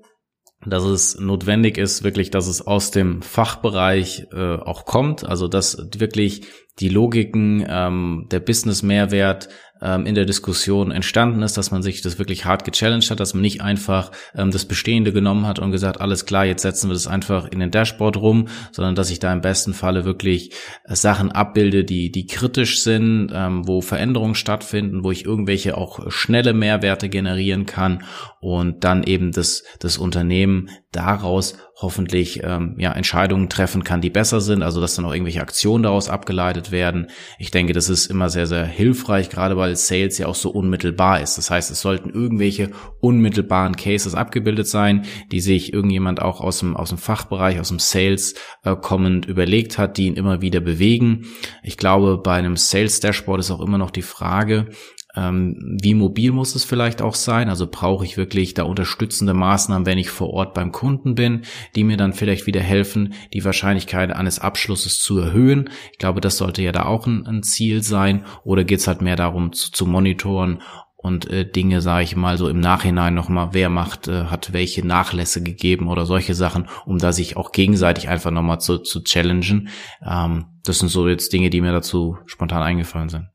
dass 0.66 0.84
es 0.84 1.18
notwendig 1.18 1.78
ist, 1.78 2.02
wirklich, 2.02 2.30
dass 2.30 2.46
es 2.46 2.66
aus 2.66 2.90
dem 2.90 3.22
Fachbereich 3.22 4.26
äh, 4.32 4.56
auch 4.56 4.84
kommt, 4.84 5.24
also 5.24 5.48
dass 5.48 5.78
wirklich 5.96 6.42
die 6.78 6.88
Logiken, 6.88 7.64
ähm, 7.68 8.26
der 8.30 8.40
Business-Mehrwert 8.40 9.48
ähm, 9.80 10.06
in 10.06 10.14
der 10.14 10.24
Diskussion 10.24 10.90
entstanden 10.90 11.42
ist, 11.42 11.56
dass 11.56 11.70
man 11.70 11.82
sich 11.82 12.02
das 12.02 12.18
wirklich 12.18 12.44
hart 12.44 12.64
gechallenged 12.64 13.10
hat, 13.10 13.20
dass 13.20 13.34
man 13.34 13.42
nicht 13.42 13.60
einfach 13.60 14.10
ähm, 14.34 14.50
das 14.50 14.64
Bestehende 14.64 15.12
genommen 15.12 15.46
hat 15.46 15.58
und 15.58 15.70
gesagt, 15.70 16.00
alles 16.00 16.26
klar, 16.26 16.44
jetzt 16.44 16.62
setzen 16.62 16.88
wir 16.88 16.94
das 16.94 17.06
einfach 17.06 17.48
in 17.48 17.60
den 17.60 17.70
Dashboard 17.70 18.16
rum, 18.16 18.48
sondern 18.72 18.94
dass 18.94 19.10
ich 19.10 19.18
da 19.18 19.32
im 19.32 19.40
besten 19.40 19.74
Falle 19.74 20.04
wirklich 20.04 20.52
äh, 20.84 20.94
Sachen 20.94 21.30
abbilde, 21.30 21.84
die, 21.84 22.10
die 22.10 22.26
kritisch 22.26 22.82
sind, 22.82 23.30
ähm, 23.32 23.66
wo 23.66 23.80
Veränderungen 23.80 24.34
stattfinden, 24.34 25.04
wo 25.04 25.10
ich 25.10 25.24
irgendwelche 25.24 25.76
auch 25.76 26.10
schnelle 26.10 26.52
Mehrwerte 26.52 27.08
generieren 27.08 27.66
kann 27.66 28.04
und 28.40 28.84
dann 28.84 29.02
eben 29.02 29.32
das, 29.32 29.64
das 29.80 29.98
Unternehmen 29.98 30.70
daraus 30.96 31.56
hoffentlich 31.78 32.42
ähm, 32.42 32.74
ja 32.78 32.92
Entscheidungen 32.92 33.50
treffen 33.50 33.84
kann, 33.84 34.00
die 34.00 34.08
besser 34.08 34.40
sind, 34.40 34.62
also 34.62 34.80
dass 34.80 34.94
dann 34.94 35.04
auch 35.04 35.12
irgendwelche 35.12 35.42
Aktionen 35.42 35.82
daraus 35.82 36.08
abgeleitet 36.08 36.70
werden. 36.70 37.08
Ich 37.38 37.50
denke, 37.50 37.74
das 37.74 37.90
ist 37.90 38.06
immer 38.06 38.30
sehr, 38.30 38.46
sehr 38.46 38.64
hilfreich, 38.64 39.28
gerade 39.28 39.58
weil 39.58 39.76
Sales 39.76 40.16
ja 40.16 40.26
auch 40.26 40.34
so 40.34 40.50
unmittelbar 40.50 41.20
ist. 41.20 41.36
Das 41.36 41.50
heißt, 41.50 41.70
es 41.70 41.82
sollten 41.82 42.08
irgendwelche 42.08 42.70
unmittelbaren 43.00 43.76
Cases 43.76 44.14
abgebildet 44.14 44.66
sein, 44.66 45.04
die 45.30 45.40
sich 45.40 45.74
irgendjemand 45.74 46.22
auch 46.22 46.40
aus 46.40 46.60
dem, 46.60 46.76
aus 46.76 46.88
dem 46.88 46.98
Fachbereich, 46.98 47.60
aus 47.60 47.68
dem 47.68 47.78
Sales 47.78 48.34
äh, 48.64 48.74
kommend 48.74 49.26
überlegt 49.26 49.76
hat, 49.76 49.98
die 49.98 50.06
ihn 50.06 50.16
immer 50.16 50.40
wieder 50.40 50.60
bewegen. 50.60 51.26
Ich 51.62 51.76
glaube, 51.76 52.16
bei 52.16 52.36
einem 52.36 52.56
Sales 52.56 53.00
Dashboard 53.00 53.40
ist 53.40 53.50
auch 53.50 53.60
immer 53.60 53.78
noch 53.78 53.90
die 53.90 54.02
Frage, 54.02 54.70
ähm, 55.16 55.78
wie 55.80 55.94
mobil 55.94 56.30
muss 56.30 56.54
es 56.54 56.64
vielleicht 56.64 57.00
auch 57.00 57.14
sein? 57.14 57.48
Also 57.48 57.66
brauche 57.66 58.04
ich 58.04 58.16
wirklich 58.16 58.54
da 58.54 58.64
unterstützende 58.64 59.34
Maßnahmen, 59.34 59.86
wenn 59.86 59.98
ich 59.98 60.10
vor 60.10 60.30
Ort 60.30 60.54
beim 60.54 60.72
Kunden 60.72 61.14
bin, 61.14 61.42
die 61.74 61.84
mir 61.84 61.96
dann 61.96 62.12
vielleicht 62.12 62.46
wieder 62.46 62.60
helfen, 62.60 63.14
die 63.32 63.44
Wahrscheinlichkeit 63.44 64.12
eines 64.12 64.38
Abschlusses 64.38 65.00
zu 65.00 65.18
erhöhen. 65.18 65.70
Ich 65.92 65.98
glaube, 65.98 66.20
das 66.20 66.36
sollte 66.36 66.62
ja 66.62 66.72
da 66.72 66.84
auch 66.84 67.06
ein, 67.06 67.26
ein 67.26 67.42
Ziel 67.42 67.82
sein. 67.82 68.24
Oder 68.44 68.64
geht 68.64 68.80
es 68.80 68.86
halt 68.86 69.00
mehr 69.00 69.16
darum 69.16 69.52
zu, 69.52 69.72
zu 69.72 69.86
monitoren 69.86 70.60
und 70.96 71.30
äh, 71.30 71.48
Dinge, 71.48 71.80
sage 71.80 72.04
ich 72.04 72.16
mal, 72.16 72.36
so 72.36 72.48
im 72.48 72.60
Nachhinein 72.60 73.14
nochmal, 73.14 73.50
wer 73.52 73.70
macht, 73.70 74.08
äh, 74.08 74.24
hat 74.24 74.52
welche 74.52 74.86
Nachlässe 74.86 75.42
gegeben 75.42 75.88
oder 75.88 76.04
solche 76.04 76.34
Sachen, 76.34 76.68
um 76.84 76.98
da 76.98 77.12
sich 77.12 77.36
auch 77.36 77.52
gegenseitig 77.52 78.08
einfach 78.08 78.32
nochmal 78.32 78.60
zu, 78.60 78.78
zu 78.78 79.02
challengen. 79.02 79.68
Ähm, 80.04 80.46
das 80.64 80.80
sind 80.80 80.88
so 80.88 81.08
jetzt 81.08 81.32
Dinge, 81.32 81.48
die 81.48 81.60
mir 81.60 81.72
dazu 81.72 82.18
spontan 82.26 82.62
eingefallen 82.62 83.08
sind. 83.08 83.28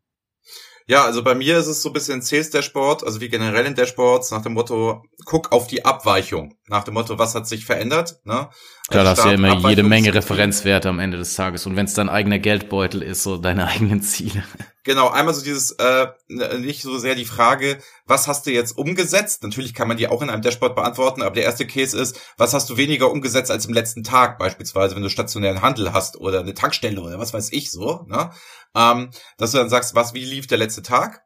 Ja, 0.87 1.05
also 1.05 1.23
bei 1.23 1.35
mir 1.35 1.57
ist 1.57 1.67
es 1.67 1.81
so 1.81 1.89
ein 1.89 1.93
bisschen 1.93 2.21
Sales 2.21 2.49
Dashboard, 2.49 3.03
also 3.03 3.21
wie 3.21 3.29
generell 3.29 3.65
in 3.65 3.75
Dashboards, 3.75 4.31
nach 4.31 4.41
dem 4.41 4.53
Motto, 4.53 5.03
guck 5.25 5.51
auf 5.51 5.67
die 5.67 5.85
Abweichung. 5.85 6.55
Nach 6.67 6.83
dem 6.83 6.95
Motto, 6.95 7.17
was 7.17 7.35
hat 7.35 7.47
sich 7.47 7.65
verändert? 7.65 8.19
Ne? 8.23 8.49
Klar, 8.91 9.03
da 9.03 9.09
hast 9.11 9.23
du 9.23 9.29
ja 9.29 9.35
immer 9.35 9.69
jede 9.69 9.83
Menge 9.83 10.13
Referenzwerte 10.13 10.89
am 10.89 10.99
Ende 10.99 11.17
des 11.17 11.33
Tages. 11.33 11.65
Und 11.65 11.75
wenn 11.75 11.85
es 11.85 11.93
dein 11.93 12.09
eigener 12.09 12.39
Geldbeutel 12.39 13.01
ist, 13.01 13.23
so 13.23 13.37
deine 13.37 13.67
eigenen 13.67 14.01
Ziele. 14.01 14.43
Genau, 14.83 15.09
einmal 15.09 15.33
so 15.33 15.43
dieses, 15.43 15.71
äh, 15.71 16.07
nicht 16.27 16.81
so 16.81 16.97
sehr 16.97 17.15
die 17.15 17.25
Frage, 17.25 17.77
was 18.05 18.27
hast 18.27 18.45
du 18.45 18.51
jetzt 18.51 18.77
umgesetzt? 18.77 19.43
Natürlich 19.43 19.73
kann 19.73 19.87
man 19.87 19.97
die 19.97 20.07
auch 20.07 20.21
in 20.21 20.29
einem 20.29 20.41
Dashboard 20.41 20.75
beantworten, 20.75 21.21
aber 21.21 21.35
der 21.35 21.43
erste 21.43 21.67
Case 21.67 21.97
ist, 21.97 22.19
was 22.37 22.53
hast 22.53 22.69
du 22.69 22.77
weniger 22.77 23.11
umgesetzt 23.11 23.51
als 23.51 23.65
im 23.65 23.73
letzten 23.73 24.03
Tag, 24.03 24.39
beispielsweise, 24.39 24.95
wenn 24.95 25.03
du 25.03 25.09
stationären 25.09 25.61
Handel 25.61 25.93
hast 25.93 26.17
oder 26.17 26.39
eine 26.39 26.53
Tankstelle 26.53 27.01
oder 27.01 27.19
was 27.19 27.33
weiß 27.33 27.51
ich 27.51 27.71
so, 27.71 28.05
ne? 28.07 28.31
Ähm, 28.75 29.11
dass 29.37 29.51
du 29.51 29.57
dann 29.57 29.69
sagst, 29.69 29.95
was, 29.95 30.13
wie 30.13 30.25
lief 30.25 30.47
der 30.47 30.57
letzte 30.57 30.81
Tag? 30.81 31.23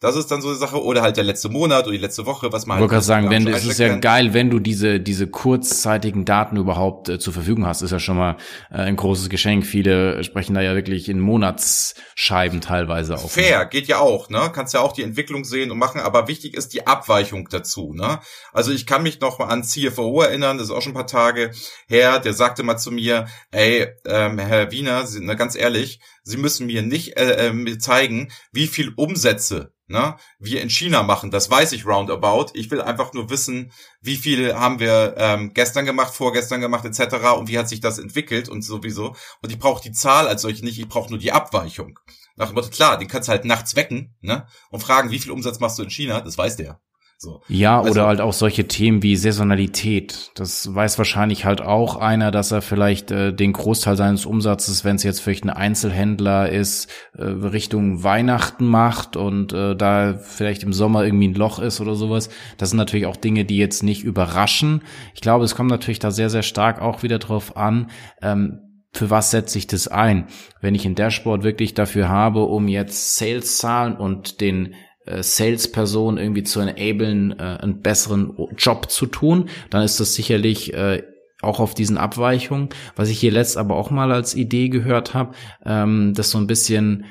Das 0.00 0.14
ist 0.14 0.30
dann 0.30 0.42
so 0.42 0.48
eine 0.48 0.58
Sache 0.58 0.82
oder 0.82 1.00
halt 1.00 1.16
der 1.16 1.24
letzte 1.24 1.48
Monat 1.48 1.84
oder 1.84 1.92
die 1.92 2.02
letzte 2.02 2.26
Woche, 2.26 2.52
was 2.52 2.66
man 2.66 2.76
ich 2.82 2.90
halt. 2.90 3.00
Ich 3.00 3.06
sagen, 3.06 3.30
wenn 3.30 3.48
es 3.48 3.64
ist 3.64 3.78
ja 3.78 3.88
kann. 3.88 4.02
geil, 4.02 4.34
wenn 4.34 4.50
du 4.50 4.58
diese 4.58 5.00
diese 5.00 5.26
kurzzeitigen 5.26 6.26
Daten 6.26 6.58
überhaupt 6.58 7.08
äh, 7.08 7.18
zur 7.18 7.32
Verfügung 7.32 7.66
hast, 7.66 7.80
ist 7.80 7.92
ja 7.92 7.98
schon 7.98 8.18
mal 8.18 8.36
äh, 8.70 8.76
ein 8.76 8.96
großes 8.96 9.30
Geschenk. 9.30 9.64
Viele 9.64 10.22
sprechen 10.22 10.52
da 10.52 10.60
ja 10.60 10.74
wirklich 10.74 11.08
in 11.08 11.18
Monatsscheiben 11.18 12.60
teilweise 12.60 13.16
auch. 13.16 13.30
Fair 13.30 13.64
geht 13.64 13.88
ja 13.88 13.98
auch, 13.98 14.28
ne? 14.28 14.50
Kannst 14.52 14.74
ja 14.74 14.80
auch 14.80 14.92
die 14.92 15.02
Entwicklung 15.02 15.44
sehen 15.44 15.70
und 15.70 15.78
machen, 15.78 16.02
aber 16.02 16.28
wichtig 16.28 16.52
ist 16.52 16.74
die 16.74 16.86
Abweichung 16.86 17.48
dazu, 17.50 17.94
ne? 17.94 18.20
Also 18.52 18.72
ich 18.72 18.86
kann 18.86 19.02
mich 19.02 19.20
noch 19.20 19.38
mal 19.38 19.46
an 19.46 19.64
CFO 19.64 20.20
erinnern, 20.20 20.58
das 20.58 20.68
ist 20.68 20.74
auch 20.74 20.82
schon 20.82 20.92
ein 20.92 20.96
paar 20.96 21.06
Tage 21.06 21.52
her. 21.88 22.18
Der 22.18 22.34
sagte 22.34 22.62
mal 22.62 22.76
zu 22.76 22.90
mir, 22.90 23.28
ey, 23.50 23.86
ähm, 24.04 24.38
Herr 24.38 24.70
Wiener, 24.70 25.06
Sie, 25.06 25.24
ne, 25.24 25.36
ganz 25.36 25.56
ehrlich, 25.56 26.00
Sie 26.26 26.38
müssen 26.38 26.66
mir 26.66 26.82
nicht 26.82 27.16
äh, 27.16 27.50
äh, 27.50 27.78
zeigen, 27.78 28.32
wie 28.50 28.66
viel 28.66 28.92
Umsätze 28.96 29.72
ne, 29.86 30.16
wir 30.40 30.60
in 30.60 30.70
China 30.70 31.04
machen. 31.04 31.30
Das 31.30 31.48
weiß 31.48 31.70
ich 31.70 31.86
roundabout. 31.86 32.46
Ich 32.54 32.68
will 32.72 32.80
einfach 32.80 33.12
nur 33.12 33.30
wissen, 33.30 33.70
wie 34.00 34.16
viel 34.16 34.56
haben 34.56 34.80
wir 34.80 35.14
ähm, 35.18 35.54
gestern 35.54 35.86
gemacht, 35.86 36.12
vorgestern 36.12 36.60
gemacht, 36.60 36.84
etc. 36.84 37.14
und 37.38 37.46
wie 37.46 37.56
hat 37.56 37.68
sich 37.68 37.78
das 37.78 38.00
entwickelt 38.00 38.48
und 38.48 38.62
sowieso. 38.62 39.14
Und 39.40 39.52
ich 39.52 39.58
brauche 39.60 39.80
die 39.80 39.92
Zahl 39.92 40.26
als 40.26 40.42
solche 40.42 40.64
nicht, 40.64 40.80
ich 40.80 40.88
brauche 40.88 41.10
nur 41.10 41.20
die 41.20 41.30
Abweichung. 41.30 42.00
Nach 42.34 42.48
dem 42.48 42.56
Motto, 42.56 42.70
klar, 42.70 42.98
den 42.98 43.06
kannst 43.06 43.28
du 43.28 43.30
halt 43.30 43.44
nachts 43.44 43.76
wecken 43.76 44.16
ne, 44.20 44.48
und 44.70 44.80
fragen, 44.80 45.12
wie 45.12 45.20
viel 45.20 45.30
Umsatz 45.30 45.60
machst 45.60 45.78
du 45.78 45.84
in 45.84 45.90
China, 45.90 46.20
das 46.22 46.36
weiß 46.36 46.56
der. 46.56 46.80
So. 47.18 47.40
Ja, 47.48 47.78
also, 47.78 47.92
oder 47.92 48.06
halt 48.08 48.20
auch 48.20 48.34
solche 48.34 48.68
Themen 48.68 49.02
wie 49.02 49.16
Saisonalität. 49.16 50.32
Das 50.34 50.74
weiß 50.74 50.98
wahrscheinlich 50.98 51.46
halt 51.46 51.62
auch 51.62 51.96
einer, 51.96 52.30
dass 52.30 52.52
er 52.52 52.60
vielleicht 52.60 53.10
äh, 53.10 53.32
den 53.32 53.54
Großteil 53.54 53.96
seines 53.96 54.26
Umsatzes, 54.26 54.84
wenn 54.84 54.96
es 54.96 55.02
jetzt 55.02 55.20
vielleicht 55.20 55.44
ein 55.44 55.50
Einzelhändler 55.50 56.50
ist, 56.50 56.90
äh, 57.14 57.24
Richtung 57.24 58.02
Weihnachten 58.02 58.66
macht 58.66 59.16
und 59.16 59.54
äh, 59.54 59.74
da 59.74 60.18
vielleicht 60.18 60.62
im 60.62 60.74
Sommer 60.74 61.04
irgendwie 61.04 61.28
ein 61.28 61.34
Loch 61.34 61.58
ist 61.58 61.80
oder 61.80 61.94
sowas. 61.94 62.28
Das 62.58 62.70
sind 62.70 62.76
natürlich 62.76 63.06
auch 63.06 63.16
Dinge, 63.16 63.46
die 63.46 63.56
jetzt 63.56 63.82
nicht 63.82 64.04
überraschen. 64.04 64.82
Ich 65.14 65.22
glaube, 65.22 65.46
es 65.46 65.54
kommt 65.54 65.70
natürlich 65.70 66.00
da 66.00 66.10
sehr, 66.10 66.28
sehr 66.28 66.42
stark 66.42 66.82
auch 66.82 67.02
wieder 67.02 67.18
drauf 67.18 67.56
an, 67.56 67.90
ähm, 68.20 68.60
für 68.92 69.10
was 69.10 69.30
setze 69.30 69.58
ich 69.58 69.66
das 69.66 69.88
ein? 69.88 70.26
Wenn 70.60 70.74
ich 70.74 70.86
ein 70.86 70.94
Dashboard 70.94 71.42
wirklich 71.42 71.74
dafür 71.74 72.08
habe, 72.08 72.44
um 72.44 72.66
jetzt 72.66 73.16
Sales-Zahlen 73.16 73.96
und 73.96 74.40
den 74.40 74.74
äh, 75.06 75.22
Salesperson 75.22 76.18
irgendwie 76.18 76.42
zu 76.42 76.60
enablen, 76.60 77.38
äh, 77.38 77.42
einen 77.42 77.80
besseren 77.80 78.32
Job 78.56 78.90
zu 78.90 79.06
tun, 79.06 79.48
dann 79.70 79.82
ist 79.82 80.00
das 80.00 80.14
sicherlich 80.14 80.74
äh, 80.74 81.02
auch 81.42 81.60
auf 81.60 81.74
diesen 81.74 81.98
Abweichungen. 81.98 82.68
Was 82.94 83.08
ich 83.08 83.20
hier 83.20 83.32
letzt 83.32 83.56
aber 83.56 83.76
auch 83.76 83.90
mal 83.90 84.12
als 84.12 84.34
Idee 84.34 84.68
gehört 84.68 85.14
habe, 85.14 85.34
ähm, 85.64 86.12
das 86.14 86.30
so 86.30 86.38
ein 86.38 86.46
bisschen 86.46 87.06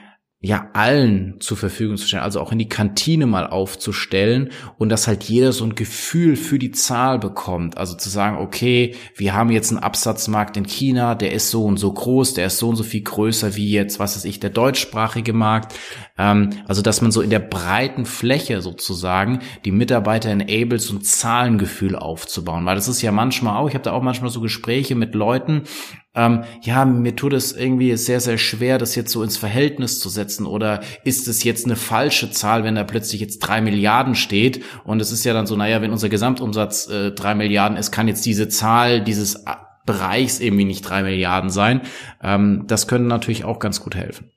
ja 0.45 0.69
allen 0.73 1.35
zur 1.39 1.57
Verfügung 1.57 1.97
zu 1.97 2.07
stellen, 2.07 2.23
also 2.23 2.39
auch 2.39 2.51
in 2.51 2.59
die 2.59 2.69
Kantine 2.69 3.25
mal 3.25 3.47
aufzustellen 3.47 4.51
und 4.77 4.89
dass 4.89 5.07
halt 5.07 5.23
jeder 5.23 5.51
so 5.51 5.65
ein 5.65 5.75
Gefühl 5.75 6.35
für 6.35 6.59
die 6.59 6.71
Zahl 6.71 7.19
bekommt. 7.19 7.77
Also 7.77 7.95
zu 7.95 8.09
sagen, 8.09 8.37
okay, 8.37 8.95
wir 9.15 9.33
haben 9.33 9.49
jetzt 9.49 9.71
einen 9.71 9.79
Absatzmarkt 9.79 10.55
in 10.57 10.65
China, 10.65 11.15
der 11.15 11.31
ist 11.31 11.49
so 11.49 11.65
und 11.65 11.77
so 11.77 11.91
groß, 11.91 12.35
der 12.35 12.47
ist 12.47 12.59
so 12.59 12.69
und 12.69 12.75
so 12.75 12.83
viel 12.83 13.01
größer 13.01 13.55
wie 13.55 13.71
jetzt, 13.71 13.99
was 13.99 14.15
weiß 14.15 14.25
ich, 14.25 14.39
der 14.39 14.51
deutschsprachige 14.51 15.33
Markt. 15.33 15.73
Ähm, 16.17 16.51
also 16.67 16.81
dass 16.81 17.01
man 17.01 17.11
so 17.11 17.21
in 17.21 17.29
der 17.29 17.39
breiten 17.39 18.05
Fläche 18.05 18.61
sozusagen 18.61 19.39
die 19.65 19.71
Mitarbeiter 19.71 20.29
enables, 20.29 20.87
so 20.87 20.95
ein 20.95 21.01
Zahlengefühl 21.01 21.95
aufzubauen. 21.95 22.65
Weil 22.65 22.75
das 22.75 22.87
ist 22.87 23.01
ja 23.01 23.11
manchmal 23.11 23.57
auch, 23.57 23.67
ich 23.67 23.73
habe 23.73 23.83
da 23.83 23.91
auch 23.91 24.01
manchmal 24.01 24.29
so 24.29 24.41
Gespräche 24.41 24.95
mit 24.95 25.15
Leuten, 25.15 25.63
ähm, 26.15 26.45
ja, 26.61 26.85
mir 26.85 27.15
tut 27.15 27.33
es 27.33 27.51
irgendwie 27.51 27.95
sehr, 27.97 28.21
sehr 28.21 28.37
schwer, 28.37 28.77
das 28.77 28.95
jetzt 28.95 29.11
so 29.11 29.21
ins 29.21 29.37
Verhältnis 29.37 29.99
zu 29.99 30.07
setzen. 30.07 30.45
Oder 30.45 30.81
ist 31.03 31.27
es 31.27 31.43
jetzt 31.43 31.65
eine 31.65 31.75
falsche 31.75 32.31
Zahl, 32.31 32.63
wenn 32.63 32.75
da 32.75 32.85
plötzlich 32.85 33.19
jetzt 33.19 33.39
drei 33.39 33.59
Milliarden 33.61 34.15
steht? 34.15 34.63
Und 34.85 35.01
es 35.01 35.11
ist 35.11 35.25
ja 35.25 35.33
dann 35.33 35.45
so, 35.45 35.57
naja, 35.57 35.81
wenn 35.81 35.91
unser 35.91 36.09
Gesamtumsatz 36.09 36.87
äh, 36.87 37.11
drei 37.11 37.35
Milliarden 37.35 37.77
ist, 37.77 37.91
kann 37.91 38.07
jetzt 38.07 38.25
diese 38.25 38.47
Zahl 38.47 39.03
dieses 39.03 39.43
Bereichs 39.85 40.39
irgendwie 40.39 40.65
nicht 40.65 40.81
drei 40.81 41.03
Milliarden 41.03 41.49
sein. 41.49 41.81
Ähm, 42.23 42.63
das 42.67 42.87
können 42.87 43.07
natürlich 43.07 43.43
auch 43.43 43.59
ganz 43.59 43.81
gut 43.81 43.95
helfen. 43.95 44.31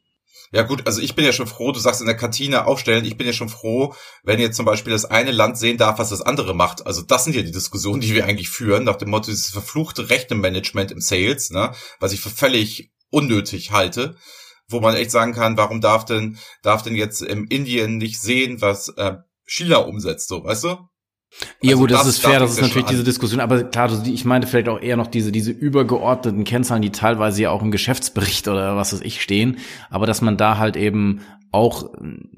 Ja 0.50 0.62
gut, 0.62 0.86
also 0.86 1.02
ich 1.02 1.14
bin 1.14 1.24
ja 1.24 1.32
schon 1.32 1.46
froh, 1.46 1.72
du 1.72 1.80
sagst 1.80 2.00
in 2.00 2.06
der 2.06 2.16
Kantine 2.16 2.66
aufstellen, 2.66 3.04
ich 3.04 3.18
bin 3.18 3.26
ja 3.26 3.32
schon 3.32 3.50
froh, 3.50 3.94
wenn 4.22 4.40
jetzt 4.40 4.56
zum 4.56 4.64
Beispiel 4.64 4.92
das 4.92 5.04
eine 5.04 5.30
Land 5.30 5.58
sehen 5.58 5.76
darf, 5.76 5.98
was 5.98 6.08
das 6.08 6.22
andere 6.22 6.54
macht. 6.54 6.86
Also 6.86 7.02
das 7.02 7.24
sind 7.24 7.36
ja 7.36 7.42
die 7.42 7.50
Diskussionen, 7.50 8.00
die 8.00 8.14
wir 8.14 8.24
eigentlich 8.24 8.48
führen, 8.48 8.84
nach 8.84 8.96
dem 8.96 9.10
Motto, 9.10 9.26
dieses 9.30 9.50
verfluchte 9.50 10.08
Rechte-Management 10.08 10.90
im 10.90 11.00
Sales, 11.00 11.50
ne, 11.50 11.74
was 12.00 12.12
ich 12.12 12.20
für 12.20 12.30
völlig 12.30 12.90
unnötig 13.10 13.72
halte, 13.72 14.16
wo 14.68 14.80
man 14.80 14.94
echt 14.94 15.10
sagen 15.10 15.34
kann, 15.34 15.56
warum 15.56 15.80
darf 15.80 16.04
denn, 16.04 16.38
darf 16.62 16.82
denn 16.82 16.94
jetzt 16.94 17.20
im 17.20 17.46
Indien 17.46 17.98
nicht 17.98 18.20
sehen, 18.20 18.60
was 18.60 18.88
äh, 18.96 19.16
China 19.44 19.78
umsetzt, 19.78 20.28
so, 20.28 20.44
weißt 20.44 20.64
du? 20.64 20.87
Ja 21.60 21.70
also 21.70 21.80
gut, 21.80 21.90
das, 21.90 22.00
das, 22.00 22.08
ist 22.08 22.18
fair, 22.20 22.40
das 22.40 22.52
ist 22.52 22.62
natürlich 22.62 22.86
diese 22.88 23.04
Diskussion, 23.04 23.40
aber 23.40 23.62
klar, 23.64 23.90
ich 24.06 24.24
meinte 24.24 24.48
vielleicht 24.48 24.68
auch 24.68 24.80
eher 24.80 24.96
noch 24.96 25.06
diese, 25.06 25.30
diese 25.30 25.50
übergeordneten 25.50 26.44
Kennzahlen, 26.44 26.82
die 26.82 26.90
teilweise 26.90 27.42
ja 27.42 27.50
auch 27.50 27.62
im 27.62 27.70
Geschäftsbericht 27.70 28.48
oder 28.48 28.76
was 28.76 28.92
weiß 28.92 29.02
ich 29.02 29.22
stehen, 29.22 29.58
aber 29.90 30.06
dass 30.06 30.20
man 30.20 30.36
da 30.36 30.58
halt 30.58 30.76
eben 30.76 31.20
auch 31.50 31.90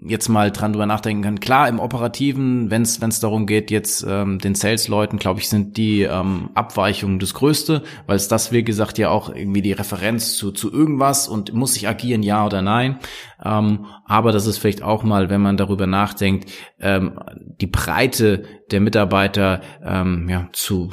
jetzt 0.07 0.29
mal 0.29 0.53
dran 0.53 0.73
drüber 0.73 0.87
nachdenken 0.87 1.23
kann. 1.23 1.41
Klar, 1.41 1.69
im 1.69 1.81
Operativen, 1.81 2.71
wenn 2.71 2.83
es 2.83 3.21
darum 3.21 3.47
geht, 3.47 3.71
jetzt 3.71 4.05
ähm, 4.09 4.39
den 4.39 4.55
Sales-Leuten, 4.55 5.19
glaube 5.19 5.41
ich, 5.41 5.49
sind 5.49 5.77
die 5.77 6.03
ähm, 6.03 6.51
Abweichungen 6.55 7.19
das 7.19 7.35
Größte, 7.35 7.83
weil 8.07 8.17
es 8.17 8.29
das, 8.29 8.53
wie 8.53 8.63
gesagt, 8.63 8.99
ja 8.99 9.11
auch 9.11 9.35
irgendwie 9.35 9.63
die 9.63 9.73
Referenz 9.73 10.37
zu, 10.37 10.53
zu 10.53 10.73
irgendwas 10.73 11.27
und 11.27 11.53
muss 11.53 11.77
ich 11.77 11.89
agieren, 11.89 12.23
ja 12.23 12.47
oder 12.47 12.63
nein. 12.63 13.01
Ähm, 13.45 13.87
aber 14.05 14.31
das 14.31 14.47
ist 14.47 14.59
vielleicht 14.59 14.83
auch 14.83 15.03
mal, 15.03 15.29
wenn 15.29 15.41
man 15.41 15.57
darüber 15.57 15.87
nachdenkt, 15.87 16.51
ähm, 16.79 17.19
die 17.61 17.67
Breite 17.67 18.45
der 18.71 18.81
Mitarbeiter 18.81 19.61
ähm, 19.85 20.29
ja, 20.29 20.49
zu 20.53 20.91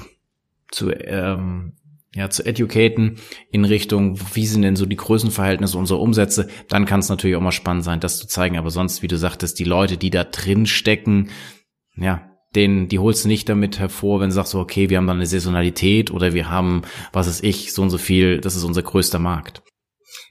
zu 0.70 0.92
ähm, 0.92 1.74
ja, 2.14 2.30
zu 2.30 2.46
educaten 2.46 3.20
in 3.52 3.66
Richtung, 3.66 4.20
wie 4.34 4.48
sind 4.48 4.62
denn 4.62 4.76
so 4.76 4.86
die 4.86 4.96
Größenverhältnisse 4.96 5.78
unserer 5.78 6.00
Umsätze, 6.00 6.48
dann 6.70 6.86
kann 6.86 7.02
es 7.02 7.10
natürlich 7.10 7.36
auch 7.36 7.42
mal 7.42 7.52
spannend 7.52 7.84
sein, 7.84 8.00
das 8.00 8.18
zu 8.18 8.28
zeigen. 8.28 8.58
Aber 8.58 8.72
sonst, 8.72 9.02
wie 9.02 9.08
du 9.08 9.18
sagtest, 9.18 9.60
die 9.60 9.66
Leute, 9.66 9.98
die 9.98 10.10
da 10.10 10.24
drin 10.24 10.66
stecken, 10.66 11.30
ja, 11.96 12.30
den, 12.56 12.88
die 12.88 13.00
holst 13.00 13.26
du 13.26 13.28
nicht 13.28 13.50
damit 13.50 13.78
hervor, 13.78 14.20
wenn 14.20 14.30
du 14.30 14.36
sagst 14.36 14.52
so, 14.52 14.60
okay, 14.60 14.90
wir 14.90 14.98
haben 14.98 15.08
da 15.08 15.14
eine 15.14 15.28
Saisonalität 15.28 16.12
oder 16.12 16.34
wir 16.34 16.50
haben, 16.50 16.84
was 17.12 17.28
ist 17.28 17.44
ich, 17.44 17.74
so 17.74 17.82
und 17.82 17.90
so 17.90 17.98
viel, 17.98 18.40
das 18.40 18.56
ist 18.56 18.64
unser 18.64 18.84
größter 18.84 19.20
Markt. 19.20 19.62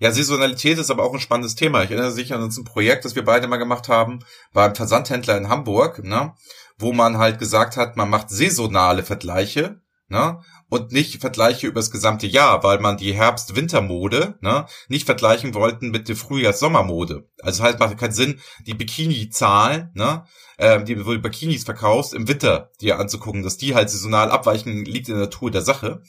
Ja, 0.00 0.10
Saisonalität 0.10 0.78
ist 0.78 0.90
aber 0.90 1.04
auch 1.04 1.12
ein 1.12 1.20
spannendes 1.20 1.54
Thema. 1.54 1.82
Ich 1.82 1.90
erinnere 1.90 2.14
mich 2.14 2.34
an 2.34 2.42
uns 2.42 2.58
ein 2.58 2.64
Projekt, 2.64 3.04
das 3.04 3.14
wir 3.14 3.24
beide 3.24 3.46
mal 3.48 3.56
gemacht 3.56 3.88
haben, 3.88 4.20
beim 4.52 4.74
Versandhändler 4.74 5.36
in 5.36 5.48
Hamburg, 5.48 6.02
ne, 6.04 6.34
wo 6.78 6.92
man 6.92 7.18
halt 7.18 7.38
gesagt 7.38 7.76
hat, 7.76 7.96
man 7.96 8.10
macht 8.10 8.30
saisonale 8.30 9.02
Vergleiche, 9.02 9.80
ne, 10.08 10.40
und 10.68 10.92
nicht 10.92 11.20
Vergleiche 11.20 11.66
übers 11.66 11.90
gesamte 11.90 12.26
Jahr, 12.26 12.62
weil 12.62 12.81
man 12.81 12.96
die 12.96 13.14
Herbst-Winter-Mode 13.14 14.38
ne, 14.40 14.66
nicht 14.88 15.07
vergleichen 15.07 15.55
wollten 15.55 15.90
mit 15.90 16.09
der 16.09 16.16
Frühjahrs-Sommer-Mode. 16.16 17.29
Also 17.42 17.62
halt 17.62 17.79
macht 17.79 17.98
keinen 17.98 18.12
Sinn, 18.12 18.40
die 18.66 18.74
Bikini-Zahlen, 18.74 19.90
ne, 19.94 20.24
äh, 20.59 20.83
die 20.83 21.05
wo 21.07 21.12
du 21.12 21.18
Bikinis 21.20 21.64
verkaufst, 21.64 22.14
im 22.14 22.29
Winter 22.29 22.70
dir 22.81 22.98
anzugucken, 22.98 23.42
dass 23.42 23.57
die 23.57 23.74
halt 23.74 23.90
saisonal 23.90 24.31
abweichen, 24.31 24.85
liegt 24.85 25.09
in 25.09 25.14
der 25.14 25.24
Natur 25.24 25.50
der 25.50 25.62
Sache. 25.62 26.02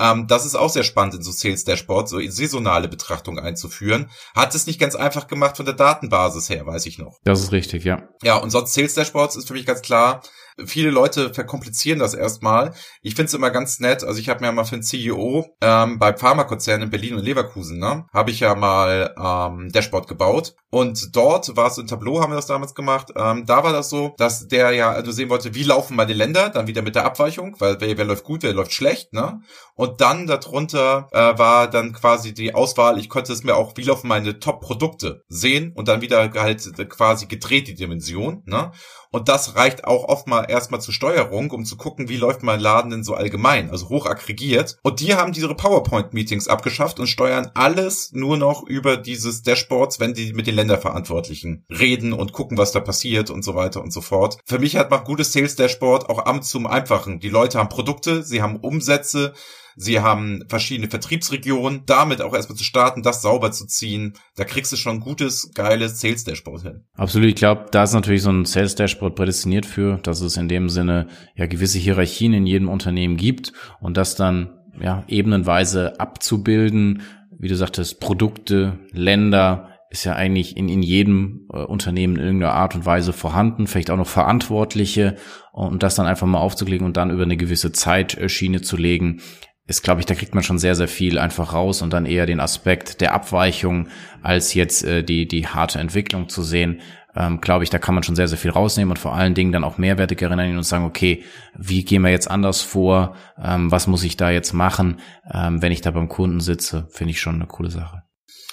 Ähm, 0.00 0.26
das 0.26 0.46
ist 0.46 0.54
auch 0.54 0.70
sehr 0.70 0.82
spannend 0.82 1.14
in 1.14 1.22
so 1.22 1.30
Sales 1.30 1.64
Dashboard, 1.64 2.08
so 2.08 2.18
saisonale 2.20 2.88
Betrachtung 2.88 3.38
einzuführen. 3.38 4.10
Hat 4.34 4.54
es 4.54 4.66
nicht 4.66 4.80
ganz 4.80 4.94
einfach 4.94 5.26
gemacht 5.26 5.58
von 5.58 5.66
der 5.66 5.74
Datenbasis 5.74 6.48
her, 6.48 6.66
weiß 6.66 6.86
ich 6.86 6.98
noch. 6.98 7.18
Das 7.24 7.40
ist 7.40 7.52
richtig, 7.52 7.84
ja. 7.84 8.08
Ja, 8.22 8.36
und 8.36 8.50
sonst 8.50 8.72
Sales 8.72 8.94
Dashboards 8.94 9.36
ist 9.36 9.46
für 9.46 9.54
mich 9.54 9.66
ganz 9.66 9.82
klar, 9.82 10.22
viele 10.66 10.90
Leute 10.90 11.32
verkomplizieren 11.34 11.98
das 11.98 12.14
erstmal. 12.14 12.72
Ich 13.02 13.14
finde 13.14 13.26
es 13.26 13.34
immer 13.34 13.50
ganz 13.50 13.80
nett. 13.80 14.04
Also 14.04 14.20
ich 14.20 14.28
habe 14.28 14.44
mir 14.44 14.52
mal 14.52 14.64
für 14.64 14.76
ein 14.76 14.82
CEO 14.82 15.56
ähm, 15.60 15.98
bei 15.98 16.16
Pharmakonzernen 16.16 16.84
in 16.84 16.90
Berlin 16.90 17.14
und 17.14 17.24
Leverkusen, 17.24 17.78
ne, 17.78 18.06
habe 18.12 18.30
ich 18.30 18.40
ja 18.40 18.54
mal 18.54 19.14
ähm, 19.18 19.70
Dashboard 19.72 20.08
gebaut. 20.08 20.54
Und 20.70 21.16
dort 21.16 21.56
war 21.56 21.66
es 21.66 21.78
in 21.78 21.88
Tableau, 21.88 22.20
haben 22.20 22.30
wir 22.30 22.36
das 22.36 22.46
damals 22.46 22.74
gemacht. 22.74 23.08
Ähm, 23.16 23.44
da 23.44 23.64
war 23.64 23.72
das 23.72 23.90
so, 23.90 24.14
dass 24.18 24.46
der 24.46 24.70
ja 24.70 24.92
also 24.92 25.10
sehen 25.10 25.28
wollte, 25.28 25.54
wie 25.54 25.64
laufen 25.64 25.96
meine 25.96 26.12
Länder, 26.12 26.48
dann 26.48 26.68
wieder 26.68 26.82
mit 26.82 26.94
der 26.94 27.04
Abweichung, 27.04 27.56
weil 27.58 27.80
wer, 27.80 27.98
wer 27.98 28.04
läuft 28.04 28.24
gut, 28.24 28.44
wer 28.44 28.52
läuft 28.52 28.72
schlecht, 28.72 29.12
ne? 29.12 29.40
Und 29.74 30.00
dann 30.00 30.26
darunter 30.26 31.08
äh, 31.12 31.38
war 31.38 31.68
dann 31.68 31.92
quasi 31.92 32.34
die 32.34 32.54
Auswahl, 32.54 32.98
ich 32.98 33.08
konnte 33.08 33.32
es 33.32 33.42
mir 33.42 33.56
auch, 33.56 33.76
wie 33.76 33.82
laufen 33.82 34.08
meine 34.08 34.38
Top-Produkte 34.38 35.24
sehen 35.28 35.72
und 35.74 35.88
dann 35.88 36.02
wieder 36.02 36.30
halt 36.34 36.72
quasi 36.90 37.26
gedreht 37.26 37.66
die 37.66 37.74
Dimension, 37.74 38.42
ne? 38.46 38.70
Und 39.12 39.28
das 39.28 39.56
reicht 39.56 39.84
auch 39.84 40.04
oft 40.04 40.28
mal 40.28 40.44
erstmal 40.50 40.80
zur 40.80 40.92
Steuerung, 40.92 41.50
um 41.50 41.64
zu 41.64 41.76
gucken, 41.76 42.08
wie 42.08 42.16
läuft 42.16 42.42
mein 42.42 42.60
Laden 42.60 42.90
denn 42.90 43.04
so 43.04 43.14
allgemein, 43.14 43.70
also 43.70 43.88
hoch 43.88 44.06
aggregiert. 44.06 44.78
Und 44.82 45.00
die 45.00 45.14
haben 45.14 45.32
diese 45.32 45.48
PowerPoint-Meetings 45.54 46.48
abgeschafft 46.48 47.00
und 47.00 47.06
steuern 47.06 47.50
alles 47.54 48.12
nur 48.12 48.36
noch 48.36 48.62
über 48.62 48.96
dieses 48.96 49.42
Dashboards, 49.42 50.00
wenn 50.00 50.14
die 50.14 50.32
mit 50.32 50.46
den 50.46 50.56
Länderverantwortlichen 50.56 51.64
reden 51.70 52.12
und 52.12 52.32
gucken, 52.32 52.58
was 52.58 52.72
da 52.72 52.80
passiert 52.80 53.30
und 53.30 53.42
so 53.42 53.54
weiter 53.54 53.82
und 53.82 53.92
so 53.92 54.00
fort. 54.00 54.38
Für 54.44 54.58
mich 54.58 54.76
hat 54.76 54.90
man 54.90 55.04
gutes 55.04 55.32
Sales 55.32 55.56
Dashboard 55.56 56.08
auch 56.10 56.26
am 56.26 56.42
zum 56.42 56.66
Einfachen. 56.66 57.20
Die 57.20 57.28
Leute 57.28 57.58
haben 57.58 57.68
Produkte, 57.68 58.22
sie 58.22 58.42
haben 58.42 58.56
Umsätze, 58.56 59.34
Sie 59.82 60.00
haben 60.00 60.44
verschiedene 60.46 60.90
Vertriebsregionen. 60.90 61.84
Damit 61.86 62.20
auch 62.20 62.34
erstmal 62.34 62.58
zu 62.58 62.64
starten, 62.64 63.02
das 63.02 63.22
sauber 63.22 63.50
zu 63.50 63.66
ziehen, 63.66 64.12
da 64.36 64.44
kriegst 64.44 64.70
du 64.72 64.76
schon 64.76 64.96
ein 64.96 65.00
gutes, 65.00 65.52
geiles 65.54 66.00
Sales 66.00 66.24
Dashboard 66.24 66.62
hin. 66.62 66.84
Absolut. 66.96 67.28
Ich 67.28 67.34
glaube, 67.34 67.64
da 67.70 67.84
ist 67.84 67.94
natürlich 67.94 68.20
so 68.20 68.30
ein 68.30 68.44
Sales 68.44 68.74
Dashboard 68.74 69.14
prädestiniert 69.14 69.64
für, 69.64 69.96
dass 70.02 70.20
es 70.20 70.36
in 70.36 70.48
dem 70.48 70.68
Sinne 70.68 71.06
ja 71.34 71.46
gewisse 71.46 71.78
Hierarchien 71.78 72.34
in 72.34 72.46
jedem 72.46 72.68
Unternehmen 72.68 73.16
gibt 73.16 73.54
und 73.80 73.96
das 73.96 74.16
dann 74.16 74.50
ja 74.78 75.02
ebenenweise 75.08 75.98
abzubilden, 75.98 77.02
wie 77.38 77.48
du 77.48 77.56
sagtest, 77.56 78.00
Produkte, 78.00 78.78
Länder, 78.92 79.70
ist 79.88 80.04
ja 80.04 80.12
eigentlich 80.14 80.56
in, 80.56 80.68
in 80.68 80.82
jedem 80.82 81.48
äh, 81.52 81.56
Unternehmen 81.56 82.16
in 82.16 82.22
irgendeiner 82.22 82.52
Art 82.52 82.74
und 82.74 82.86
Weise 82.86 83.12
vorhanden, 83.12 83.66
vielleicht 83.66 83.90
auch 83.90 83.96
noch 83.96 84.06
Verantwortliche 84.06 85.16
und 85.52 85.82
das 85.82 85.96
dann 85.96 86.06
einfach 86.06 86.28
mal 86.28 86.38
aufzulegen 86.38 86.86
und 86.86 86.96
dann 86.96 87.10
über 87.10 87.24
eine 87.24 87.36
gewisse 87.36 87.72
Zeitschiene 87.72 88.60
zu 88.60 88.76
legen, 88.76 89.20
ist, 89.70 89.84
glaube 89.84 90.00
ich, 90.00 90.06
da 90.06 90.16
kriegt 90.16 90.34
man 90.34 90.42
schon 90.42 90.58
sehr, 90.58 90.74
sehr 90.74 90.88
viel 90.88 91.16
einfach 91.16 91.54
raus 91.54 91.80
und 91.80 91.92
dann 91.92 92.04
eher 92.04 92.26
den 92.26 92.40
Aspekt 92.40 93.00
der 93.00 93.14
Abweichung 93.14 93.88
als 94.20 94.52
jetzt 94.52 94.82
äh, 94.82 95.04
die, 95.04 95.28
die 95.28 95.46
harte 95.46 95.78
Entwicklung 95.78 96.28
zu 96.28 96.42
sehen. 96.42 96.80
Ähm, 97.14 97.40
glaube 97.40 97.62
ich, 97.62 97.70
da 97.70 97.78
kann 97.78 97.94
man 97.94 98.02
schon 98.02 98.16
sehr, 98.16 98.26
sehr 98.26 98.36
viel 98.36 98.50
rausnehmen 98.50 98.90
und 98.90 98.98
vor 98.98 99.14
allen 99.14 99.34
Dingen 99.34 99.52
dann 99.52 99.62
auch 99.62 99.78
mehrwertig 99.78 100.20
erinnern 100.20 100.56
und 100.56 100.64
sagen, 100.64 100.84
okay, 100.84 101.22
wie 101.56 101.84
gehen 101.84 102.02
wir 102.02 102.10
jetzt 102.10 102.28
anders 102.28 102.62
vor? 102.62 103.14
Ähm, 103.40 103.70
was 103.70 103.86
muss 103.86 104.02
ich 104.02 104.16
da 104.16 104.30
jetzt 104.30 104.52
machen, 104.52 105.00
ähm, 105.32 105.62
wenn 105.62 105.72
ich 105.72 105.80
da 105.80 105.92
beim 105.92 106.08
Kunden 106.08 106.40
sitze? 106.40 106.88
Finde 106.90 107.12
ich 107.12 107.20
schon 107.20 107.36
eine 107.36 107.46
coole 107.46 107.70
Sache. 107.70 108.02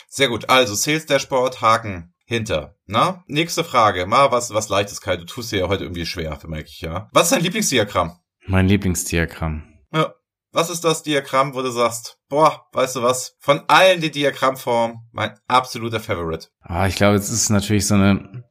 Sehr 0.07 0.27
gut. 0.27 0.49
Also 0.49 0.75
Sales 0.75 1.07
Dashboard, 1.07 1.61
Haken 1.61 2.13
hinter. 2.25 2.75
Na? 2.85 3.23
Nächste 3.25 3.63
Frage. 3.63 4.05
Mal 4.05 4.31
was, 4.31 4.53
was 4.53 4.69
leichtes, 4.69 5.01
Kai. 5.01 5.17
Du 5.17 5.25
tust 5.25 5.51
dir 5.51 5.59
ja 5.61 5.67
heute 5.67 5.83
irgendwie 5.83 6.05
schwer, 6.05 6.37
merke 6.45 6.69
ich, 6.69 6.81
ja. 6.81 7.09
Was 7.11 7.23
ist 7.23 7.31
dein 7.31 7.43
Lieblingsdiagramm? 7.43 8.19
Mein 8.45 8.67
Lieblingsdiagramm. 8.67 9.63
Ja. 9.91 10.13
Was 10.51 10.69
ist 10.69 10.83
das 10.83 11.03
Diagramm, 11.03 11.53
wo 11.53 11.61
du 11.61 11.71
sagst, 11.71 12.17
boah, 12.29 12.65
weißt 12.71 12.95
du 12.95 13.03
was, 13.03 13.35
von 13.39 13.61
allen 13.67 14.01
die 14.01 14.11
Diagrammformen, 14.11 14.97
mein 15.11 15.37
absoluter 15.47 15.99
Favorite? 15.99 16.47
Ah, 16.61 16.87
ich 16.87 16.95
glaube, 16.95 17.15
es 17.15 17.29
ist 17.29 17.49
natürlich 17.49 17.85
so 17.85 17.95
eine, 17.95 18.43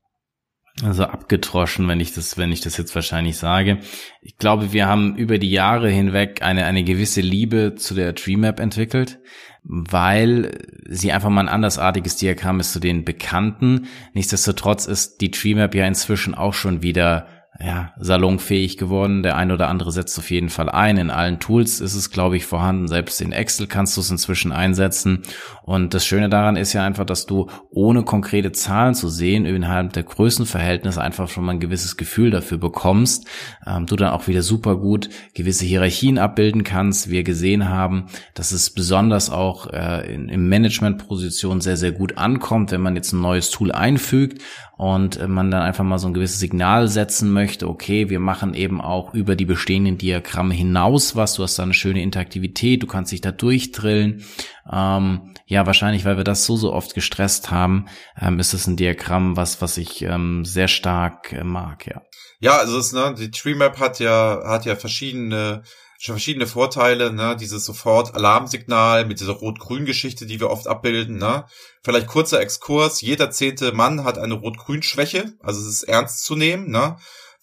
also 0.83 1.05
abgetroschen, 1.05 1.89
wenn 1.89 2.01
ich 2.01 2.13
das, 2.13 2.37
wenn 2.37 2.53
ich 2.53 2.61
das 2.61 2.77
jetzt 2.77 2.95
wahrscheinlich 2.95 3.39
sage. 3.39 3.81
Ich 4.21 4.37
glaube, 4.37 4.73
wir 4.73 4.87
haben 4.87 5.17
über 5.17 5.39
die 5.39 5.51
Jahre 5.51 5.89
hinweg 5.89 6.43
eine, 6.43 6.67
eine 6.67 6.85
gewisse 6.85 7.23
Liebe 7.23 7.77
zu 7.77 7.95
der 7.95 8.15
TreeMap 8.15 8.61
entwickelt, 8.61 9.19
weil 9.63 10.59
sie 10.89 11.13
einfach 11.13 11.31
mal 11.31 11.41
ein 11.41 11.49
andersartiges 11.49 12.17
Diagramm 12.17 12.61
ist 12.61 12.73
zu 12.73 12.81
den 12.81 13.05
bekannten. 13.05 13.87
Nichtsdestotrotz 14.13 14.87
ist 14.87 15.23
die 15.23 15.31
TreeMap 15.31 15.75
ja 15.75 15.87
inzwischen 15.87 16.35
auch 16.35 16.55
schon 16.55 16.83
wieder 16.83 17.27
ja, 17.61 17.93
salonfähig 17.99 18.77
geworden. 18.77 19.23
Der 19.23 19.37
ein 19.37 19.51
oder 19.51 19.69
andere 19.69 19.93
setzt 19.93 20.19
auf 20.19 20.31
jeden 20.31 20.51
Fall 20.51 20.69
ein. 20.69 20.97
In 20.97 21.11
allen 21.11 21.39
Tools 21.41 21.81
ist 21.81 21.95
es, 21.95 22.11
glaube 22.11 22.37
ich, 22.37 22.45
vorhanden. 22.45 22.89
Selbst 22.89 23.21
in 23.21 23.33
Excel 23.33 23.67
kannst 23.67 23.97
du 23.97 24.01
es 24.01 24.11
inzwischen 24.11 24.53
einsetzen. 24.53 25.23
Und 25.63 25.95
das 25.95 26.05
Schöne 26.05 26.29
daran 26.29 26.57
ist 26.57 26.73
ja 26.73 26.85
einfach, 26.85 27.05
dass 27.05 27.27
du 27.27 27.49
ohne 27.71 28.03
konkrete 28.03 28.53
Zahlen 28.53 28.95
zu 28.95 29.09
sehen, 29.09 29.47
innerhalb 29.47 29.93
der 29.93 30.03
Größenverhältnisse 30.03 31.01
einfach 31.01 31.29
schon 31.29 31.45
mal 31.45 31.53
ein 31.53 31.61
gewisses 31.61 31.97
Gefühl 31.97 32.31
dafür 32.31 32.59
bekommst. 32.59 33.27
Ähm, 33.67 33.87
du 33.87 33.97
dann 33.97 34.11
auch 34.11 34.29
wieder 34.29 34.43
super 34.43 34.77
gut 34.77 35.09
gewisse 35.35 35.65
Hierarchien 35.65 36.19
abbilden 36.19 36.65
kannst. 36.65 37.11
Wir 37.11 37.23
gesehen 37.23 37.69
haben, 37.69 38.07
dass 38.35 38.53
es 38.53 38.71
besonders 38.71 39.31
auch 39.31 39.73
äh, 39.73 40.13
in, 40.13 40.29
in 40.29 40.49
Managementpositionen 40.49 41.61
sehr, 41.61 41.77
sehr 41.77 41.93
gut 41.93 42.19
ankommt, 42.19 42.71
wenn 42.71 42.83
man 42.83 42.97
jetzt 42.97 43.13
ein 43.13 43.21
neues 43.21 43.51
Tool 43.51 43.73
einfügt 43.73 44.43
und 44.77 45.17
äh, 45.17 45.27
man 45.27 45.51
dann 45.51 45.63
einfach 45.63 45.85
mal 45.85 45.99
so 45.99 46.07
ein 46.07 46.15
gewisses 46.15 46.39
Signal 46.39 46.89
setzen 46.89 47.33
möchte, 47.33 47.69
okay, 47.69 48.11
wir 48.11 48.21
machen 48.21 48.55
eben 48.55 48.81
auch 48.81 49.15
über 49.15 49.37
die 49.37 49.47
bestehenden 49.47 49.99
Diagramme 49.99 50.55
hinaus 50.55 51.17
was, 51.17 51.35
du 51.35 51.43
hast 51.43 51.59
da 51.59 51.63
eine 51.63 51.75
schöne 51.75 52.03
Interaktivität, 52.03 52.83
du 52.83 52.87
kannst 52.87 53.13
dich 53.13 53.21
da 53.21 53.33
durchdrillen. 53.33 54.23
Ähm, 54.71 55.35
ja, 55.47 55.65
wahrscheinlich, 55.67 56.05
weil 56.05 56.17
wir 56.17 56.25
das 56.25 56.45
so, 56.45 56.57
so 56.57 56.73
oft 56.73 56.95
gestresst 56.95 57.51
haben, 57.51 57.87
ähm, 58.21 58.39
ist 58.39 58.53
es 58.53 58.67
ein 58.67 58.77
Diagramm, 58.77 59.37
was, 59.37 59.63
was 59.63 59.79
ich 59.79 60.03
ähm, 60.03 60.45
sehr 60.45 60.69
stark 60.69 61.33
äh, 61.33 61.45
mag, 61.45 61.87
ja. 61.87 62.03
Ja, 62.39 62.59
also 62.59 62.79
es, 62.79 62.93
ne, 62.93 63.15
die 63.19 63.31
TreeMap 63.31 63.81
hat 63.81 63.99
ja, 63.99 64.43
hat 64.45 64.67
ja 64.67 64.77
verschiedene 64.77 65.63
verschiedene 65.99 66.47
Vorteile, 66.47 67.13
ne, 67.13 67.37
dieses 67.37 67.65
sofort 67.65 68.15
Alarmsignal 68.15 69.07
mit 69.07 69.21
dieser 69.21 69.33
Rot-Grün-Geschichte, 69.33 70.27
die 70.27 70.41
wir 70.41 70.51
oft 70.51 70.67
abbilden, 70.67 71.19
ne. 71.19 71.47
Vielleicht 71.83 72.07
kurzer 72.07 72.41
Exkurs, 72.41 73.01
jeder 73.01 73.31
zehnte 73.31 73.73
Mann 73.73 74.05
hat 74.05 74.19
eine 74.19 74.35
Rot-Grün-Schwäche, 74.35 75.35
also 75.43 75.61
es 75.61 75.67
ist 75.67 75.83
ernst 75.85 76.25
zu 76.25 76.37
nehmen, 76.37 76.71
ne. 76.71 76.97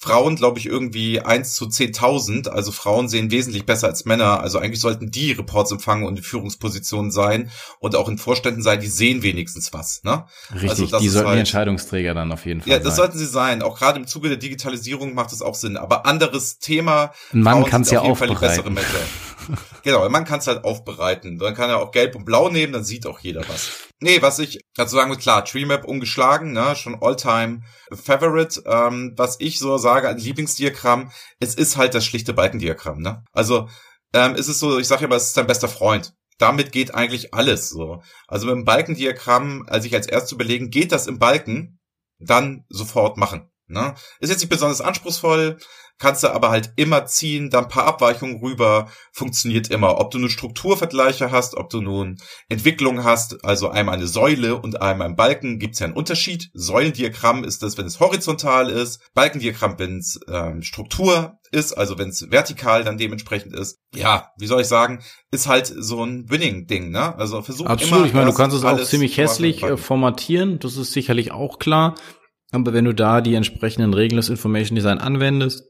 Frauen, 0.04 0.36
glaube 0.36 0.60
ich, 0.60 0.66
irgendwie 0.66 1.22
eins 1.22 1.56
zu 1.56 1.66
zehntausend. 1.66 2.50
Also 2.50 2.74
Frauen 2.74 3.08
sehen 3.08 3.32
wesentlich 3.32 3.66
besser 3.66 3.88
als 3.88 4.04
Männer. 4.04 4.42
Also 4.42 4.60
eigentlich 4.60 4.82
sollten 4.82 5.12
die 5.12 5.32
Reports 5.32 5.72
empfangen 5.72 6.06
und 6.06 6.18
in 6.18 6.24
Führungspositionen 6.24 7.10
sein 7.10 7.50
und 7.80 7.96
auch 7.96 8.10
in 8.10 8.18
Vorständen 8.18 8.62
sein, 8.62 8.82
die 8.82 8.88
sehen 8.88 9.24
wenigstens 9.24 9.72
was. 9.72 10.04
Ne? 10.04 10.26
Richtig, 10.54 10.70
also 10.70 11.00
die 11.00 11.08
sollten 11.08 11.28
halt, 11.28 11.36
die 11.38 11.40
Entscheidungsträger 11.40 12.14
dann 12.14 12.34
auf 12.34 12.46
jeden 12.46 12.62
Fall 12.62 12.70
Ja, 12.70 12.80
das 12.80 12.96
sein. 12.96 12.96
sollten 12.96 13.18
sie 13.18 13.26
sein. 13.26 13.62
Auch 13.62 13.80
gerade 13.80 13.98
im 13.98 14.06
Zuge 14.06 14.28
der 14.28 14.38
Digitalisierung 14.38 15.14
macht 15.14 15.32
es 15.32 15.42
auch 15.42 15.56
Sinn. 15.56 15.78
Aber 15.78 16.06
anderes 16.06 16.60
Thema. 16.60 17.14
Ein 17.32 17.42
Mann 17.42 17.64
kann 17.64 17.84
es 17.84 17.92
ja 17.92 18.02
auch 18.02 18.20
bessere 18.20 18.72
genau, 19.84 20.08
man 20.10 20.26
kann 20.26 20.40
es 20.40 20.48
halt 20.48 20.64
aufbereiten. 20.64 21.38
Dann 21.38 21.56
kann 21.56 21.70
er 21.70 21.80
auch 21.80 21.92
gelb 21.92 22.16
und 22.16 22.26
blau 22.26 22.50
nehmen, 22.50 22.74
dann 22.74 22.84
sieht 22.84 23.06
auch 23.06 23.20
jeder 23.20 23.48
was. 23.48 23.90
Nee, 24.00 24.22
was 24.22 24.40
ich 24.40 24.60
dazu 24.76 24.96
sagen 24.96 25.12
will, 25.12 25.18
klar, 25.18 25.46
TreeMap 25.46 25.86
ungeschlagen, 25.86 26.52
ne, 26.54 26.76
schon 26.76 27.02
Alltime 27.02 27.62
Favorite. 27.92 28.64
Ähm, 28.66 29.14
was 29.18 29.38
ich 29.40 29.60
so 29.60 29.78
sage, 29.78 30.10
ein 30.10 30.18
Lieblingsdiagramm, 30.18 31.12
es 31.40 31.56
ist 31.56 31.78
halt 31.78 31.94
das 31.94 32.06
schlichte 32.06 32.34
Balkendiagramm, 32.34 33.02
ne? 33.02 33.24
Also, 33.32 33.70
ähm, 34.14 34.36
ist 34.36 34.48
es 34.48 34.60
so, 34.60 34.80
ich 34.80 34.88
sage 34.88 35.06
immer, 35.06 35.16
es 35.16 35.28
ist 35.28 35.38
dein 35.38 35.48
bester 35.48 35.68
Freund. 35.68 36.14
Damit 36.38 36.72
geht 36.72 36.94
eigentlich 36.94 37.34
alles 37.34 37.70
so. 37.70 38.02
Also 38.28 38.48
mit 38.48 38.56
dem 38.56 38.66
Balkendiagramm, 38.66 39.66
als 39.68 39.86
ich 39.86 39.94
als 39.94 40.08
erst 40.08 40.28
zu 40.28 40.38
belegen, 40.38 40.70
geht 40.70 40.92
das 40.92 41.08
im 41.08 41.20
Balken, 41.20 41.80
dann 42.20 42.66
sofort 42.70 43.18
machen. 43.18 43.50
Ne? 43.68 43.96
Ist 44.20 44.30
jetzt 44.30 44.40
nicht 44.40 44.50
besonders 44.50 44.82
anspruchsvoll, 44.82 45.58
kannst 46.00 46.24
du 46.24 46.30
aber 46.30 46.50
halt 46.50 46.74
immer 46.76 47.06
ziehen, 47.06 47.50
dann 47.50 47.66
ein 47.66 47.70
paar 47.70 47.86
Abweichungen 47.86 48.40
rüber, 48.42 48.90
funktioniert 49.12 49.70
immer. 49.70 50.00
Ob 50.00 50.12
du 50.12 50.20
nun 50.20 50.30
Strukturvergleiche 50.30 51.32
hast, 51.32 51.56
ob 51.56 51.70
du 51.70 51.82
nun 51.82 52.18
Entwicklung 52.50 53.04
hast, 53.04 53.44
also 53.46 53.70
einmal 53.70 53.96
eine 53.96 54.08
Säule 54.08 54.56
und 54.56 54.82
einmal 54.82 55.08
ein 55.08 55.16
Balken, 55.16 55.60
gibt's 55.60 55.80
ja 55.80 55.86
einen 55.86 55.96
Unterschied. 55.96 56.50
Säulendiagramm 56.54 57.44
ist 57.44 57.64
das, 57.64 57.78
wenn 57.78 57.86
es 57.86 58.00
horizontal 58.00 58.70
ist, 58.70 59.02
Balkendiagramm, 59.14 59.80
wenn 59.80 59.98
es 59.98 60.20
ähm, 60.28 60.62
Struktur 60.62 61.38
ist, 61.52 61.74
also 61.74 61.98
wenn 61.98 62.10
es 62.10 62.32
vertikal 62.32 62.84
dann 62.84 62.98
dementsprechend 62.98 63.54
ist. 63.54 63.80
Ja, 63.94 64.32
wie 64.38 64.48
soll 64.48 64.62
ich 64.62 64.68
sagen, 64.68 65.04
ist 65.32 65.48
halt 65.48 65.68
so 65.68 66.04
ein 66.04 66.30
Winning-Ding, 66.30 66.90
ne? 66.90 67.16
Also 67.16 67.42
versuch 67.42 67.68
Absolut, 67.68 67.98
immer, 67.98 68.08
ich 68.08 68.14
meine, 68.14 68.32
du 68.32 68.36
kannst 68.36 68.58
es 68.58 68.64
auch 68.64 68.82
ziemlich 68.84 69.18
hässlich 69.18 69.64
äh, 69.64 69.78
formatieren, 69.78 70.60
das 70.60 70.78
ist 70.78 70.92
sicherlich 70.92 71.32
auch 71.32 71.60
klar. 71.60 71.96
Aber 72.52 72.74
wenn 72.74 72.86
du 72.86 72.94
da 72.94 73.22
die 73.22 73.34
entsprechenden 73.34 73.94
Regeln 73.94 74.18
des 74.18 74.30
Information 74.30 74.76
Design 74.76 75.00
anwendest, 75.00 75.64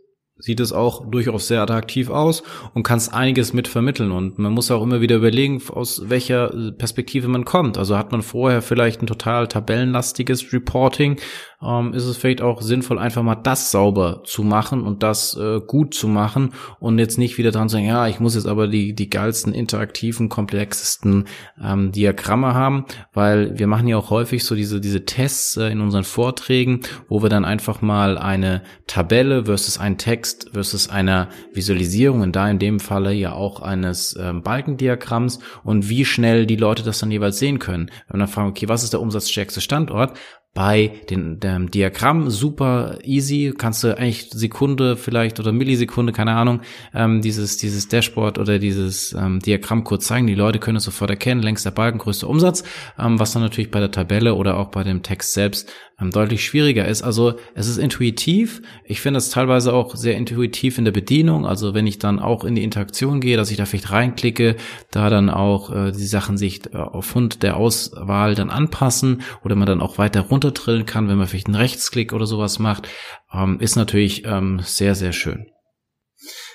sieht 0.44 0.60
es 0.60 0.74
auch 0.74 1.10
durchaus 1.10 1.48
sehr 1.48 1.62
attraktiv 1.62 2.10
aus 2.10 2.44
und 2.74 2.84
kannst 2.84 3.14
einiges 3.14 3.54
mit 3.54 3.70
vermitteln. 3.70 4.12
Und 4.12 4.40
man 4.40 4.52
muss 4.52 4.70
auch 4.72 4.84
immer 4.84 5.00
wieder 5.00 5.16
überlegen, 5.16 5.62
aus 5.70 6.10
welcher 6.10 6.50
Perspektive 6.78 7.30
man 7.30 7.46
kommt. 7.46 7.78
Also 7.78 7.98
hat 7.98 8.12
man 8.12 8.22
vorher 8.22 8.62
vielleicht 8.62 9.02
ein 9.02 9.08
total 9.08 9.48
tabellenlastiges 9.48 10.52
Reporting, 10.52 11.18
ähm, 11.66 11.94
ist 11.94 12.06
es 12.06 12.18
vielleicht 12.18 12.42
auch 12.42 12.62
sinnvoll, 12.62 13.00
einfach 13.00 13.24
mal 13.24 13.36
das 13.36 13.72
sauber 13.72 14.22
zu 14.26 14.44
machen 14.44 14.84
und 14.84 15.04
das 15.04 15.38
äh, 15.38 15.60
gut 15.66 15.94
zu 15.94 16.08
machen 16.08 16.54
und 16.80 17.00
jetzt 17.00 17.18
nicht 17.18 17.38
wieder 17.38 17.52
dran 17.52 17.70
zu 17.70 17.74
sagen, 17.74 17.88
ja, 17.88 18.08
ich 18.08 18.20
muss 18.20 18.36
jetzt 18.36 18.48
aber 18.48 18.68
die, 18.68 18.94
die 18.94 19.10
geilsten, 19.10 19.54
interaktiven, 19.54 20.30
komplexesten 20.30 21.26
ähm, 21.64 21.92
Diagramme 21.92 22.54
haben, 22.54 22.86
weil 23.14 23.58
wir 23.58 23.68
machen 23.68 23.88
ja 23.88 23.98
auch 23.98 24.10
häufig 24.10 24.44
so 24.44 24.56
diese, 24.56 24.82
diese 24.82 25.06
Tests 25.06 25.58
äh, 25.58 25.68
in 25.68 25.82
unseren 25.82 26.04
Vorträgen, 26.04 26.82
wo 27.08 27.22
wir 27.22 27.30
dann 27.30 27.46
einfach 27.46 27.82
mal 27.82 28.18
eine 28.18 28.64
Tabelle 28.88 29.46
versus 29.46 29.80
ein 29.80 29.98
Text 29.98 30.50
versus 30.54 30.90
einer 30.90 31.30
Visualisierung, 31.54 32.22
und 32.22 32.36
da 32.36 32.50
in 32.50 32.60
dem 32.60 32.80
Falle 32.80 33.14
ja 33.14 33.34
auch 33.34 33.62
eines 33.62 34.18
ähm, 34.20 34.44
Balkendiagramms 34.44 35.40
und 35.64 35.90
wie 35.90 36.06
schnell 36.06 36.46
die 36.46 36.56
Leute 36.56 36.84
das 36.84 37.00
dann 37.00 37.12
jeweils 37.12 37.40
sehen 37.40 37.60
können. 37.60 37.88
Wenn 38.08 38.20
man 38.20 38.28
dann 38.28 38.34
fragen, 38.34 38.50
okay, 38.50 38.68
was 38.70 38.84
ist 38.84 38.94
der 38.94 39.02
umsatzstärkste 39.02 39.62
Standort? 39.62 40.18
Bei 40.54 40.92
den 41.10 41.40
dem 41.40 41.72
Diagramm 41.72 42.30
super 42.30 43.00
easy, 43.04 43.54
kannst 43.58 43.84
du 43.84 43.98
eigentlich 43.98 44.30
Sekunde 44.30 44.98
vielleicht 44.98 45.40
oder 45.40 45.52
Millisekunde, 45.52 46.14
keine 46.14 46.34
Ahnung, 46.34 46.62
ähm, 46.94 47.22
dieses 47.22 47.58
dieses 47.58 47.88
Dashboard 47.88 48.38
oder 48.38 48.60
dieses 48.60 49.14
ähm, 49.14 49.40
Diagramm 49.40 49.84
kurz 49.84 50.06
zeigen. 50.06 50.28
Die 50.28 50.36
Leute 50.36 50.60
können 50.60 50.78
es 50.78 50.84
sofort 50.84 51.10
erkennen, 51.10 51.42
längster 51.42 51.72
Balken, 51.72 51.98
größter 51.98 52.30
Umsatz, 52.30 52.64
ähm, 53.00 53.20
was 53.20 53.34
dann 53.34 53.42
natürlich 53.42 53.72
bei 53.72 53.80
der 53.80 53.92
Tabelle 53.92 54.36
oder 54.36 54.58
auch 54.58 54.70
bei 54.70 54.84
dem 54.84 55.02
Text 55.02 55.34
selbst 55.34 55.72
ähm, 56.00 56.12
deutlich 56.12 56.46
schwieriger 56.46 56.88
ist. 56.88 57.04
Also 57.04 57.36
es 57.56 57.68
ist 57.68 57.78
intuitiv. 57.78 58.62
Ich 58.84 59.02
finde 59.02 59.20
es 59.20 59.30
teilweise 59.30 59.74
auch 59.74 59.96
sehr 59.96 60.16
intuitiv 60.18 60.78
in 60.78 60.86
der 60.86 60.92
Bedienung. 60.92 61.46
Also 61.46 61.74
wenn 61.74 61.88
ich 61.88 62.00
dann 62.00 62.20
auch 62.20 62.44
in 62.44 62.56
die 62.56 62.64
Interaktion 62.64 63.22
gehe, 63.22 63.38
dass 63.38 63.52
ich 63.52 63.58
da 63.58 63.66
vielleicht 63.66 63.92
reinklicke, 63.92 64.56
da 64.92 65.10
dann 65.10 65.30
auch 65.30 65.74
äh, 65.74 65.92
die 65.92 66.06
Sachen 66.06 66.38
sich 66.38 66.74
äh, 66.74 66.78
aufgrund 66.78 67.44
der 67.44 67.58
Auswahl 67.58 68.36
dann 68.36 68.50
anpassen 68.50 69.22
oder 69.44 69.56
man 69.56 69.68
dann 69.68 69.82
auch 69.82 69.98
weiter 69.98 70.22
runterdrillen 70.44 70.86
kann, 70.86 71.08
wenn 71.08 71.18
man 71.18 71.28
vielleicht 71.28 71.48
einen 71.48 71.56
Rechtsklick 71.56 72.14
oder 72.14 72.26
sowas 72.26 72.60
macht, 72.60 72.88
ähm, 73.34 73.60
ist 73.60 73.76
natürlich 73.76 74.26
ähm, 74.26 74.60
sehr, 74.64 74.96
sehr 74.96 75.14
schön. 75.14 75.53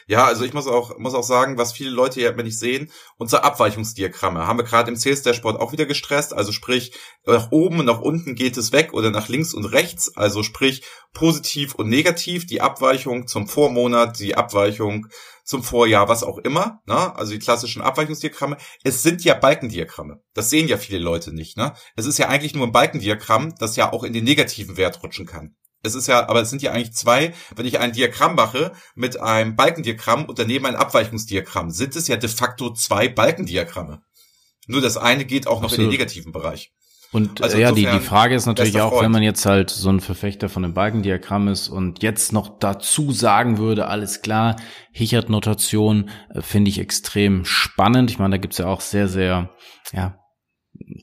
Ja, 0.08 0.24
also 0.24 0.42
ich 0.42 0.54
muss 0.54 0.66
auch, 0.66 0.96
muss 0.98 1.12
auch 1.12 1.22
sagen, 1.22 1.58
was 1.58 1.74
viele 1.74 1.90
Leute 1.90 2.22
ja 2.22 2.32
nicht 2.32 2.58
sehen, 2.58 2.90
unsere 3.18 3.44
Abweichungsdiagramme 3.44 4.46
haben 4.46 4.58
wir 4.58 4.64
gerade 4.64 4.90
im 4.90 4.96
Sales 4.96 5.20
Dashboard 5.20 5.60
auch 5.60 5.72
wieder 5.72 5.84
gestresst. 5.84 6.32
Also 6.32 6.50
sprich, 6.50 6.92
nach 7.26 7.52
oben 7.52 7.80
und 7.80 7.84
nach 7.84 8.00
unten 8.00 8.34
geht 8.34 8.56
es 8.56 8.72
weg 8.72 8.94
oder 8.94 9.10
nach 9.10 9.28
links 9.28 9.52
und 9.52 9.66
rechts. 9.66 10.16
Also 10.16 10.42
sprich, 10.42 10.82
positiv 11.12 11.74
und 11.74 11.90
negativ, 11.90 12.46
die 12.46 12.62
Abweichung 12.62 13.26
zum 13.26 13.46
Vormonat, 13.48 14.18
die 14.18 14.34
Abweichung 14.34 15.08
zum 15.44 15.62
Vorjahr, 15.62 16.08
was 16.08 16.24
auch 16.24 16.38
immer, 16.38 16.80
ne? 16.86 17.14
also 17.14 17.32
die 17.32 17.38
klassischen 17.38 17.82
Abweichungsdiagramme. 17.82 18.56
Es 18.84 19.02
sind 19.02 19.24
ja 19.24 19.34
Balkendiagramme. 19.34 20.22
Das 20.32 20.48
sehen 20.48 20.68
ja 20.68 20.78
viele 20.78 21.00
Leute 21.00 21.34
nicht. 21.34 21.58
Ne? 21.58 21.74
Es 21.96 22.06
ist 22.06 22.18
ja 22.18 22.28
eigentlich 22.28 22.54
nur 22.54 22.66
ein 22.66 22.72
Balkendiagramm, 22.72 23.54
das 23.58 23.76
ja 23.76 23.92
auch 23.92 24.04
in 24.04 24.14
den 24.14 24.24
negativen 24.24 24.78
Wert 24.78 25.02
rutschen 25.02 25.26
kann. 25.26 25.54
Es 25.82 25.94
ist 25.94 26.08
ja, 26.08 26.28
aber 26.28 26.42
es 26.42 26.50
sind 26.50 26.62
ja 26.62 26.72
eigentlich 26.72 26.92
zwei, 26.92 27.34
wenn 27.54 27.66
ich 27.66 27.78
ein 27.78 27.92
Diagramm 27.92 28.34
mache 28.34 28.72
mit 28.94 29.20
einem 29.20 29.54
Balkendiagramm 29.54 30.24
und 30.24 30.38
daneben 30.38 30.66
ein 30.66 30.76
Abweichungsdiagramm, 30.76 31.70
sind 31.70 31.94
es 31.94 32.08
ja 32.08 32.16
de 32.16 32.28
facto 32.28 32.72
zwei 32.72 33.08
Balkendiagramme. 33.08 34.02
Nur 34.66 34.80
das 34.80 34.96
eine 34.96 35.24
geht 35.24 35.46
auch 35.46 35.60
noch 35.60 35.70
Absolut. 35.70 35.84
in 35.84 35.90
den 35.90 35.98
negativen 35.98 36.32
Bereich. 36.32 36.72
Und 37.10 37.42
also 37.42 37.56
ja, 37.56 37.72
die, 37.72 37.86
die 37.86 38.00
Frage 38.00 38.34
ist 38.34 38.44
natürlich 38.44 38.78
auch, 38.82 39.00
wenn 39.00 39.10
man 39.10 39.22
jetzt 39.22 39.46
halt 39.46 39.70
so 39.70 39.88
ein 39.88 40.00
Verfechter 40.00 40.50
von 40.50 40.62
einem 40.62 40.74
Balkendiagramm 40.74 41.48
ist 41.48 41.68
und 41.68 42.02
jetzt 42.02 42.34
noch 42.34 42.58
dazu 42.58 43.12
sagen 43.12 43.56
würde, 43.56 43.86
alles 43.86 44.20
klar, 44.20 44.56
Hichert-Notation 44.92 46.10
äh, 46.34 46.42
finde 46.42 46.70
ich 46.70 46.78
extrem 46.78 47.46
spannend. 47.46 48.10
Ich 48.10 48.18
meine, 48.18 48.32
da 48.32 48.36
gibt's 48.36 48.58
ja 48.58 48.66
auch 48.66 48.82
sehr, 48.82 49.08
sehr, 49.08 49.50
ja, 49.92 50.17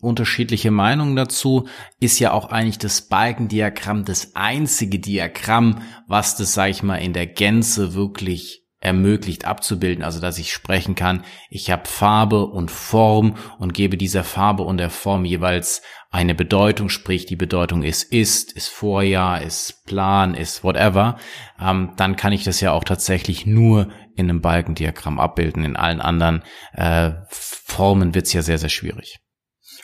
unterschiedliche 0.02 0.72
Meinungen 0.72 1.16
dazu, 1.16 1.68
ist 2.00 2.20
ja 2.20 2.32
auch 2.32 2.50
eigentlich 2.50 2.78
das 2.78 3.08
Balkendiagramm 3.08 4.06
das 4.06 4.36
einzige 4.36 5.00
Diagramm, 5.00 5.82
was 6.08 6.36
das, 6.38 6.54
sag 6.54 6.70
ich 6.70 6.84
mal, 6.84 6.98
in 6.98 7.14
der 7.14 7.28
Gänze 7.28 7.94
wirklich 7.94 8.66
ermöglicht 8.86 9.46
abzubilden, 9.46 10.04
also 10.04 10.22
dass 10.22 10.38
ich 10.38 10.54
sprechen 10.54 10.94
kann, 10.94 11.24
ich 11.50 11.72
habe 11.72 11.88
Farbe 11.88 12.46
und 12.46 12.70
Form 12.70 13.36
und 13.58 13.74
gebe 13.74 13.98
dieser 13.98 14.24
Farbe 14.24 14.62
und 14.62 14.78
der 14.78 14.92
Form 14.92 15.26
jeweils 15.26 15.82
eine 16.12 16.36
Bedeutung, 16.36 16.90
sprich 16.90 17.26
die 17.26 17.36
Bedeutung 17.36 17.82
ist 17.82 18.04
ist, 18.04 18.52
ist 18.52 18.68
Vorjahr, 18.68 19.42
ist 19.42 19.86
Plan, 19.86 20.36
ist 20.36 20.64
whatever, 20.64 21.18
ähm, 21.60 21.94
dann 21.98 22.16
kann 22.16 22.32
ich 22.32 22.44
das 22.44 22.62
ja 22.62 22.74
auch 22.74 22.84
tatsächlich 22.84 23.48
nur 23.48 23.90
in 24.16 24.30
einem 24.30 24.42
Balkendiagramm 24.42 25.20
abbilden. 25.20 25.66
In 25.66 25.76
allen 25.76 26.00
anderen 26.00 26.44
äh, 26.74 27.12
Formen 27.30 28.14
wird's 28.16 28.34
ja 28.34 28.44
sehr, 28.44 28.58
sehr 28.58 28.70
schwierig. 28.70 29.20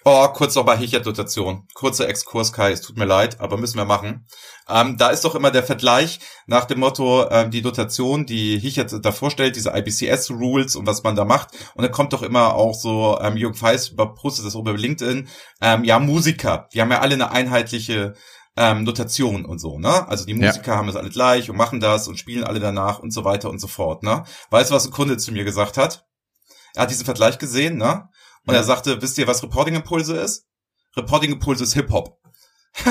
Oh, 0.04 0.28
kurz 0.30 0.56
noch 0.56 0.66
mal 0.66 0.78
Hichert-Dotation. 0.78 1.68
Kurzer 1.76 2.10
Exkurs, 2.10 2.52
Kai, 2.52 2.72
es 2.72 2.82
tut 2.82 2.98
mir 2.98 3.06
leid, 3.06 3.40
aber 3.40 3.58
müssen 3.58 3.78
wir 3.78 3.86
machen. 3.86 4.26
Ähm, 4.68 4.98
da 4.98 5.10
ist 5.10 5.24
doch 5.26 5.36
immer 5.36 5.52
der 5.52 5.62
Vergleich 5.62 6.20
nach 6.48 6.66
dem 6.66 6.80
Motto, 6.80 7.30
ähm, 7.30 7.52
die 7.52 7.62
Dotation, 7.62 8.26
die 8.26 8.58
Hichert 8.58 9.06
da 9.06 9.12
vorstellt, 9.12 9.56
diese 9.56 9.78
IBCS-Rules 9.78 10.76
und 10.76 10.88
was 10.88 11.04
man 11.04 11.16
da 11.16 11.24
macht. 11.24 11.50
Und 11.76 11.84
da 11.84 11.88
kommt 11.88 12.14
doch 12.14 12.24
immer 12.24 12.56
auch 12.56 12.74
so, 12.74 13.20
ähm, 13.22 13.38
Jürgen 13.38 13.54
Feist 13.54 13.96
postet 13.96 14.46
das 14.46 14.56
oben 14.56 14.72
über 14.72 14.80
LinkedIn, 14.80 15.28
ähm, 15.62 15.84
ja, 15.84 16.00
Musiker, 16.00 16.68
die 16.74 16.82
haben 16.82 16.90
ja 16.90 17.02
alle 17.02 17.14
eine 17.14 17.30
einheitliche 17.30 18.16
ähm, 18.58 18.84
Notation 18.84 19.46
und 19.46 19.60
so, 19.60 19.78
ne? 19.78 20.08
Also 20.08 20.26
die 20.26 20.34
Musiker 20.34 20.72
ja. 20.72 20.78
haben 20.78 20.88
das 20.88 20.96
alle 20.96 21.10
gleich 21.10 21.50
und 21.50 21.58
machen 21.58 21.80
das 21.80 22.08
und 22.08 22.18
spielen 22.18 22.44
alle 22.44 22.60
danach 22.60 23.00
und 23.00 23.12
so 23.12 23.24
weiter 23.24 23.50
und 23.52 23.60
so 23.60 23.68
fort, 23.68 24.02
ne? 24.02 24.24
Weißt 24.50 24.72
du, 24.72 24.76
was 24.76 24.86
ein 24.86 24.92
Kunde 24.92 25.18
zu 25.18 25.32
mir 25.32 25.44
gesagt 25.44 25.78
hat? 25.78 26.08
Er 26.74 26.84
hat 26.84 26.90
diesen 26.90 27.06
Vergleich 27.06 27.38
gesehen, 27.38 27.78
ne? 27.78 28.10
Und 28.46 28.54
ja. 28.54 28.62
er 28.62 28.64
sagte, 28.64 29.02
wisst 29.02 29.18
ihr, 29.18 29.28
was 29.28 29.44
Reporting 29.44 29.76
Impulse 29.76 30.18
ist? 30.18 30.48
Reporting 30.96 31.32
Impulse 31.32 31.64
ist 31.64 31.74
Hip-Hop. 31.74 32.18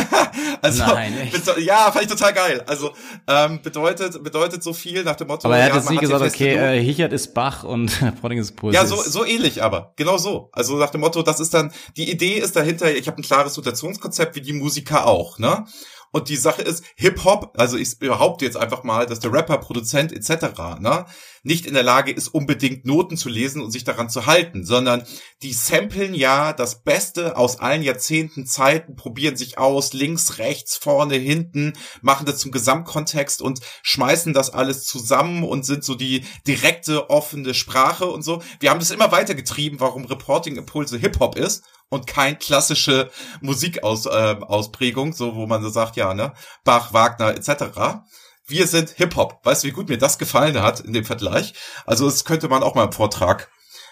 also 0.63 0.85
Nein, 0.85 1.15
ja, 1.59 1.91
fand 1.91 2.05
ich 2.05 2.11
total 2.11 2.35
geil. 2.35 2.63
Also 2.67 2.93
ähm, 3.27 3.63
bedeutet 3.63 4.23
bedeutet 4.23 4.63
so 4.63 4.75
viel 4.75 5.05
nach 5.05 5.17
dem 5.17 5.29
Motto. 5.29 5.47
Aber 5.47 5.57
er 5.57 5.65
hat 5.65 5.71
ja, 5.71 5.77
jetzt 5.79 5.91
nie 5.91 5.97
gesagt, 5.97 6.23
okay, 6.23 6.55
äh, 6.55 6.85
Hichert 6.85 7.15
ist 7.15 7.33
Bach 7.33 7.65
und 7.65 8.03
Reporting 8.03 8.39
ist 8.39 8.57
Puls. 8.57 8.75
Ja, 8.75 8.85
so 8.85 8.97
so 8.97 9.25
ähnlich, 9.25 9.63
aber 9.63 9.95
genau 9.97 10.19
so. 10.19 10.51
Also 10.53 10.77
nach 10.77 10.91
dem 10.91 11.01
Motto, 11.01 11.23
das 11.23 11.41
ist 11.41 11.55
dann 11.55 11.73
die 11.97 12.11
Idee 12.11 12.35
ist 12.35 12.57
dahinter. 12.57 12.95
Ich 12.95 13.07
habe 13.07 13.19
ein 13.19 13.23
klares 13.23 13.57
Notationskonzept 13.57 14.37
wie 14.37 14.43
die 14.43 14.53
Musiker 14.53 15.07
auch, 15.07 15.39
ne? 15.39 15.65
Und 16.13 16.29
die 16.29 16.37
Sache 16.37 16.63
ist, 16.63 16.85
Hip-Hop, 16.97 17.55
also 17.57 17.77
ich 17.77 17.99
behaupte 17.99 18.45
jetzt 18.45 18.57
einfach 18.57 18.83
mal, 18.83 19.07
dass 19.07 19.21
der 19.21 19.33
Rapper, 19.33 19.59
Produzent 19.59 20.13
etc. 20.13 20.81
Ne, 20.81 21.07
nicht 21.43 21.67
in 21.67 21.75
der 21.75 21.83
Lage 21.83 22.11
ist, 22.11 22.29
unbedingt 22.29 22.85
Noten 22.85 23.17
zu 23.17 23.29
lesen 23.29 23.63
und 23.63 23.71
sich 23.71 23.85
daran 23.85 24.11
zu 24.11 24.27
halten, 24.27 24.65
sondern 24.65 25.05
die 25.43 25.53
samplen 25.53 26.15
ja 26.15 26.53
das 26.53 26.83
Beste 26.83 27.37
aus 27.37 27.61
allen 27.61 27.83
Jahrzehnten 27.83 28.45
Zeiten, 28.45 28.97
probieren 28.97 29.37
sich 29.37 29.57
aus, 29.57 29.93
links, 29.93 30.39
rechts, 30.39 30.77
vorne, 30.77 31.15
hinten, 31.15 31.75
machen 32.03 32.27
das 32.27 32.39
zum 32.39 32.51
Gesamtkontext 32.51 33.41
und 33.41 33.61
schmeißen 33.83 34.33
das 34.35 34.51
alles 34.51 34.87
zusammen 34.87 35.45
und 35.45 35.65
sind 35.65 35.85
so 35.85 35.95
die 35.95 36.25
direkte, 36.47 37.09
offene 37.09 37.55
Sprache 37.55 38.07
und 38.07 38.23
so. 38.23 38.43
Wir 38.59 38.71
haben 38.71 38.81
das 38.81 38.91
immer 38.91 39.13
weiter 39.13 39.35
getrieben, 39.35 39.81
warum 39.81 40.05
Reporting 40.05 40.57
Impulse 40.57 40.99
Hip-Hop 40.99 41.37
ist 41.37 41.63
und 41.91 42.07
kein 42.07 42.39
klassische 42.39 43.11
Musikausprägung, 43.41 45.11
äh, 45.11 45.13
so 45.13 45.35
wo 45.35 45.47
man 45.47 45.63
so 45.63 45.69
sagt, 45.69 45.97
ja, 45.97 46.15
ne, 46.15 46.33
Bach, 46.65 46.95
Wagner 46.95 47.35
etc. 47.35 48.01
Wir 48.47 48.67
sind 48.67 48.91
Hip-Hop. 48.91 49.41
Weißt 49.45 49.63
du, 49.63 49.69
wie 49.69 49.73
gut 49.73 49.89
mir 49.89 49.99
das 49.99 50.19
gefallen 50.19 50.61
hat 50.63 50.81
in 50.81 50.93
dem 50.93 51.05
Vergleich? 51.05 51.53
Also 51.85 52.07
das 52.07 52.25
könnte 52.25 52.49
man 52.49 52.63
auch 52.63 52.75
mal 52.75 52.85
im 52.85 52.93
Vortrag 52.93 53.51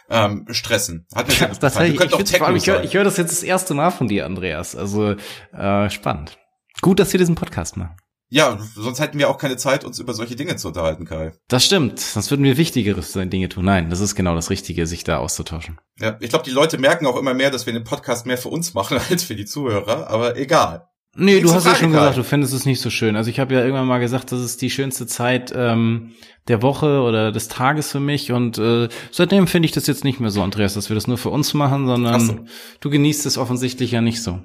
ähm, 0.08 0.46
stressen. 0.50 1.06
Hat 1.14 1.28
mir 1.28 1.34
ja, 1.34 1.48
das 1.48 1.76
heißt, 1.76 1.94
ich, 1.94 2.00
ich, 2.00 2.20
ich 2.20 2.66
höre 2.66 2.82
hör 2.82 3.04
das 3.04 3.18
jetzt 3.18 3.32
das 3.32 3.42
erste 3.42 3.74
Mal 3.74 3.90
von 3.90 4.08
dir, 4.08 4.24
Andreas. 4.24 4.74
Also 4.74 5.16
äh, 5.52 5.90
spannend. 5.90 6.38
Gut, 6.80 6.98
dass 7.00 7.12
wir 7.12 7.18
diesen 7.18 7.34
Podcast 7.34 7.76
machen. 7.76 7.96
Ja, 8.30 8.58
sonst 8.74 9.00
hätten 9.00 9.18
wir 9.18 9.30
auch 9.30 9.38
keine 9.38 9.56
Zeit, 9.56 9.84
uns 9.84 9.98
über 9.98 10.12
solche 10.12 10.36
Dinge 10.36 10.56
zu 10.56 10.68
unterhalten, 10.68 11.06
Kai. 11.06 11.32
Das 11.48 11.64
stimmt. 11.64 11.98
Sonst 11.98 12.30
würden 12.30 12.44
wir 12.44 12.58
wichtigere 12.58 13.00
Dinge 13.26 13.48
tun. 13.48 13.64
Nein, 13.64 13.88
das 13.88 14.00
ist 14.00 14.14
genau 14.14 14.34
das 14.34 14.50
Richtige, 14.50 14.86
sich 14.86 15.02
da 15.02 15.18
auszutauschen. 15.18 15.78
Ja, 15.98 16.18
ich 16.20 16.28
glaube, 16.28 16.44
die 16.44 16.50
Leute 16.50 16.76
merken 16.76 17.06
auch 17.06 17.16
immer 17.16 17.32
mehr, 17.32 17.50
dass 17.50 17.64
wir 17.64 17.72
den 17.72 17.84
Podcast 17.84 18.26
mehr 18.26 18.38
für 18.38 18.50
uns 18.50 18.74
machen 18.74 18.98
als 19.10 19.24
für 19.24 19.34
die 19.34 19.46
Zuhörer, 19.46 20.08
aber 20.08 20.36
egal. 20.36 20.88
Nee, 21.16 21.40
du 21.40 21.52
hast 21.52 21.66
ja 21.66 21.74
schon 21.74 21.90
gesagt, 21.90 22.16
du 22.16 22.22
findest 22.22 22.52
es 22.52 22.66
nicht 22.66 22.80
so 22.80 22.90
schön. 22.90 23.16
Also 23.16 23.30
ich 23.30 23.40
habe 23.40 23.54
ja 23.54 23.60
irgendwann 23.60 23.88
mal 23.88 23.98
gesagt, 23.98 24.30
das 24.30 24.40
ist 24.40 24.60
die 24.62 24.70
schönste 24.70 25.06
Zeit 25.06 25.52
ähm, 25.56 26.12
der 26.46 26.62
Woche 26.62 27.00
oder 27.00 27.32
des 27.32 27.48
Tages 27.48 27.90
für 27.90 27.98
mich. 27.98 28.30
Und 28.30 28.58
äh, 28.58 28.88
seitdem 29.10 29.46
finde 29.48 29.66
ich 29.66 29.72
das 29.72 29.86
jetzt 29.86 30.04
nicht 30.04 30.20
mehr 30.20 30.30
so, 30.30 30.42
Andreas, 30.42 30.74
dass 30.74 30.90
wir 30.90 30.94
das 30.94 31.06
nur 31.06 31.18
für 31.18 31.30
uns 31.30 31.54
machen, 31.54 31.86
sondern 31.86 32.20
so. 32.20 32.38
du 32.80 32.90
genießt 32.90 33.26
es 33.26 33.38
offensichtlich 33.38 33.90
ja 33.90 34.00
nicht 34.00 34.22
so. 34.22 34.40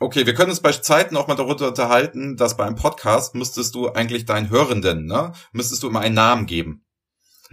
Okay, 0.00 0.26
wir 0.26 0.34
können 0.34 0.50
uns 0.50 0.60
bei 0.60 0.72
Zeiten 0.72 1.16
auch 1.16 1.28
mal 1.28 1.36
darunter 1.36 1.68
unterhalten, 1.68 2.36
dass 2.36 2.56
bei 2.56 2.64
einem 2.64 2.74
Podcast 2.74 3.36
müsstest 3.36 3.76
du 3.76 3.90
eigentlich 3.90 4.24
deinen 4.24 4.50
Hörenden, 4.50 5.06
ne, 5.06 5.32
müsstest 5.52 5.84
du 5.84 5.88
immer 5.88 6.00
einen 6.00 6.16
Namen 6.16 6.46
geben. 6.46 6.83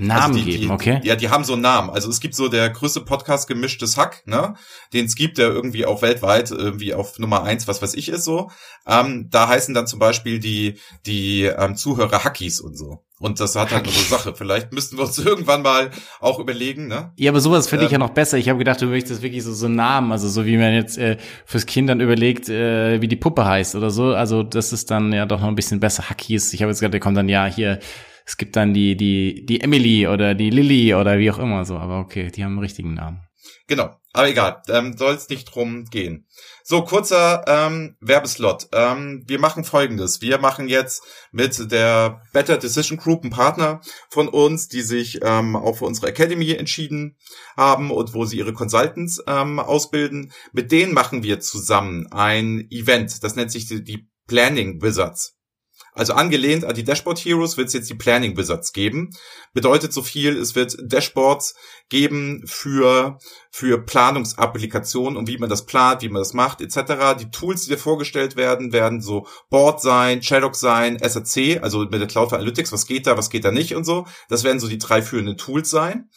Namen 0.08 0.36
also 0.36 0.46
die, 0.46 0.52
geben, 0.52 0.64
die, 0.64 0.70
okay. 0.70 1.02
Ja, 1.04 1.16
die 1.16 1.30
haben 1.30 1.44
so 1.44 1.54
einen 1.54 1.62
Namen. 1.62 1.90
Also 1.90 2.10
es 2.10 2.20
gibt 2.20 2.36
so 2.36 2.48
der 2.48 2.70
größte 2.70 3.02
Podcast 3.02 3.48
gemischtes 3.48 3.98
Hack, 3.98 4.24
ne? 4.26 4.56
Den 4.94 5.06
es 5.06 5.16
gibt, 5.16 5.38
der 5.38 5.48
irgendwie 5.50 5.86
auch 5.86 6.02
weltweit 6.02 6.52
irgendwie 6.52 6.94
auf 6.94 7.20
Nummer 7.20 7.44
eins, 7.44 7.68
was 7.68 7.82
weiß 7.82 7.94
ich, 7.94 8.10
ist 8.10 8.24
so. 8.24 8.50
Ähm, 8.88 9.28
da 9.30 9.48
heißen 9.48 9.74
dann 9.74 9.88
zum 9.88 10.00
Beispiel 10.00 10.40
die, 10.40 10.80
die 11.06 11.44
ähm, 11.44 11.76
Zuhörer 11.76 12.24
Hackies 12.24 12.60
und 12.60 12.78
so. 12.78 13.04
Und 13.22 13.40
das 13.40 13.56
hat 13.56 13.72
halt 13.72 13.84
eine 13.84 13.92
so 13.92 14.02
Sache. 14.16 14.34
Vielleicht 14.36 14.74
müssten 14.74 14.98
wir 14.98 15.06
uns 15.06 15.20
irgendwann 15.24 15.62
mal 15.62 15.92
auch 16.20 16.40
überlegen, 16.40 16.88
ne? 16.88 17.12
Ja, 17.18 17.32
aber 17.32 17.40
sowas 17.40 17.68
finde 17.68 17.84
ähm, 17.84 17.88
ich 17.88 17.92
ja 17.92 17.98
ähm, 17.98 18.08
noch 18.08 18.10
besser. 18.10 18.38
Ich 18.40 18.50
habe 18.50 18.58
gedacht, 18.58 18.82
du 18.82 18.88
möchtest 18.88 19.22
wirklich 19.22 19.44
so 19.44 19.54
so 19.54 19.68
einen 19.68 19.76
Namen, 19.76 20.12
also 20.12 20.28
so 20.28 20.46
wie 20.46 20.58
man 20.58 20.74
jetzt 20.74 20.98
äh, 20.98 21.18
fürs 21.46 21.68
Kind 21.68 21.90
dann 21.90 22.02
überlegt, 22.02 22.50
äh, 22.50 23.00
wie 23.02 23.08
die 23.08 23.16
Puppe 23.16 23.46
heißt 23.46 23.76
oder 23.76 23.92
so. 23.92 24.16
Also 24.16 24.42
das 24.42 24.74
ist 24.74 24.90
dann 24.90 25.14
ja 25.14 25.28
doch 25.28 25.40
noch 25.40 25.48
ein 25.48 25.56
bisschen 25.56 25.80
besser. 25.80 26.10
Hackies. 26.10 26.54
Ich 26.54 26.64
habe 26.64 26.72
jetzt 26.72 26.80
gedacht, 26.80 26.94
der 26.94 27.00
kommt 27.00 27.18
dann 27.18 27.30
ja 27.30 27.46
hier 27.46 27.80
es 28.26 28.38
gibt 28.38 28.56
dann 28.56 28.74
die, 28.74 28.96
die, 28.96 29.46
die 29.46 29.62
Emily 29.62 30.08
oder 30.08 30.36
die 30.36 30.50
Lilly 30.50 30.94
oder 30.96 31.18
wie 31.18 31.32
auch 31.32 31.40
immer 31.40 31.66
so, 31.66 31.78
aber 31.78 32.00
okay, 32.00 32.32
die 32.32 32.44
haben 32.44 32.54
einen 32.54 32.60
richtigen 32.60 32.94
Namen. 32.94 33.22
Genau, 33.68 33.96
aber 34.14 34.28
egal, 34.28 34.62
ähm, 34.68 34.98
soll 34.98 35.14
es 35.14 35.30
nicht 35.30 35.46
drum 35.46 35.86
gehen. 35.86 36.28
So, 36.64 36.84
kurzer 36.84 37.44
ähm, 37.48 37.96
Werbeslot. 38.02 38.68
Ähm, 38.72 39.24
wir 39.26 39.40
machen 39.40 39.64
folgendes. 39.64 40.22
Wir 40.22 40.38
machen 40.38 40.68
jetzt 40.68 41.04
mit 41.32 41.72
der 41.72 42.22
Better 42.34 42.58
Decision 42.58 42.98
Group 42.98 43.24
einen 43.24 43.32
Partner 43.32 43.82
von 44.10 44.28
uns, 44.28 44.68
die 44.68 44.82
sich 44.82 45.20
ähm, 45.24 45.56
auch 45.56 45.78
für 45.78 45.86
unsere 45.86 46.08
Academy 46.08 46.52
entschieden 46.52 47.18
haben 47.58 47.92
und 47.92 48.14
wo 48.14 48.26
sie 48.26 48.38
ihre 48.38 48.54
Consultants 48.54 49.24
ähm, 49.26 49.60
ausbilden. 49.60 50.32
Mit 50.52 50.72
denen 50.72 50.94
machen 50.94 51.24
wir 51.24 51.40
zusammen 51.40 52.08
ein 52.12 52.68
Event. 52.70 53.24
Das 53.24 53.36
nennt 53.36 53.52
sich 53.52 53.68
die, 53.68 53.84
die 53.84 54.08
Planning 54.28 54.82
Wizards. 54.82 55.41
Also 55.94 56.14
angelehnt 56.14 56.64
an 56.64 56.74
die 56.74 56.84
Dashboard 56.84 57.20
Heroes 57.20 57.58
wird 57.58 57.68
es 57.68 57.74
jetzt 57.74 57.90
die 57.90 57.96
Planning 57.96 58.38
Wizards 58.38 58.72
geben. 58.72 59.10
Bedeutet 59.54 59.92
so 59.92 60.02
viel, 60.02 60.38
es 60.38 60.56
wird 60.56 60.78
Dashboards 60.82 61.56
geben 61.90 62.44
für, 62.46 63.18
für 63.50 63.78
Planungsapplikationen 63.78 65.18
und 65.18 65.28
wie 65.28 65.38
man 65.38 65.50
das 65.50 65.66
plant, 65.66 66.02
wie 66.02 66.10
man 66.10 66.22
das 66.22 66.34
macht, 66.34 66.62
etc. 66.62 67.20
Die 67.20 67.30
Tools, 67.30 67.64
die 67.64 67.72
dir 67.72 67.78
vorgestellt 67.78 68.38
werden, 68.38 68.72
werden 68.72 69.02
so 69.02 69.28
Board 69.50 69.82
sein, 69.82 70.24
Shadok 70.24 70.56
sein, 70.56 70.98
SAC, 70.98 71.62
also 71.62 71.80
mit 71.80 72.00
der 72.00 72.08
Cloud 72.08 72.32
Analytics, 72.32 72.72
was 72.72 72.86
geht 72.86 73.06
da, 73.06 73.18
was 73.18 73.30
geht 73.30 73.44
da 73.44 73.52
nicht 73.52 73.76
und 73.76 73.84
so. 73.84 74.06
Das 74.30 74.46
werden 74.46 74.62
so 74.62 74.70
die 74.70 74.78
drei 74.78 75.02
führenden 75.02 75.38
Tools 75.38 75.70
sein. 75.70 76.10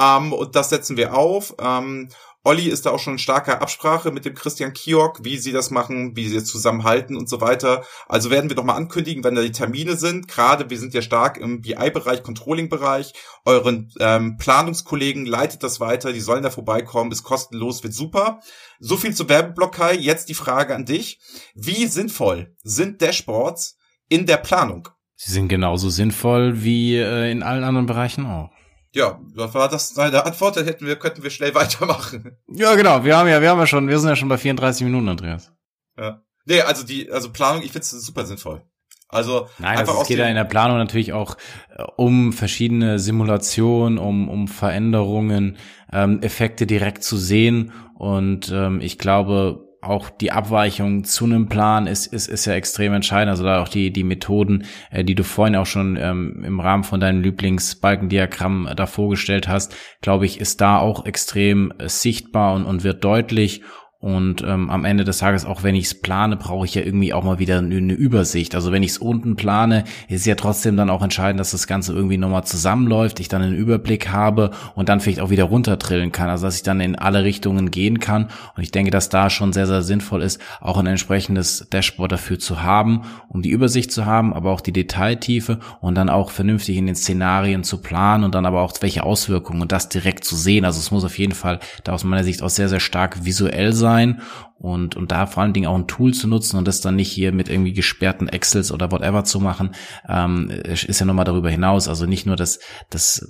Ähm, 0.00 0.32
und 0.32 0.56
das 0.56 0.70
setzen 0.70 0.96
wir 0.96 1.14
auf. 1.14 1.54
Ähm, 1.60 2.08
Olli 2.44 2.68
ist 2.68 2.86
da 2.86 2.90
auch 2.90 2.98
schon 2.98 3.14
in 3.14 3.18
starker 3.18 3.62
Absprache 3.62 4.10
mit 4.10 4.24
dem 4.24 4.34
Christian 4.34 4.72
Kiok, 4.72 5.24
wie 5.24 5.38
sie 5.38 5.52
das 5.52 5.70
machen, 5.70 6.16
wie 6.16 6.28
sie 6.28 6.36
es 6.36 6.46
zusammenhalten 6.46 7.16
und 7.16 7.28
so 7.28 7.40
weiter. 7.40 7.84
Also 8.08 8.30
werden 8.30 8.50
wir 8.50 8.56
doch 8.56 8.64
mal 8.64 8.74
ankündigen, 8.74 9.22
wenn 9.22 9.36
da 9.36 9.42
die 9.42 9.52
Termine 9.52 9.96
sind. 9.96 10.26
Gerade 10.26 10.68
wir 10.68 10.78
sind 10.78 10.92
ja 10.92 11.02
stark 11.02 11.38
im 11.38 11.60
BI-Bereich, 11.60 12.22
Controlling-Bereich. 12.22 13.12
Euren 13.44 13.92
ähm, 14.00 14.36
Planungskollegen 14.38 15.24
leitet 15.24 15.62
das 15.62 15.78
weiter, 15.78 16.12
die 16.12 16.20
sollen 16.20 16.42
da 16.42 16.50
vorbeikommen, 16.50 17.12
ist 17.12 17.22
kostenlos, 17.22 17.84
wird 17.84 17.94
super. 17.94 18.40
So 18.80 18.96
viel 18.96 19.14
zu 19.14 19.28
Werbeblock. 19.28 19.72
Jetzt 19.98 20.28
die 20.28 20.34
Frage 20.34 20.74
an 20.74 20.84
dich. 20.84 21.20
Wie 21.54 21.86
sinnvoll 21.86 22.56
sind 22.62 23.00
Dashboards 23.00 23.78
in 24.08 24.26
der 24.26 24.36
Planung? 24.36 24.88
Sie 25.14 25.30
sind 25.30 25.48
genauso 25.48 25.88
sinnvoll 25.88 26.64
wie 26.64 26.96
äh, 26.96 27.30
in 27.30 27.42
allen 27.44 27.62
anderen 27.62 27.86
Bereichen 27.86 28.26
auch. 28.26 28.50
Ja, 28.94 29.18
war 29.34 29.68
das 29.68 29.90
seine 29.90 30.24
Antwort, 30.26 30.56
dann 30.56 30.66
hätten 30.66 30.86
wir, 30.86 30.96
könnten 30.96 31.22
wir 31.22 31.30
schnell 31.30 31.54
weitermachen. 31.54 32.36
Ja, 32.48 32.74
genau. 32.74 33.04
Wir 33.04 33.16
haben 33.16 33.28
ja, 33.28 33.40
wir 33.40 33.50
haben 33.50 33.58
ja 33.58 33.66
schon, 33.66 33.88
wir 33.88 33.98
sind 33.98 34.08
ja 34.08 34.16
schon 34.16 34.28
bei 34.28 34.38
34 34.38 34.84
Minuten, 34.84 35.08
Andreas. 35.08 35.52
Ja. 35.96 36.22
Nee, 36.44 36.60
also 36.62 36.84
die, 36.84 37.10
also 37.10 37.30
Planung, 37.30 37.62
ich 37.62 37.72
finde 37.72 37.84
es 37.84 37.90
super 37.90 38.26
sinnvoll. 38.26 38.62
Also 39.08 39.48
Nein, 39.58 39.78
einfach 39.78 39.92
also 39.92 40.02
es 40.02 40.08
geht 40.08 40.18
ja 40.18 40.26
in 40.26 40.34
der 40.34 40.44
Planung 40.44 40.78
natürlich 40.78 41.12
auch 41.12 41.36
äh, 41.76 41.82
um 41.96 42.32
verschiedene 42.32 42.98
Simulationen, 42.98 43.98
um, 43.98 44.28
um 44.28 44.48
Veränderungen, 44.48 45.58
ähm, 45.92 46.22
Effekte 46.22 46.66
direkt 46.66 47.04
zu 47.04 47.18
sehen. 47.18 47.72
Und 47.94 48.50
ähm, 48.50 48.80
ich 48.80 48.98
glaube, 48.98 49.68
auch 49.82 50.10
die 50.10 50.30
Abweichung 50.30 51.02
zu 51.04 51.24
einem 51.24 51.48
Plan 51.48 51.88
ist, 51.88 52.06
ist, 52.06 52.28
ist 52.28 52.46
ja 52.46 52.54
extrem 52.54 52.94
entscheidend. 52.94 53.30
Also 53.30 53.44
da 53.44 53.60
auch 53.60 53.68
die, 53.68 53.92
die 53.92 54.04
Methoden, 54.04 54.64
äh, 54.90 55.04
die 55.04 55.16
du 55.16 55.24
vorhin 55.24 55.56
auch 55.56 55.66
schon 55.66 55.98
ähm, 56.00 56.44
im 56.44 56.60
Rahmen 56.60 56.84
von 56.84 57.00
deinem 57.00 57.20
Lieblingsbalkendiagramm 57.20 58.68
äh, 58.68 58.74
da 58.76 58.86
vorgestellt 58.86 59.48
hast, 59.48 59.74
glaube 60.00 60.24
ich, 60.24 60.40
ist 60.40 60.60
da 60.60 60.78
auch 60.78 61.04
extrem 61.04 61.72
äh, 61.78 61.88
sichtbar 61.88 62.54
und, 62.54 62.64
und 62.64 62.84
wird 62.84 63.04
deutlich. 63.04 63.62
Und 64.02 64.42
ähm, 64.42 64.68
am 64.68 64.84
Ende 64.84 65.04
des 65.04 65.18
Tages, 65.18 65.44
auch 65.44 65.62
wenn 65.62 65.76
ich 65.76 65.84
es 65.84 65.94
plane, 65.94 66.36
brauche 66.36 66.66
ich 66.66 66.74
ja 66.74 66.82
irgendwie 66.82 67.12
auch 67.12 67.22
mal 67.22 67.38
wieder 67.38 67.58
eine, 67.58 67.76
eine 67.76 67.92
Übersicht. 67.92 68.56
Also 68.56 68.72
wenn 68.72 68.82
ich 68.82 68.90
es 68.90 68.98
unten 68.98 69.36
plane, 69.36 69.84
ist 70.08 70.26
ja 70.26 70.34
trotzdem 70.34 70.76
dann 70.76 70.90
auch 70.90 71.04
entscheidend, 71.04 71.38
dass 71.38 71.52
das 71.52 71.68
Ganze 71.68 71.92
irgendwie 71.92 72.18
nochmal 72.18 72.42
zusammenläuft, 72.42 73.20
ich 73.20 73.28
dann 73.28 73.42
einen 73.42 73.54
Überblick 73.54 74.08
habe 74.08 74.50
und 74.74 74.88
dann 74.88 74.98
vielleicht 74.98 75.20
auch 75.20 75.30
wieder 75.30 75.44
runtertrillen 75.44 76.10
kann. 76.10 76.28
Also 76.30 76.46
dass 76.46 76.56
ich 76.56 76.64
dann 76.64 76.80
in 76.80 76.96
alle 76.96 77.22
Richtungen 77.22 77.70
gehen 77.70 78.00
kann. 78.00 78.24
Und 78.56 78.64
ich 78.64 78.72
denke, 78.72 78.90
dass 78.90 79.08
da 79.08 79.30
schon 79.30 79.52
sehr, 79.52 79.68
sehr 79.68 79.82
sinnvoll 79.82 80.22
ist, 80.22 80.40
auch 80.60 80.78
ein 80.78 80.86
entsprechendes 80.86 81.68
Dashboard 81.72 82.10
dafür 82.10 82.40
zu 82.40 82.60
haben, 82.60 83.02
um 83.28 83.40
die 83.40 83.50
Übersicht 83.50 83.92
zu 83.92 84.04
haben, 84.04 84.34
aber 84.34 84.50
auch 84.50 84.62
die 84.62 84.72
Detailtiefe 84.72 85.60
und 85.80 85.94
dann 85.94 86.08
auch 86.08 86.32
vernünftig 86.32 86.76
in 86.76 86.86
den 86.86 86.96
Szenarien 86.96 87.62
zu 87.62 87.80
planen 87.80 88.24
und 88.24 88.34
dann 88.34 88.46
aber 88.46 88.62
auch 88.62 88.72
welche 88.80 89.04
Auswirkungen 89.04 89.62
und 89.62 89.70
das 89.70 89.88
direkt 89.88 90.24
zu 90.24 90.34
sehen. 90.34 90.64
Also 90.64 90.80
es 90.80 90.90
muss 90.90 91.04
auf 91.04 91.20
jeden 91.20 91.34
Fall 91.34 91.60
da 91.84 91.92
aus 91.92 92.02
meiner 92.02 92.24
Sicht 92.24 92.42
auch 92.42 92.50
sehr, 92.50 92.68
sehr 92.68 92.80
stark 92.80 93.24
visuell 93.24 93.72
sein 93.72 93.91
sein 93.92 94.22
und, 94.58 94.96
und 94.96 95.12
da 95.12 95.26
vor 95.26 95.42
allen 95.42 95.52
Dingen 95.52 95.66
auch 95.66 95.76
ein 95.76 95.88
Tool 95.88 96.14
zu 96.14 96.28
nutzen 96.28 96.56
und 96.56 96.68
das 96.68 96.80
dann 96.80 96.96
nicht 96.96 97.10
hier 97.10 97.32
mit 97.32 97.48
irgendwie 97.48 97.72
gesperrten 97.72 98.28
Excels 98.28 98.72
oder 98.72 98.90
whatever 98.90 99.24
zu 99.24 99.40
machen, 99.40 99.74
ähm, 100.08 100.50
ist 100.50 100.98
ja 100.98 101.06
nochmal 101.06 101.24
darüber 101.24 101.50
hinaus. 101.50 101.88
Also 101.88 102.06
nicht 102.06 102.26
nur 102.26 102.36
das, 102.36 102.60
das, 102.90 103.28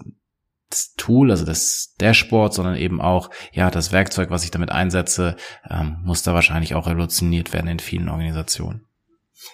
das 0.71 0.95
Tool, 0.97 1.31
also 1.31 1.45
das 1.45 1.95
Dashboard, 2.01 2.55
sondern 2.55 2.77
eben 2.77 3.01
auch 3.01 3.31
ja 3.53 3.71
das 3.71 3.93
Werkzeug, 3.93 4.31
was 4.31 4.45
ich 4.45 4.51
damit 4.51 4.71
einsetze, 4.71 5.37
ähm, 5.69 5.99
muss 6.05 6.23
da 6.23 6.35
wahrscheinlich 6.35 6.75
auch 6.75 6.87
revolutioniert 6.87 7.53
werden 7.53 7.69
in 7.69 7.79
vielen 7.79 8.09
Organisationen. 8.09 8.87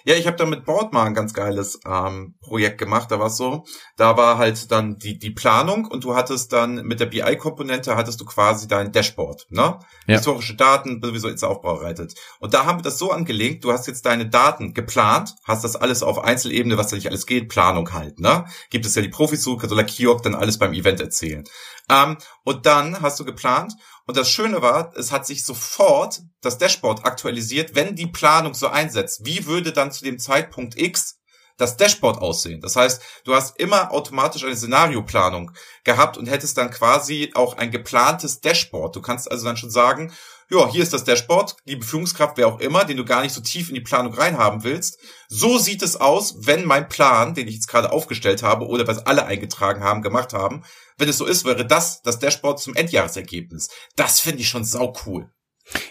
Ja, 0.05 0.15
ich 0.15 0.27
habe 0.27 0.37
da 0.37 0.45
mit 0.45 0.65
Board 0.65 0.93
mal 0.93 1.05
ein 1.05 1.13
ganz 1.13 1.33
geiles 1.33 1.79
ähm, 1.85 2.35
Projekt 2.41 2.77
gemacht. 2.77 3.11
Da 3.11 3.19
war 3.19 3.27
es 3.27 3.37
so, 3.37 3.65
da 3.97 4.17
war 4.17 4.37
halt 4.37 4.71
dann 4.71 4.97
die 4.97 5.17
die 5.17 5.31
Planung 5.31 5.85
und 5.85 6.03
du 6.03 6.15
hattest 6.15 6.53
dann 6.53 6.75
mit 6.85 6.99
der 6.99 7.05
BI-Komponente 7.07 7.95
hattest 7.95 8.21
du 8.21 8.25
quasi 8.25 8.67
dein 8.67 8.91
Dashboard, 8.91 9.47
ne? 9.49 9.79
Ja. 10.07 10.15
Historische 10.15 10.55
Daten 10.55 11.01
sowieso 11.03 11.29
jetzt 11.29 11.43
aufbereitet. 11.43 12.13
Und 12.39 12.53
da 12.53 12.65
haben 12.65 12.79
wir 12.79 12.83
das 12.83 12.97
so 12.97 13.11
angelegt, 13.11 13.63
du 13.63 13.71
hast 13.71 13.87
jetzt 13.87 14.05
deine 14.05 14.27
Daten 14.29 14.73
geplant, 14.73 15.35
hast 15.43 15.63
das 15.63 15.75
alles 15.75 16.03
auf 16.03 16.19
Einzelebene, 16.19 16.77
was 16.77 16.87
da 16.87 16.95
nicht 16.95 17.07
alles 17.07 17.25
geht, 17.25 17.49
Planung 17.49 17.93
halt, 17.93 18.19
ne? 18.19 18.45
Gibt 18.69 18.85
es 18.85 18.95
ja 18.95 19.01
die 19.01 19.09
Profis 19.09 19.43
so, 19.43 19.59
soll 19.59 19.77
der 19.77 19.85
Kiok 19.85 20.23
dann 20.23 20.35
alles 20.35 20.57
beim 20.57 20.73
Event 20.73 20.99
erzählen. 20.99 21.43
Ähm, 21.89 22.17
und 22.43 22.65
dann 22.65 23.01
hast 23.01 23.19
du 23.19 23.25
geplant 23.25 23.73
und 24.09 24.17
das 24.17 24.31
Schöne 24.31 24.63
war, 24.63 24.91
es 24.97 25.11
hat 25.11 25.27
sich 25.27 25.45
sofort 25.45 26.23
das 26.41 26.57
Dashboard 26.57 27.05
aktualisiert, 27.05 27.75
wenn 27.75 27.95
die 27.95 28.07
Planung 28.07 28.55
so 28.55 28.67
einsetzt. 28.67 29.23
Wie 29.23 29.45
würde 29.45 29.71
dann 29.71 29.91
zu 29.91 30.03
dem 30.03 30.17
Zeitpunkt 30.17 30.75
X 30.81 31.18
das 31.59 31.77
Dashboard 31.77 32.21
aussehen? 32.21 32.61
Das 32.61 32.75
heißt, 32.75 33.01
du 33.25 33.35
hast 33.35 33.59
immer 33.59 33.91
automatisch 33.91 34.43
eine 34.43 34.55
Szenarioplanung 34.55 35.51
gehabt 35.83 36.17
und 36.17 36.27
hättest 36.27 36.57
dann 36.57 36.71
quasi 36.71 37.31
auch 37.35 37.57
ein 37.57 37.71
geplantes 37.71 38.39
Dashboard. 38.41 38.95
Du 38.95 39.01
kannst 39.01 39.31
also 39.31 39.45
dann 39.45 39.57
schon 39.57 39.69
sagen, 39.69 40.13
ja, 40.51 40.67
hier 40.67 40.81
ist 40.81 40.93
das 40.93 41.03
Dashboard, 41.03 41.57
liebe 41.65 41.85
Führungskraft, 41.85 42.37
wer 42.37 42.47
auch 42.47 42.59
immer, 42.59 42.83
den 42.83 42.97
du 42.97 43.05
gar 43.05 43.21
nicht 43.21 43.33
so 43.33 43.41
tief 43.41 43.69
in 43.69 43.75
die 43.75 43.81
Planung 43.81 44.13
reinhaben 44.13 44.63
willst. 44.63 44.97
So 45.27 45.59
sieht 45.59 45.83
es 45.83 45.95
aus, 45.95 46.37
wenn 46.39 46.65
mein 46.65 46.89
Plan, 46.89 47.35
den 47.35 47.47
ich 47.47 47.55
jetzt 47.55 47.67
gerade 47.67 47.91
aufgestellt 47.91 48.41
habe 48.41 48.65
oder 48.65 48.87
was 48.87 49.05
alle 49.05 49.27
eingetragen 49.27 49.83
haben, 49.83 50.01
gemacht 50.01 50.33
haben, 50.33 50.63
wenn 50.97 51.07
es 51.07 51.17
so 51.17 51.25
ist, 51.25 51.45
wäre 51.45 51.67
das 51.67 52.01
das 52.01 52.17
Dashboard 52.17 52.59
zum 52.59 52.75
Endjahresergebnis. 52.75 53.69
Das 53.95 54.19
finde 54.19 54.41
ich 54.41 54.49
schon 54.49 54.65
sau 54.65 54.93
cool. 55.05 55.29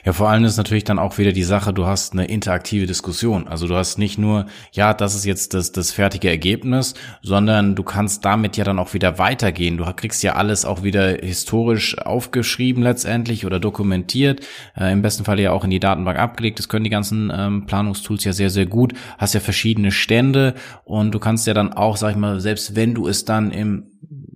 Ja, 0.09 0.14
vor 0.14 0.30
allem 0.30 0.44
ist 0.44 0.56
natürlich 0.56 0.84
dann 0.84 0.98
auch 0.98 1.18
wieder 1.18 1.32
die 1.32 1.42
Sache, 1.42 1.74
du 1.74 1.84
hast 1.84 2.14
eine 2.14 2.24
interaktive 2.24 2.86
Diskussion. 2.86 3.46
Also 3.46 3.68
du 3.68 3.74
hast 3.74 3.98
nicht 3.98 4.16
nur, 4.16 4.46
ja, 4.72 4.94
das 4.94 5.14
ist 5.14 5.26
jetzt 5.26 5.52
das, 5.52 5.70
das 5.70 5.92
fertige 5.92 6.30
Ergebnis, 6.30 6.94
sondern 7.20 7.74
du 7.74 7.82
kannst 7.82 8.24
damit 8.24 8.56
ja 8.56 8.64
dann 8.64 8.78
auch 8.78 8.94
wieder 8.94 9.18
weitergehen. 9.18 9.76
Du 9.76 9.84
kriegst 9.94 10.22
ja 10.22 10.34
alles 10.34 10.64
auch 10.64 10.82
wieder 10.82 11.18
historisch 11.18 11.98
aufgeschrieben 11.98 12.82
letztendlich 12.82 13.44
oder 13.44 13.61
dokumentiert, 13.61 14.46
äh, 14.78 14.90
im 14.90 15.02
besten 15.02 15.26
Fall 15.26 15.38
ja 15.40 15.52
auch 15.52 15.64
in 15.64 15.70
die 15.70 15.78
Datenbank 15.78 16.18
abgelegt. 16.18 16.59
Das 16.59 16.70
können 16.70 16.84
die 16.84 16.90
ganzen 16.90 17.30
ähm, 17.30 17.66
Planungstools 17.66 18.24
ja 18.24 18.32
sehr, 18.32 18.48
sehr 18.48 18.64
gut. 18.64 18.94
Hast 19.18 19.34
ja 19.34 19.40
verschiedene 19.40 19.90
Stände 19.90 20.54
und 20.84 21.14
du 21.14 21.18
kannst 21.18 21.46
ja 21.46 21.52
dann 21.52 21.74
auch, 21.74 21.98
sag 21.98 22.12
ich 22.12 22.16
mal, 22.16 22.40
selbst 22.40 22.74
wenn 22.74 22.94
du 22.94 23.09
es 23.09 23.26
dann 23.26 23.50
im 23.50 23.88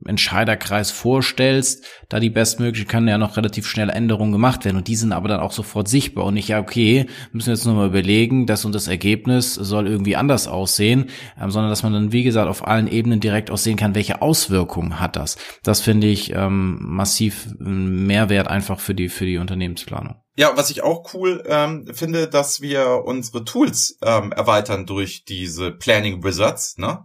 Entscheiderkreis 0.06 0.90
vorstellst, 0.90 1.84
da 2.08 2.20
die 2.20 2.30
bestmögliche 2.30 2.86
können 2.86 3.08
ja 3.08 3.18
noch 3.18 3.36
relativ 3.36 3.66
schnell 3.66 3.90
Änderungen 3.90 4.32
gemacht 4.32 4.64
werden 4.64 4.76
und 4.76 4.88
die 4.88 4.96
sind 4.96 5.12
aber 5.12 5.28
dann 5.28 5.40
auch 5.40 5.52
sofort 5.62 5.88
sichtbar 5.88 6.24
und 6.24 6.34
nicht, 6.34 6.48
ja, 6.48 6.60
okay, 6.60 7.06
müssen 7.32 7.46
wir 7.46 7.54
jetzt 7.54 7.64
nochmal 7.64 7.88
überlegen, 7.88 8.46
das 8.46 8.64
und 8.64 8.74
das 8.74 8.88
Ergebnis 8.88 9.54
soll 9.54 9.86
irgendwie 9.86 10.16
anders 10.16 10.48
aussehen, 10.48 11.10
ähm, 11.40 11.50
sondern 11.50 11.70
dass 11.70 11.82
man 11.82 11.92
dann, 11.92 12.12
wie 12.12 12.24
gesagt, 12.24 12.48
auf 12.48 12.66
allen 12.66 12.88
Ebenen 12.88 13.20
direkt 13.20 13.50
auch 13.50 13.58
sehen 13.58 13.76
kann, 13.76 13.94
welche 13.94 14.22
Auswirkungen 14.22 15.00
hat 15.00 15.16
das. 15.16 15.36
Das 15.62 15.80
finde 15.80 16.08
ich 16.08 16.32
ähm, 16.34 16.78
massiv 16.80 17.48
Mehrwert 17.58 18.48
einfach 18.48 18.80
für 18.80 18.94
die, 18.94 19.08
für 19.08 19.24
die 19.24 19.38
Unternehmensplanung. 19.38 20.16
Ja, 20.36 20.56
was 20.56 20.70
ich 20.70 20.82
auch 20.82 21.12
cool 21.14 21.42
ähm, 21.46 21.86
finde, 21.92 22.26
dass 22.26 22.60
wir 22.60 23.02
unsere 23.04 23.44
Tools 23.44 23.98
ähm, 24.02 24.32
erweitern 24.32 24.86
durch 24.86 25.24
diese 25.24 25.70
Planning 25.72 26.24
Wizards, 26.24 26.78
ne? 26.78 27.04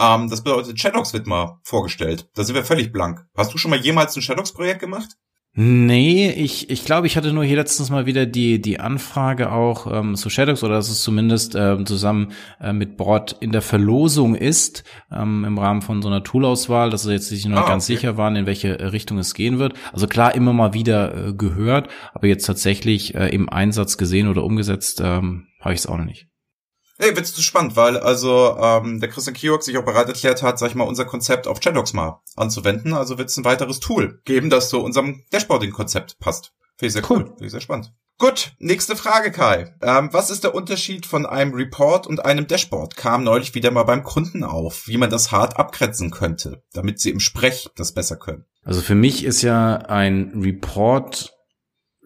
Ähm, 0.00 0.28
das 0.28 0.42
bedeutet, 0.42 0.80
Shadows 0.80 1.12
wird 1.12 1.26
mal 1.26 1.60
vorgestellt. 1.62 2.28
Da 2.34 2.42
sind 2.42 2.54
wir 2.54 2.64
völlig 2.64 2.92
blank. 2.92 3.26
Hast 3.36 3.54
du 3.54 3.58
schon 3.58 3.70
mal 3.70 3.80
jemals 3.80 4.16
ein 4.16 4.22
Shadows-Projekt 4.22 4.80
gemacht? 4.80 5.16
Nee, 5.56 6.30
ich, 6.30 6.68
ich 6.68 6.84
glaube, 6.84 7.06
ich 7.06 7.16
hatte 7.16 7.32
nur 7.32 7.44
hier 7.44 7.54
letztens 7.54 7.88
mal 7.88 8.06
wieder 8.06 8.26
die, 8.26 8.60
die 8.60 8.80
Anfrage 8.80 9.52
auch 9.52 9.86
ähm, 9.86 10.16
zu 10.16 10.28
Shadows 10.28 10.64
oder 10.64 10.74
dass 10.74 10.88
es 10.88 11.00
zumindest 11.04 11.54
ähm, 11.54 11.86
zusammen 11.86 12.32
äh, 12.60 12.72
mit 12.72 12.96
Bord 12.96 13.36
in 13.38 13.52
der 13.52 13.62
Verlosung 13.62 14.34
ist, 14.34 14.82
ähm, 15.12 15.44
im 15.44 15.56
Rahmen 15.56 15.80
von 15.80 16.02
so 16.02 16.08
einer 16.08 16.24
Toolauswahl, 16.24 16.90
dass 16.90 17.04
sie 17.04 17.12
jetzt 17.12 17.28
sich 17.28 17.46
noch 17.46 17.66
ah, 17.66 17.68
ganz 17.68 17.84
okay. 17.84 17.94
sicher 17.94 18.16
waren, 18.16 18.34
in 18.34 18.46
welche 18.46 18.92
Richtung 18.92 19.18
es 19.18 19.32
gehen 19.32 19.60
wird. 19.60 19.74
Also 19.92 20.08
klar, 20.08 20.34
immer 20.34 20.52
mal 20.52 20.74
wieder 20.74 21.28
äh, 21.28 21.32
gehört, 21.32 21.88
aber 22.14 22.26
jetzt 22.26 22.46
tatsächlich 22.46 23.14
äh, 23.14 23.28
im 23.28 23.48
Einsatz 23.48 23.96
gesehen 23.96 24.26
oder 24.26 24.42
umgesetzt 24.42 25.00
ähm, 25.04 25.46
habe 25.60 25.74
ich 25.74 25.80
es 25.80 25.86
auch 25.86 25.98
noch 25.98 26.04
nicht. 26.04 26.26
Hey, 26.96 27.16
wird's 27.16 27.34
zu 27.34 27.42
spannend, 27.42 27.74
weil 27.74 27.98
also 27.98 28.56
ähm, 28.56 29.00
der 29.00 29.08
Christian 29.08 29.34
Kiok 29.34 29.64
sich 29.64 29.76
auch 29.76 29.84
bereit 29.84 30.06
erklärt 30.06 30.42
hat, 30.42 30.58
sag 30.58 30.68
ich 30.68 30.74
mal, 30.76 30.84
unser 30.84 31.04
Konzept 31.04 31.48
auf 31.48 31.58
Chadox 31.58 31.92
mal 31.92 32.22
anzuwenden. 32.36 32.94
Also 32.94 33.18
wird's 33.18 33.36
ein 33.36 33.44
weiteres 33.44 33.80
Tool 33.80 34.20
geben, 34.24 34.48
das 34.48 34.68
zu 34.68 34.80
unserem 34.80 35.24
Dashboarding-Konzept 35.32 36.18
passt. 36.20 36.52
Finde 36.76 36.86
ich 36.86 36.92
sehr 36.92 37.10
cool. 37.10 37.26
Finde 37.26 37.46
ich 37.46 37.50
sehr 37.50 37.60
spannend. 37.60 37.92
Gut, 38.18 38.52
nächste 38.60 38.94
Frage, 38.94 39.32
Kai. 39.32 39.74
Ähm, 39.82 40.10
was 40.12 40.30
ist 40.30 40.44
der 40.44 40.54
Unterschied 40.54 41.04
von 41.04 41.26
einem 41.26 41.52
Report 41.52 42.06
und 42.06 42.24
einem 42.24 42.46
Dashboard? 42.46 42.96
Kam 42.96 43.24
neulich 43.24 43.56
wieder 43.56 43.72
mal 43.72 43.82
beim 43.82 44.04
Kunden 44.04 44.44
auf, 44.44 44.86
wie 44.86 44.96
man 44.96 45.10
das 45.10 45.32
hart 45.32 45.58
abgrenzen 45.58 46.12
könnte, 46.12 46.62
damit 46.72 47.00
sie 47.00 47.10
im 47.10 47.18
Sprech 47.18 47.70
das 47.74 47.92
besser 47.92 48.16
können. 48.16 48.44
Also 48.62 48.82
für 48.82 48.94
mich 48.94 49.24
ist 49.24 49.42
ja 49.42 49.76
ein 49.76 50.32
Report 50.40 51.33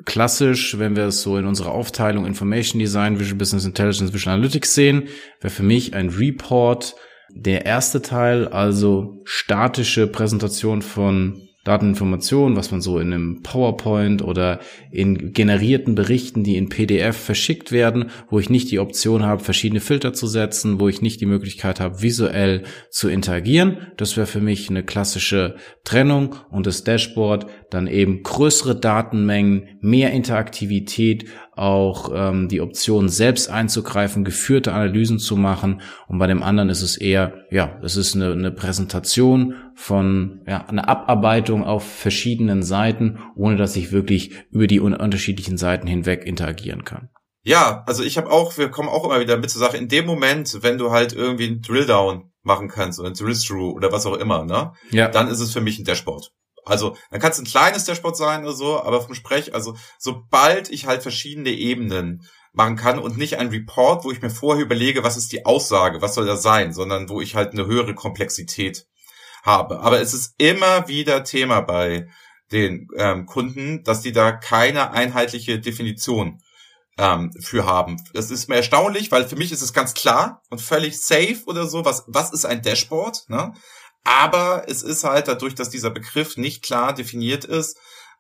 klassisch, 0.05 0.78
wenn 0.78 0.96
wir 0.96 1.05
es 1.05 1.22
so 1.22 1.36
in 1.36 1.46
unserer 1.46 1.72
Aufteilung 1.72 2.26
Information 2.26 2.78
Design, 2.78 3.18
Visual 3.18 3.36
Business 3.38 3.64
Intelligence, 3.64 4.12
Visual 4.12 4.34
Analytics 4.34 4.74
sehen, 4.74 5.09
wäre 5.40 5.53
für 5.53 5.62
mich 5.62 5.94
ein 5.94 6.11
Report 6.11 6.94
der 7.30 7.66
erste 7.66 8.03
Teil, 8.03 8.49
also 8.49 9.20
statische 9.24 10.07
Präsentation 10.07 10.82
von 10.82 11.47
Dateninformationen, 11.69 12.57
was 12.57 12.71
man 12.71 12.81
so 12.81 12.99
in 12.99 13.12
einem 13.12 13.43
PowerPoint 13.43 14.23
oder 14.23 14.61
in 14.91 15.35
generierten 15.35 15.95
Berichten, 15.95 16.43
die 16.43 16.57
in 16.57 16.71
PDF 16.71 17.14
verschickt 17.14 17.73
werden, 17.73 18.11
wo 18.31 18.39
ich 18.39 18.49
nicht 18.49 18.71
die 18.71 18.79
Option 18.79 19.23
habe, 19.23 19.45
verschiedene 19.45 19.81
Filter 19.81 20.14
zu 20.14 20.27
setzen, 20.27 20.81
wo 20.81 20.89
ich 20.89 21.03
nicht 21.03 21.21
die 21.21 21.27
Möglichkeit 21.27 21.79
habe, 21.79 22.01
visuell 22.01 22.62
zu 22.91 23.11
interagieren. 23.11 23.89
Das 23.99 24.16
wäre 24.16 24.27
für 24.27 24.41
mich 24.41 24.71
eine 24.71 24.83
klassische 24.83 25.57
Trennung 25.85 26.37
und 26.51 26.66
das 26.66 26.85
Dashboard 26.85 27.47
dann 27.71 27.87
eben 27.87 28.23
größere 28.23 28.75
Datenmengen, 28.75 29.79
mehr 29.83 30.12
Interaktivität, 30.12 31.27
auch 31.59 32.11
ähm, 32.14 32.48
die 32.48 32.61
Option 32.61 33.09
selbst 33.09 33.50
einzugreifen, 33.50 34.24
geführte 34.24 34.72
Analysen 34.72 35.18
zu 35.18 35.36
machen. 35.36 35.80
Und 36.06 36.18
bei 36.18 36.26
dem 36.26 36.42
anderen 36.42 36.70
ist 36.70 36.82
es 36.82 36.96
eher, 36.96 37.44
ja, 37.50 37.78
es 37.82 37.96
ist 37.96 38.14
eine, 38.14 38.32
eine 38.32 38.50
Präsentation 38.50 39.54
von, 39.74 40.42
ja, 40.46 40.64
eine 40.66 40.88
Abarbeitung 40.88 41.64
auf 41.64 41.84
verschiedenen 41.84 42.62
Seiten, 42.62 43.18
ohne 43.34 43.56
dass 43.56 43.76
ich 43.76 43.92
wirklich 43.92 44.32
über 44.50 44.66
die 44.66 44.80
unterschiedlichen 44.80 45.59
Seiten 45.59 45.86
hinweg 45.86 46.24
interagieren 46.24 46.84
kann. 46.84 47.09
Ja, 47.42 47.82
also 47.86 48.02
ich 48.02 48.18
habe 48.18 48.30
auch, 48.30 48.59
wir 48.59 48.70
kommen 48.70 48.88
auch 48.88 49.04
immer 49.04 49.20
wieder 49.20 49.38
mit 49.38 49.50
zur 49.50 49.61
Sache, 49.61 49.76
in 49.76 49.88
dem 49.88 50.06
Moment, 50.06 50.59
wenn 50.62 50.78
du 50.78 50.90
halt 50.90 51.12
irgendwie 51.12 51.46
ein 51.46 51.62
Drilldown 51.62 52.30
machen 52.42 52.68
kannst 52.68 52.98
oder 52.98 53.09
ein 53.09 53.14
Drill-Through 53.14 53.74
oder 53.74 53.92
was 53.92 54.06
auch 54.06 54.16
immer, 54.16 54.44
ne? 54.44 54.72
Ja. 54.90 55.09
Dann 55.09 55.28
ist 55.28 55.40
es 55.40 55.52
für 55.52 55.61
mich 55.61 55.78
ein 55.78 55.84
Dashboard. 55.84 56.30
Also, 56.69 56.97
dann 57.11 57.21
kann 57.21 57.33
es 57.33 57.39
ein 57.39 57.45
kleines 57.45 57.85
Dashboard 57.85 58.16
sein 58.16 58.43
oder 58.43 58.53
so, 58.53 58.83
aber 58.83 59.01
vom 59.01 59.14
Sprech, 59.14 59.55
also 59.55 59.77
sobald 59.99 60.71
ich 60.71 60.87
halt 60.87 61.03
verschiedene 61.03 61.51
Ebenen 61.51 62.27
machen 62.53 62.77
kann 62.77 62.99
und 62.99 63.16
nicht 63.16 63.39
ein 63.39 63.49
Report, 63.49 64.05
wo 64.05 64.11
ich 64.11 64.23
mir 64.23 64.31
vorher 64.31 64.64
überlege, 64.64 65.05
was 65.05 65.16
ist 65.16 65.33
die 65.33 65.47
Aussage, 65.47 66.03
was 66.03 66.14
soll 66.14 66.27
das 66.27 66.43
sein, 66.43 66.73
sondern 66.73 67.09
wo 67.09 67.21
ich 67.21 67.35
halt 67.35 67.53
eine 67.53 67.66
höhere 67.66 67.95
Komplexität 67.95 68.87
habe. 69.43 69.81
Aber 69.81 70.01
es 70.01 70.14
ist 70.14 70.35
immer 70.39 70.89
wieder 70.89 71.25
Thema 71.25 71.61
bei 71.61 72.09
den 72.53 72.89
ähm, 72.97 73.27
Kunden, 73.27 73.85
dass 73.85 74.01
die 74.01 74.12
da 74.12 74.33
keine 74.33 74.91
einheitliche 74.91 75.61
Definition 75.61 76.41
ähm, 76.97 77.33
für 77.41 77.66
haben. 77.66 78.03
Das 78.12 78.31
ist 78.31 78.49
mir 78.49 78.57
erstaunlich, 78.57 79.12
weil 79.12 79.29
für 79.29 79.37
mich 79.37 79.53
ist 79.53 79.62
es 79.62 79.73
ganz 79.73 79.95
klar 79.95 80.43
und 80.51 80.61
völlig 80.61 81.01
safe 81.01 81.45
oder 81.47 81.66
so, 81.66 81.85
was, 81.85 82.05
was 82.09 82.33
ist 82.33 82.45
ein 82.45 82.62
Dashboard, 82.62 83.29
ne? 83.29 83.55
Aber 84.09 84.64
es 84.68 84.82
ist 84.82 85.04
halt 85.04 85.28
dadurch, 85.28 85.54
dass 85.54 85.68
dieser 85.68 85.90
Begriff 85.90 86.38
nicht 86.38 86.62
klar 86.62 86.94
definiert 86.94 87.44
ist, 87.44 87.78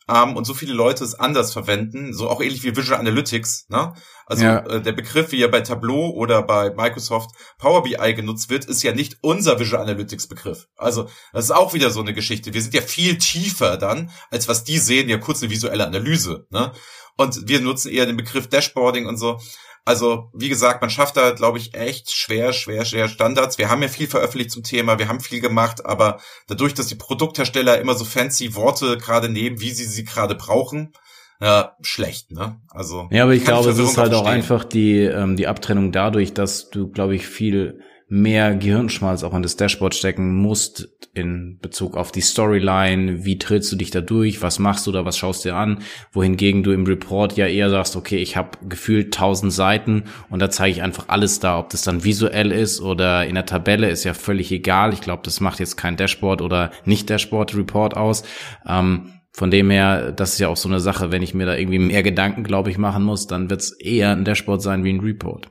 ähm, 0.08 0.36
und 0.36 0.44
so 0.44 0.54
viele 0.54 0.72
Leute 0.72 1.04
es 1.04 1.14
anders 1.14 1.52
verwenden, 1.52 2.14
so 2.14 2.28
auch 2.28 2.40
ähnlich 2.40 2.62
wie 2.64 2.76
Visual 2.76 2.98
Analytics, 2.98 3.66
ne? 3.68 3.94
Also 4.26 4.44
ja. 4.44 4.58
äh, 4.66 4.82
der 4.82 4.92
Begriff, 4.92 5.32
wie 5.32 5.42
er 5.42 5.48
bei 5.48 5.60
Tableau 5.62 6.10
oder 6.10 6.42
bei 6.42 6.70
Microsoft 6.70 7.30
Power 7.58 7.82
BI 7.82 8.14
genutzt 8.14 8.50
wird, 8.50 8.66
ist 8.66 8.82
ja 8.82 8.92
nicht 8.92 9.18
unser 9.22 9.58
Visual 9.58 9.82
Analytics 9.82 10.26
Begriff. 10.26 10.68
Also 10.76 11.08
das 11.32 11.46
ist 11.46 11.50
auch 11.50 11.72
wieder 11.72 11.90
so 11.90 12.00
eine 12.00 12.12
Geschichte. 12.12 12.52
Wir 12.52 12.60
sind 12.62 12.74
ja 12.74 12.82
viel 12.82 13.16
tiefer 13.16 13.78
dann, 13.78 14.10
als 14.30 14.46
was 14.48 14.64
die 14.64 14.78
sehen, 14.78 15.08
ja 15.08 15.16
kurz 15.16 15.42
eine 15.42 15.50
visuelle 15.50 15.86
Analyse. 15.86 16.46
Ne? 16.50 16.72
Und 17.16 17.48
wir 17.48 17.60
nutzen 17.60 17.90
eher 17.90 18.06
den 18.06 18.18
Begriff 18.18 18.48
Dashboarding 18.48 19.06
und 19.06 19.16
so. 19.16 19.40
Also, 19.88 20.28
wie 20.34 20.50
gesagt, 20.50 20.82
man 20.82 20.90
schafft 20.90 21.16
da, 21.16 21.30
glaube 21.30 21.56
ich, 21.56 21.72
echt 21.72 22.10
schwer, 22.10 22.52
schwer, 22.52 22.84
schwer 22.84 23.08
Standards. 23.08 23.56
Wir 23.56 23.70
haben 23.70 23.80
ja 23.80 23.88
viel 23.88 24.06
veröffentlicht 24.06 24.50
zum 24.50 24.62
Thema, 24.62 24.98
wir 24.98 25.08
haben 25.08 25.18
viel 25.18 25.40
gemacht, 25.40 25.86
aber 25.86 26.20
dadurch, 26.46 26.74
dass 26.74 26.88
die 26.88 26.94
Produkthersteller 26.94 27.80
immer 27.80 27.94
so 27.94 28.04
fancy 28.04 28.54
Worte 28.54 28.98
gerade 28.98 29.30
nehmen, 29.30 29.62
wie 29.62 29.70
sie 29.70 29.86
sie 29.86 30.04
gerade 30.04 30.34
brauchen, 30.34 30.92
ja, 31.40 31.74
schlecht, 31.80 32.32
ne? 32.32 32.60
Also. 32.68 33.08
Ja, 33.10 33.22
aber 33.22 33.32
ich 33.32 33.46
glaube, 33.46 33.70
es 33.70 33.78
ist 33.78 33.96
halt 33.96 34.12
auch 34.12 34.26
einfach 34.26 34.64
die, 34.64 34.98
ähm, 35.04 35.36
die 35.36 35.46
Abtrennung 35.46 35.90
dadurch, 35.90 36.34
dass 36.34 36.68
du, 36.68 36.90
glaube 36.90 37.14
ich, 37.14 37.26
viel 37.26 37.80
mehr 38.08 38.54
Gehirnschmalz 38.54 39.22
auch 39.22 39.34
in 39.34 39.42
das 39.42 39.56
Dashboard 39.56 39.94
stecken 39.94 40.34
musst 40.34 40.88
in 41.12 41.58
Bezug 41.60 41.96
auf 41.96 42.12
die 42.12 42.20
Storyline, 42.20 43.24
wie 43.24 43.38
trittst 43.38 43.70
du 43.72 43.76
dich 43.76 43.90
da 43.90 44.00
durch, 44.00 44.40
was 44.40 44.58
machst 44.58 44.86
du 44.86 44.92
da, 44.92 45.04
was 45.04 45.18
schaust 45.18 45.44
du 45.44 45.50
dir 45.50 45.56
an, 45.56 45.80
wohingegen 46.12 46.62
du 46.62 46.72
im 46.72 46.86
Report 46.86 47.36
ja 47.36 47.46
eher 47.46 47.68
sagst, 47.70 47.96
okay, 47.96 48.18
ich 48.18 48.36
habe 48.36 48.50
gefühlt 48.66 49.12
tausend 49.12 49.52
Seiten 49.52 50.04
und 50.30 50.40
da 50.40 50.48
zeige 50.48 50.76
ich 50.76 50.82
einfach 50.82 51.08
alles 51.08 51.40
da, 51.40 51.58
ob 51.58 51.70
das 51.70 51.82
dann 51.82 52.04
visuell 52.04 52.52
ist 52.52 52.80
oder 52.80 53.26
in 53.26 53.34
der 53.34 53.46
Tabelle, 53.46 53.90
ist 53.90 54.04
ja 54.04 54.14
völlig 54.14 54.52
egal. 54.52 54.92
Ich 54.92 55.00
glaube, 55.00 55.22
das 55.24 55.40
macht 55.40 55.60
jetzt 55.60 55.76
kein 55.76 55.96
Dashboard 55.96 56.40
oder 56.40 56.70
nicht 56.84 57.10
Dashboard 57.10 57.56
Report 57.56 57.96
aus. 57.96 58.22
Ähm, 58.66 59.12
von 59.32 59.50
dem 59.50 59.70
her, 59.70 60.12
das 60.12 60.32
ist 60.32 60.38
ja 60.38 60.48
auch 60.48 60.56
so 60.56 60.68
eine 60.68 60.80
Sache, 60.80 61.12
wenn 61.12 61.22
ich 61.22 61.34
mir 61.34 61.46
da 61.46 61.56
irgendwie 61.56 61.78
mehr 61.78 62.02
Gedanken, 62.02 62.42
glaube 62.42 62.70
ich, 62.70 62.78
machen 62.78 63.04
muss, 63.04 63.26
dann 63.26 63.50
wird 63.50 63.60
es 63.60 63.78
eher 63.78 64.12
ein 64.12 64.24
Dashboard 64.24 64.62
sein 64.62 64.82
wie 64.82 64.92
ein 64.92 65.00
Report. 65.00 65.50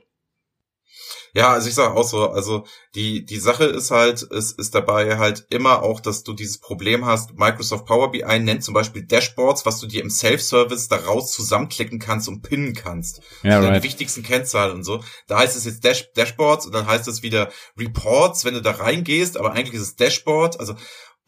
Ja, 1.37 1.53
also 1.53 1.69
ich 1.69 1.75
sage 1.75 1.93
auch 1.93 2.03
so, 2.03 2.31
also 2.31 2.65
die, 2.95 3.23
die 3.23 3.37
Sache 3.37 3.65
ist 3.65 3.91
halt, 3.91 4.23
es 4.23 4.53
ist 4.53 4.73
dabei 4.73 5.19
halt 5.19 5.45
immer 5.51 5.83
auch, 5.83 5.99
dass 5.99 6.23
du 6.23 6.33
dieses 6.33 6.57
Problem 6.57 7.05
hast, 7.05 7.37
Microsoft 7.37 7.85
Power 7.85 8.09
BI 8.09 8.39
nennt 8.39 8.63
zum 8.63 8.73
Beispiel 8.73 9.05
Dashboards, 9.05 9.63
was 9.63 9.79
du 9.79 9.85
dir 9.85 10.01
im 10.01 10.09
Self-Service 10.09 10.87
daraus 10.87 11.31
zusammenklicken 11.31 11.99
kannst 11.99 12.27
und 12.27 12.41
pinnen 12.41 12.73
kannst. 12.73 13.21
Ja, 13.43 13.59
right. 13.59 13.75
Die 13.75 13.87
wichtigsten 13.87 14.23
Kennzahlen 14.23 14.77
und 14.77 14.83
so. 14.83 15.03
Da 15.27 15.37
heißt 15.37 15.55
es 15.55 15.65
jetzt 15.65 15.83
Dash 15.83 16.11
Dashboards 16.13 16.65
und 16.65 16.73
dann 16.73 16.87
heißt 16.87 17.07
es 17.07 17.21
wieder 17.21 17.51
Reports, 17.77 18.43
wenn 18.43 18.55
du 18.55 18.63
da 18.63 18.71
reingehst, 18.71 19.37
aber 19.37 19.51
eigentlich 19.51 19.75
ist 19.75 19.81
es 19.81 19.95
Dashboard, 19.95 20.59
also 20.59 20.73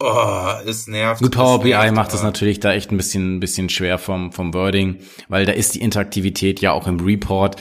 Oh, 0.02 0.54
es 0.66 0.88
nervt. 0.88 1.22
Gut, 1.22 1.36
Power 1.36 1.60
BI 1.60 1.72
nervt, 1.72 1.94
macht 1.94 2.14
das 2.14 2.24
natürlich 2.24 2.62
da 2.62 2.72
echt 2.72 2.90
ein 2.90 2.96
bisschen, 2.96 3.36
ein 3.36 3.40
bisschen 3.42 3.68
schwer 3.68 3.98
vom, 3.98 4.32
vom 4.32 4.54
Wording, 4.54 5.02
weil 5.28 5.46
da 5.46 5.52
ist 5.52 5.76
die 5.76 5.82
Interaktivität 5.82 6.62
ja 6.62 6.72
auch 6.72 6.88
im 6.88 7.02
Report. 7.02 7.58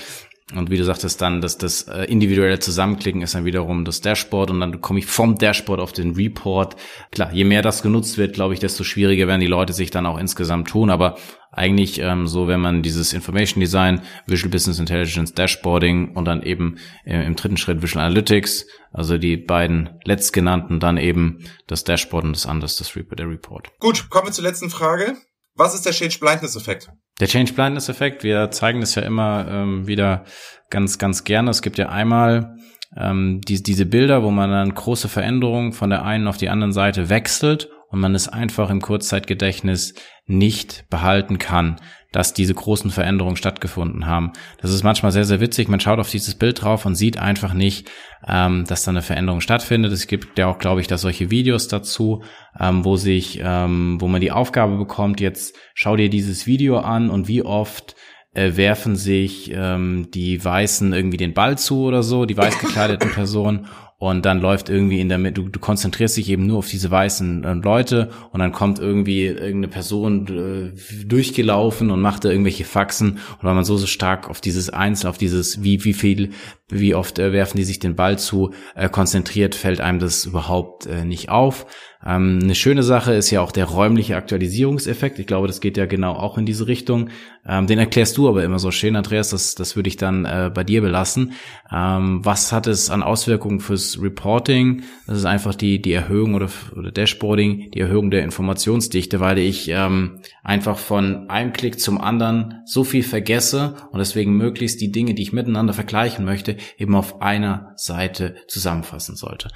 Und 0.55 0.71
wie 0.71 0.79
du 0.79 0.85
sagtest 0.85 1.21
dann, 1.21 1.43
dass 1.43 1.59
das 1.59 1.83
äh, 1.83 2.05
individuelle 2.05 2.59
Zusammenklicken 2.59 3.21
ist 3.21 3.35
dann 3.35 3.45
wiederum 3.45 3.85
das 3.85 4.01
Dashboard 4.01 4.51
und 4.51 4.61
dann 4.61 4.81
komme 4.81 4.99
ich 4.99 5.07
vom 5.07 5.37
Dashboard 5.37 5.79
auf 5.79 5.93
den 5.93 6.15
Report. 6.15 6.75
Klar, 7.11 7.33
je 7.35 7.45
mehr 7.45 7.61
das 7.61 7.83
genutzt 7.83 8.17
wird, 8.17 8.33
glaube 8.35 8.55
ich, 8.55 8.61
desto 8.61 8.83
schwieriger 8.83 9.27
werden 9.27 9.43
die 9.43 9.47
Leute 9.47 9.75
sich 9.75 9.91
dann 9.91 10.07
auch 10.07 10.17
insgesamt 10.17 10.69
tun. 10.69 10.89
Aber 10.89 11.19
eigentlich 11.53 11.99
ähm, 12.01 12.27
so, 12.27 12.49
wenn 12.49 12.61
man 12.61 12.83
dieses 12.83 13.13
Information 13.13 13.61
Design, 13.61 14.01
Visual 14.27 14.51
Business 14.51 14.79
Intelligence, 14.79 15.35
Dashboarding 15.35 16.15
und 16.15 16.25
dann 16.25 16.43
eben 16.43 16.77
äh, 17.05 17.27
im 17.27 17.37
dritten 17.37 17.59
Schritt 17.59 17.83
Visual 17.83 18.07
Analytics, 18.07 18.67
also 18.91 19.19
die 19.19 19.37
beiden 19.37 19.91
letztgenannten, 20.05 20.81
dann 20.81 20.97
eben 20.97 21.45
das 21.67 21.85
Dashboard 21.85 22.25
und 22.25 22.37
das 22.37 22.47
andere 22.47 22.71
das 22.79 22.97
Report, 22.97 23.21
Report. 23.21 23.71
Gut, 23.81 24.09
kommen 24.09 24.29
wir 24.29 24.33
zur 24.33 24.45
letzten 24.45 24.71
Frage. 24.71 25.15
Was 25.59 25.75
ist 25.75 25.85
der 25.85 25.93
Change 25.93 26.19
Blindness 26.21 26.55
Effekt? 26.55 26.89
Der 27.19 27.27
Change 27.27 27.53
Blindness 27.53 27.89
Effekt, 27.89 28.23
wir 28.23 28.53
zeigen 28.53 28.81
das 28.81 28.95
ja 28.95 29.03
immer 29.03 29.45
ähm, 29.51 29.89
wieder 29.89 30.25
ganz, 30.71 30.99
ganz 30.99 31.25
gerne. 31.25 31.51
Es 31.51 31.63
gibt 31.63 31.79
ja 31.79 31.89
einmal 31.89 32.57
ähm, 32.97 33.41
die, 33.41 33.61
diese 33.61 33.85
Bilder, 33.85 34.23
wo 34.23 34.31
man 34.31 34.51
dann 34.51 34.73
große 34.73 35.09
Veränderungen 35.09 35.73
von 35.73 35.91
der 35.91 36.05
einen 36.05 36.29
auf 36.29 36.37
die 36.37 36.49
anderen 36.49 36.73
Seite 36.73 37.09
wechselt 37.09 37.71
und 37.89 37.99
man 37.99 38.15
es 38.15 38.29
einfach 38.29 38.71
im 38.71 38.81
Kurzzeitgedächtnis 38.81 39.95
nicht 40.27 40.85
behalten 40.91 41.39
kann 41.39 41.81
dass 42.13 42.33
diese 42.33 42.55
großen 42.55 42.91
Veränderungen 42.91 43.37
stattgefunden 43.37 44.07
haben. 44.07 44.33
Das 44.61 44.73
ist 44.73 44.83
manchmal 44.83 45.13
sehr, 45.13 45.25
sehr 45.25 45.41
witzig. 45.41 45.69
Man 45.69 45.81
schaut 45.81 45.99
auf 45.99 46.11
dieses 46.11 46.35
Bild 46.35 46.63
drauf 46.63 46.87
und 46.87 46.95
sieht 46.95 47.19
einfach 47.19 47.53
nicht, 47.53 47.91
ähm, 48.27 48.65
dass 48.67 48.85
da 48.85 48.91
eine 48.91 49.03
Veränderung 49.03 49.41
stattfindet. 49.41 49.93
Es 49.93 50.07
gibt 50.07 50.39
ja 50.39 50.47
auch, 50.47 50.59
glaube 50.59 50.81
ich, 50.81 50.87
da 50.87 50.97
solche 50.97 51.31
Videos 51.31 51.69
dazu, 51.69 52.23
ähm, 52.59 52.85
wo 52.85 52.97
sich, 52.97 53.41
ähm, 53.43 54.01
wo 54.01 54.09
man 54.09 54.21
die 54.21 54.33
Aufgabe 54.33 54.77
bekommt, 54.79 55.21
jetzt 55.21 55.57
schau 55.75 55.97
dir 55.97 56.09
dieses 56.09 56.47
Video 56.47 56.79
an 56.79 57.11
und 57.11 57.29
wie 57.29 57.43
oft 57.43 57.95
äh, 58.33 58.57
werfen 58.57 58.97
sich 58.97 59.51
ähm, 59.55 60.09
die 60.13 60.43
Weißen 60.43 60.93
irgendwie 60.93 61.17
den 61.17 61.35
Ball 61.35 61.59
zu 61.59 61.83
oder 61.83 62.03
so, 62.03 62.25
die 62.25 62.37
weiß 62.37 62.59
gekleideten 62.59 63.11
Personen 63.15 63.67
und 64.01 64.25
dann 64.25 64.41
läuft 64.41 64.69
irgendwie 64.69 65.01
in 65.01 65.09
der 65.09 65.19
Mitte, 65.19 65.43
du, 65.43 65.49
du 65.49 65.59
konzentrierst 65.59 66.17
dich 66.17 66.31
eben 66.31 66.47
nur 66.47 66.59
auf 66.59 66.69
diese 66.69 66.89
weißen 66.89 67.43
äh, 67.43 67.53
Leute 67.55 68.11
und 68.31 68.39
dann 68.39 68.53
kommt 68.53 68.79
irgendwie 68.79 69.27
irgendeine 69.27 69.69
Person 69.69 70.73
äh, 70.73 71.05
durchgelaufen 71.05 71.91
und 71.91 72.01
macht 72.01 72.25
da 72.25 72.31
irgendwelche 72.31 72.65
Faxen 72.65 73.13
und 73.13 73.43
weil 73.43 73.55
man 73.55 73.65
so 73.65 73.77
so 73.77 73.87
stark 73.87 74.31
auf 74.31 74.41
dieses 74.41 74.71
Einzel, 74.71 75.09
auf 75.09 75.19
dieses 75.19 75.65
wie 75.65 75.85
wie 75.85 75.95
viel, 75.95 76.31
wie 76.69 76.95
oft 76.95 77.19
äh, 77.19 77.33
werfen 77.33 77.57
die 77.57 77.65
sich 77.65 77.81
den 77.81 77.97
Ball 77.97 78.19
zu, 78.19 78.53
äh, 78.77 78.89
konzentriert, 78.89 79.57
fällt 79.57 79.81
einem 79.81 79.99
das 79.99 80.27
überhaupt 80.27 80.87
äh, 80.87 81.05
nicht 81.05 81.29
auf. 81.29 81.67
Ähm, 82.05 82.39
eine 82.43 82.55
schöne 82.55 82.85
Sache 82.85 83.13
ist 83.15 83.31
ja 83.31 83.41
auch 83.41 83.51
der 83.51 83.65
räumliche 83.65 84.17
Aktualisierungseffekt. 84.17 85.19
Ich 85.19 85.27
glaube, 85.27 85.49
das 85.49 85.61
geht 85.61 85.77
ja 85.77 85.87
genau 85.87 86.13
auch 86.13 86.39
in 86.39 86.47
diese 86.47 86.69
Richtung. 86.69 87.11
Ähm, 87.47 87.67
den 87.67 87.79
erklärst 87.79 88.17
du 88.17 88.29
aber 88.29 88.45
immer 88.45 88.61
so 88.61 88.71
schön, 88.71 88.95
Andreas. 88.95 89.31
Das, 89.31 89.57
das 89.57 89.75
würde 89.75 89.89
ich 89.89 89.97
dann 89.97 90.25
äh, 90.25 90.51
bei 90.55 90.63
dir 90.63 90.81
belassen. 90.81 91.33
Ähm, 91.73 92.25
was 92.25 92.53
hat 92.53 92.69
es 92.69 92.91
an 92.91 93.03
Auswirkungen 93.03 93.59
fürs 93.59 94.01
Reporting? 94.01 94.85
Das 95.07 95.19
ist 95.19 95.25
einfach 95.25 95.57
die, 95.57 95.83
die 95.83 95.93
Erhöhung 95.93 96.35
oder, 96.35 96.49
oder 96.77 96.93
Dashboarding, 96.93 97.73
die 97.73 97.81
Erhöhung 97.81 98.13
der 98.13 98.23
Informationsdichte, 98.23 99.19
weil 99.19 99.39
ich 99.39 99.69
ähm, 99.69 100.21
einfach 100.45 100.79
von 100.79 101.29
einem 101.29 101.53
Klick 101.53 101.81
zum 101.81 102.01
anderen 102.01 102.63
so 102.65 102.85
viel 102.85 103.03
vergesse 103.03 103.75
und 103.91 103.99
deswegen 103.99 104.37
möglichst 104.37 104.81
die 104.81 104.93
Dinge, 104.93 105.15
die 105.15 105.23
ich 105.23 105.33
miteinander 105.33 105.73
vergleichen 105.73 106.25
möchte, 106.25 106.57
eben 106.77 106.95
auf 106.95 107.21
einer 107.21 107.73
Seite 107.75 108.37
zusammenfassen 108.47 109.17
sollte. 109.17 109.49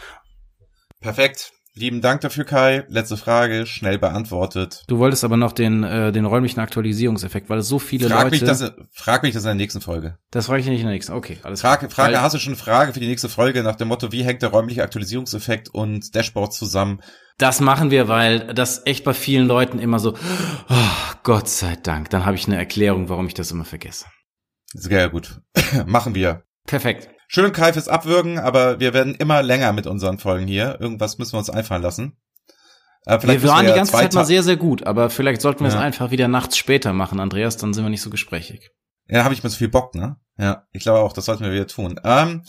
Perfekt. 1.00 1.52
Lieben 1.74 2.02
Dank 2.02 2.20
dafür, 2.20 2.44
Kai. 2.44 2.84
Letzte 2.88 3.16
Frage, 3.16 3.64
schnell 3.64 3.98
beantwortet. 3.98 4.84
Du 4.88 4.98
wolltest 4.98 5.24
aber 5.24 5.38
noch 5.38 5.52
den, 5.52 5.84
äh, 5.84 6.12
den 6.12 6.26
räumlichen 6.26 6.60
Aktualisierungseffekt, 6.60 7.48
weil 7.48 7.60
es 7.60 7.68
so 7.68 7.78
viele 7.78 8.08
frag 8.10 8.24
Leute... 8.24 8.30
Mich 8.32 8.44
das, 8.44 8.72
frag 8.92 9.22
mich 9.22 9.32
das 9.32 9.44
in 9.44 9.48
der 9.48 9.54
nächsten 9.54 9.80
Folge. 9.80 10.18
Das 10.30 10.46
frage 10.46 10.60
ich 10.60 10.66
nicht 10.66 10.80
in 10.80 10.86
der 10.86 10.92
nächsten, 10.92 11.14
okay. 11.14 11.38
Alles 11.42 11.62
Frage, 11.62 11.88
Frage, 11.88 12.20
hast 12.20 12.34
du 12.34 12.38
schon 12.38 12.52
eine 12.52 12.62
Frage 12.62 12.92
für 12.92 13.00
die 13.00 13.06
nächste 13.06 13.30
Folge 13.30 13.62
nach 13.62 13.76
dem 13.76 13.88
Motto, 13.88 14.12
wie 14.12 14.22
hängt 14.22 14.42
der 14.42 14.50
räumliche 14.50 14.82
Aktualisierungseffekt 14.82 15.70
und 15.70 16.14
Dashboard 16.14 16.52
zusammen? 16.52 17.00
Das 17.38 17.60
machen 17.60 17.90
wir, 17.90 18.06
weil 18.06 18.52
das 18.52 18.82
echt 18.84 19.04
bei 19.04 19.14
vielen 19.14 19.46
Leuten 19.46 19.78
immer 19.78 19.98
so, 19.98 20.14
oh, 20.68 21.14
Gott 21.22 21.48
sei 21.48 21.76
Dank, 21.82 22.10
dann 22.10 22.26
habe 22.26 22.36
ich 22.36 22.46
eine 22.46 22.56
Erklärung, 22.58 23.08
warum 23.08 23.26
ich 23.26 23.34
das 23.34 23.50
immer 23.50 23.64
vergesse. 23.64 24.04
Sehr 24.74 25.08
gut. 25.08 25.40
machen 25.86 26.14
wir. 26.14 26.42
Perfekt. 26.66 27.08
Schön 27.34 27.50
Kai 27.52 27.72
fürs 27.72 27.88
Abwürgen, 27.88 28.38
aber 28.38 28.78
wir 28.78 28.92
werden 28.92 29.14
immer 29.14 29.42
länger 29.42 29.72
mit 29.72 29.86
unseren 29.86 30.18
Folgen 30.18 30.46
hier. 30.46 30.78
Irgendwas 30.80 31.16
müssen 31.16 31.32
wir 31.32 31.38
uns 31.38 31.48
einfallen 31.48 31.80
lassen. 31.80 32.18
Äh, 33.06 33.22
wir 33.22 33.42
waren 33.44 33.64
die 33.64 33.72
ganze 33.72 33.92
Zeit 33.92 34.12
mal 34.12 34.26
sehr, 34.26 34.42
sehr 34.42 34.58
gut, 34.58 34.86
aber 34.86 35.08
vielleicht 35.08 35.40
sollten 35.40 35.60
wir 35.60 35.70
ja. 35.70 35.76
es 35.76 35.80
einfach 35.80 36.10
wieder 36.10 36.28
nachts 36.28 36.58
später 36.58 36.92
machen, 36.92 37.20
Andreas, 37.20 37.56
dann 37.56 37.72
sind 37.72 37.86
wir 37.86 37.88
nicht 37.88 38.02
so 38.02 38.10
gesprächig. 38.10 38.70
Ja, 39.08 39.24
habe 39.24 39.32
ich 39.32 39.42
mir 39.42 39.48
so 39.48 39.56
viel 39.56 39.70
Bock, 39.70 39.94
ne? 39.94 40.16
Ja, 40.36 40.66
ich 40.72 40.82
glaube 40.82 41.00
auch, 41.00 41.14
das 41.14 41.24
sollten 41.24 41.42
wir 41.42 41.52
wieder 41.52 41.66
tun. 41.66 41.98
Ähm, 42.04 42.42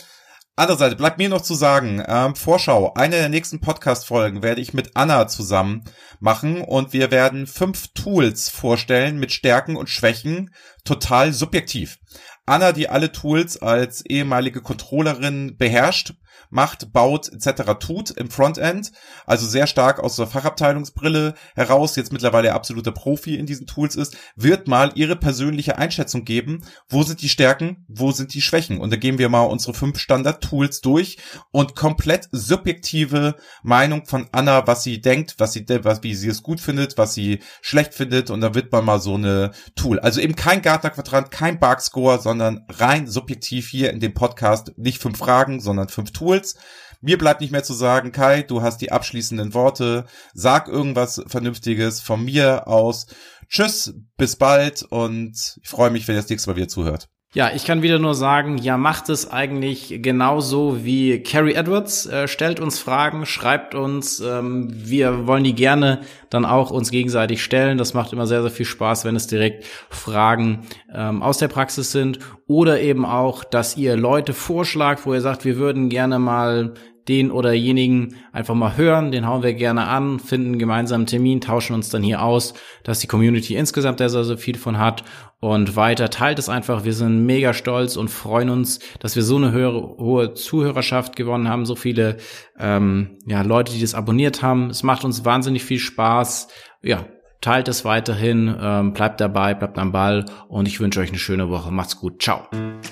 andere 0.57 0.77
Seite, 0.77 0.97
bleibt 0.97 1.17
mir 1.17 1.29
noch 1.29 1.41
zu 1.41 1.55
sagen, 1.55 2.03
ähm, 2.05 2.35
Vorschau, 2.35 2.93
eine 2.93 3.15
der 3.15 3.29
nächsten 3.29 3.61
Podcast-Folgen 3.61 4.43
werde 4.43 4.59
ich 4.59 4.73
mit 4.73 4.97
Anna 4.97 5.29
zusammen 5.29 5.85
machen 6.19 6.61
und 6.61 6.91
wir 6.91 7.09
werden 7.09 7.47
fünf 7.47 7.87
Tools 7.93 8.49
vorstellen 8.49 9.17
mit 9.17 9.31
Stärken 9.31 9.77
und 9.77 9.89
Schwächen, 9.89 10.53
total 10.83 11.31
subjektiv. 11.31 11.99
Anna, 12.45 12.73
die 12.73 12.89
alle 12.89 13.11
Tools 13.11 13.61
als 13.61 14.05
ehemalige 14.05 14.61
Controllerin 14.61 15.55
beherrscht, 15.57 16.13
macht, 16.53 16.93
baut 16.93 17.29
etc. 17.29 17.73
tut 17.79 18.11
im 18.11 18.29
Frontend. 18.29 18.91
Also 19.25 19.47
sehr 19.47 19.67
stark 19.67 19.99
aus 19.99 20.15
der 20.15 20.27
Fachabteilungsbrille 20.27 21.33
heraus, 21.55 21.95
jetzt 21.95 22.13
mittlerweile 22.13 22.53
absoluter 22.53 22.91
Profi 22.91 23.35
in 23.35 23.45
diesen 23.45 23.67
Tools 23.67 23.95
ist, 23.95 24.15
wird 24.35 24.67
mal 24.67 24.91
ihre 24.95 25.15
persönliche 25.15 25.77
Einschätzung 25.77 26.25
geben. 26.25 26.63
Wo 26.89 27.03
sind 27.03 27.21
die 27.21 27.29
Stärken? 27.29 27.85
Wo 27.87 28.11
sind 28.11 28.33
die 28.33 28.41
Schwächen? 28.41 28.79
Und 28.79 28.91
da 28.91 28.97
gehen 28.97 29.17
wir 29.17 29.29
mal 29.29 29.41
unsere 29.41 29.73
fünf 29.73 29.99
Standard-Tools 29.99 30.81
durch 30.81 31.17
und 31.51 31.75
komplett 31.75 32.29
subjektive 32.31 33.35
Meinung 33.63 34.05
von 34.05 34.27
Anna, 34.31 34.67
was 34.67 34.83
sie 34.83 35.01
denkt, 35.01 35.35
was 35.39 35.53
sie, 35.53 35.65
was, 35.67 36.03
wie 36.03 36.15
sie 36.15 36.29
es 36.29 36.43
gut 36.43 36.59
findet, 36.59 36.97
was 36.97 37.13
sie 37.13 37.39
schlecht 37.61 37.93
findet. 37.93 38.29
Und 38.29 38.41
da 38.41 38.53
wird 38.53 38.71
man 38.71 38.85
mal 38.85 38.99
so 38.99 39.15
eine 39.15 39.51
Tool. 39.75 39.99
Also 39.99 40.21
eben 40.21 40.35
kein 40.35 40.61
Gartner-Quadrant, 40.61 41.31
kein 41.31 41.59
Bark-Score, 41.59 42.19
sondern 42.19 42.65
rein 42.69 43.07
subjektiv 43.07 43.69
hier 43.69 43.91
in 43.91 43.99
dem 43.99 44.13
Podcast 44.13 44.73
nicht 44.77 45.01
fünf 45.01 45.17
Fragen, 45.17 45.59
sondern 45.59 45.89
fünf 45.89 46.11
Tools. 46.11 46.42
Tools. 46.43 46.55
Mir 47.01 47.17
bleibt 47.17 47.41
nicht 47.41 47.51
mehr 47.51 47.63
zu 47.63 47.73
sagen, 47.73 48.11
Kai, 48.11 48.43
du 48.43 48.61
hast 48.61 48.79
die 48.79 48.91
abschließenden 48.91 49.53
Worte. 49.53 50.05
Sag 50.33 50.67
irgendwas 50.67 51.21
Vernünftiges 51.27 52.01
von 52.01 52.23
mir 52.23 52.67
aus. 52.67 53.07
Tschüss, 53.49 53.93
bis 54.17 54.35
bald 54.37 54.83
und 54.83 55.59
ich 55.61 55.69
freue 55.69 55.89
mich, 55.89 56.07
wenn 56.07 56.15
ihr 56.15 56.21
das 56.21 56.29
nächste 56.29 56.49
Mal 56.49 56.55
wieder 56.55 56.69
zuhört. 56.69 57.09
Ja, 57.35 57.49
ich 57.55 57.65
kann 57.65 57.81
wieder 57.81 57.97
nur 57.97 58.13
sagen, 58.13 58.59
ja, 58.59 58.77
macht 58.77 59.09
es 59.09 59.31
eigentlich 59.31 60.03
genauso 60.03 60.85
wie 60.85 61.23
Carrie 61.23 61.55
Edwards. 61.55 62.05
Äh, 62.05 62.27
stellt 62.27 62.59
uns 62.59 62.77
Fragen, 62.77 63.25
schreibt 63.25 63.73
uns. 63.73 64.19
Ähm, 64.19 64.67
wir 64.71 65.25
wollen 65.25 65.43
die 65.43 65.55
gerne 65.55 66.01
dann 66.29 66.45
auch 66.45 66.69
uns 66.69 66.91
gegenseitig 66.91 67.43
stellen. 67.43 67.79
Das 67.79 67.95
macht 67.95 68.13
immer 68.13 68.27
sehr, 68.27 68.43
sehr 68.43 68.51
viel 68.51 68.67
Spaß, 68.67 69.05
wenn 69.05 69.15
es 69.15 69.25
direkt 69.25 69.65
Fragen 69.89 70.67
ähm, 70.93 71.23
aus 71.23 71.39
der 71.39 71.47
Praxis 71.47 71.91
sind. 71.91 72.19
Oder 72.45 72.81
eben 72.81 73.03
auch, 73.03 73.43
dass 73.43 73.77
ihr 73.77 73.97
Leute 73.97 74.33
vorschlagt, 74.33 75.07
wo 75.07 75.15
ihr 75.15 75.21
sagt, 75.21 75.43
wir 75.43 75.57
würden 75.57 75.89
gerne 75.89 76.19
mal 76.19 76.75
den 77.07 77.31
oder 77.31 77.53
jenigen 77.53 78.15
einfach 78.31 78.55
mal 78.55 78.77
hören, 78.77 79.11
den 79.11 79.27
hauen 79.27 79.43
wir 79.43 79.53
gerne 79.53 79.87
an, 79.87 80.19
finden 80.19 80.47
einen 80.47 80.59
gemeinsamen 80.59 81.05
Termin, 81.05 81.41
tauschen 81.41 81.73
uns 81.73 81.89
dann 81.89 82.03
hier 82.03 82.21
aus, 82.21 82.53
dass 82.83 82.99
die 82.99 83.07
Community 83.07 83.55
insgesamt 83.55 83.99
da 83.99 84.09
so 84.09 84.37
viel 84.37 84.57
von 84.57 84.77
hat 84.77 85.03
und 85.39 85.75
weiter 85.75 86.09
teilt 86.09 86.39
es 86.39 86.47
einfach. 86.47 86.85
Wir 86.85 86.93
sind 86.93 87.25
mega 87.25 87.53
stolz 87.53 87.97
und 87.97 88.07
freuen 88.07 88.49
uns, 88.49 88.79
dass 88.99 89.17
wir 89.17 89.23
so 89.23 89.35
eine 89.35 89.51
höhere, 89.51 89.97
hohe 89.97 90.33
Zuhörerschaft 90.33 91.17
gewonnen 91.17 91.49
haben, 91.49 91.65
so 91.65 91.75
viele 91.75 92.17
ähm, 92.57 93.17
ja, 93.25 93.41
Leute, 93.41 93.73
die 93.73 93.81
das 93.81 93.93
abonniert 93.93 94.41
haben. 94.41 94.69
Es 94.69 94.83
macht 94.83 95.03
uns 95.03 95.25
wahnsinnig 95.25 95.65
viel 95.65 95.79
Spaß. 95.79 96.47
Ja, 96.81 97.07
teilt 97.43 97.67
es 97.67 97.85
weiterhin, 97.85 98.55
ähm, 98.59 98.93
bleibt 98.93 99.21
dabei, 99.21 99.53
bleibt 99.53 99.77
am 99.77 99.91
Ball 99.91 100.25
und 100.47 100.67
ich 100.67 100.79
wünsche 100.79 100.99
euch 100.99 101.09
eine 101.09 101.19
schöne 101.19 101.49
Woche. 101.49 101.71
Macht's 101.71 101.99
gut. 101.99 102.21
Ciao. 102.21 102.47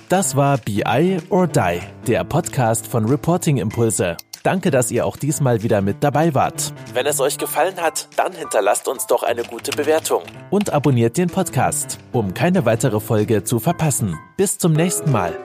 Das 0.09 0.35
war 0.35 0.57
BI 0.59 1.17
or 1.29 1.47
Die, 1.47 1.79
der 2.05 2.23
Podcast 2.23 2.85
von 2.85 3.05
Reporting 3.05 3.57
Impulse. 3.57 4.17
Danke, 4.43 4.71
dass 4.71 4.91
ihr 4.91 5.05
auch 5.05 5.17
diesmal 5.17 5.61
wieder 5.61 5.81
mit 5.81 6.03
dabei 6.03 6.33
wart. 6.33 6.73
Wenn 6.93 7.05
es 7.05 7.19
euch 7.19 7.37
gefallen 7.37 7.77
hat, 7.77 8.07
dann 8.17 8.33
hinterlasst 8.33 8.87
uns 8.87 9.05
doch 9.05 9.23
eine 9.23 9.43
gute 9.43 9.71
Bewertung. 9.71 10.23
Und 10.49 10.73
abonniert 10.73 11.17
den 11.17 11.29
Podcast, 11.29 11.99
um 12.11 12.33
keine 12.33 12.65
weitere 12.65 12.99
Folge 12.99 13.43
zu 13.43 13.59
verpassen. 13.59 14.17
Bis 14.37 14.57
zum 14.57 14.73
nächsten 14.73 15.11
Mal. 15.11 15.37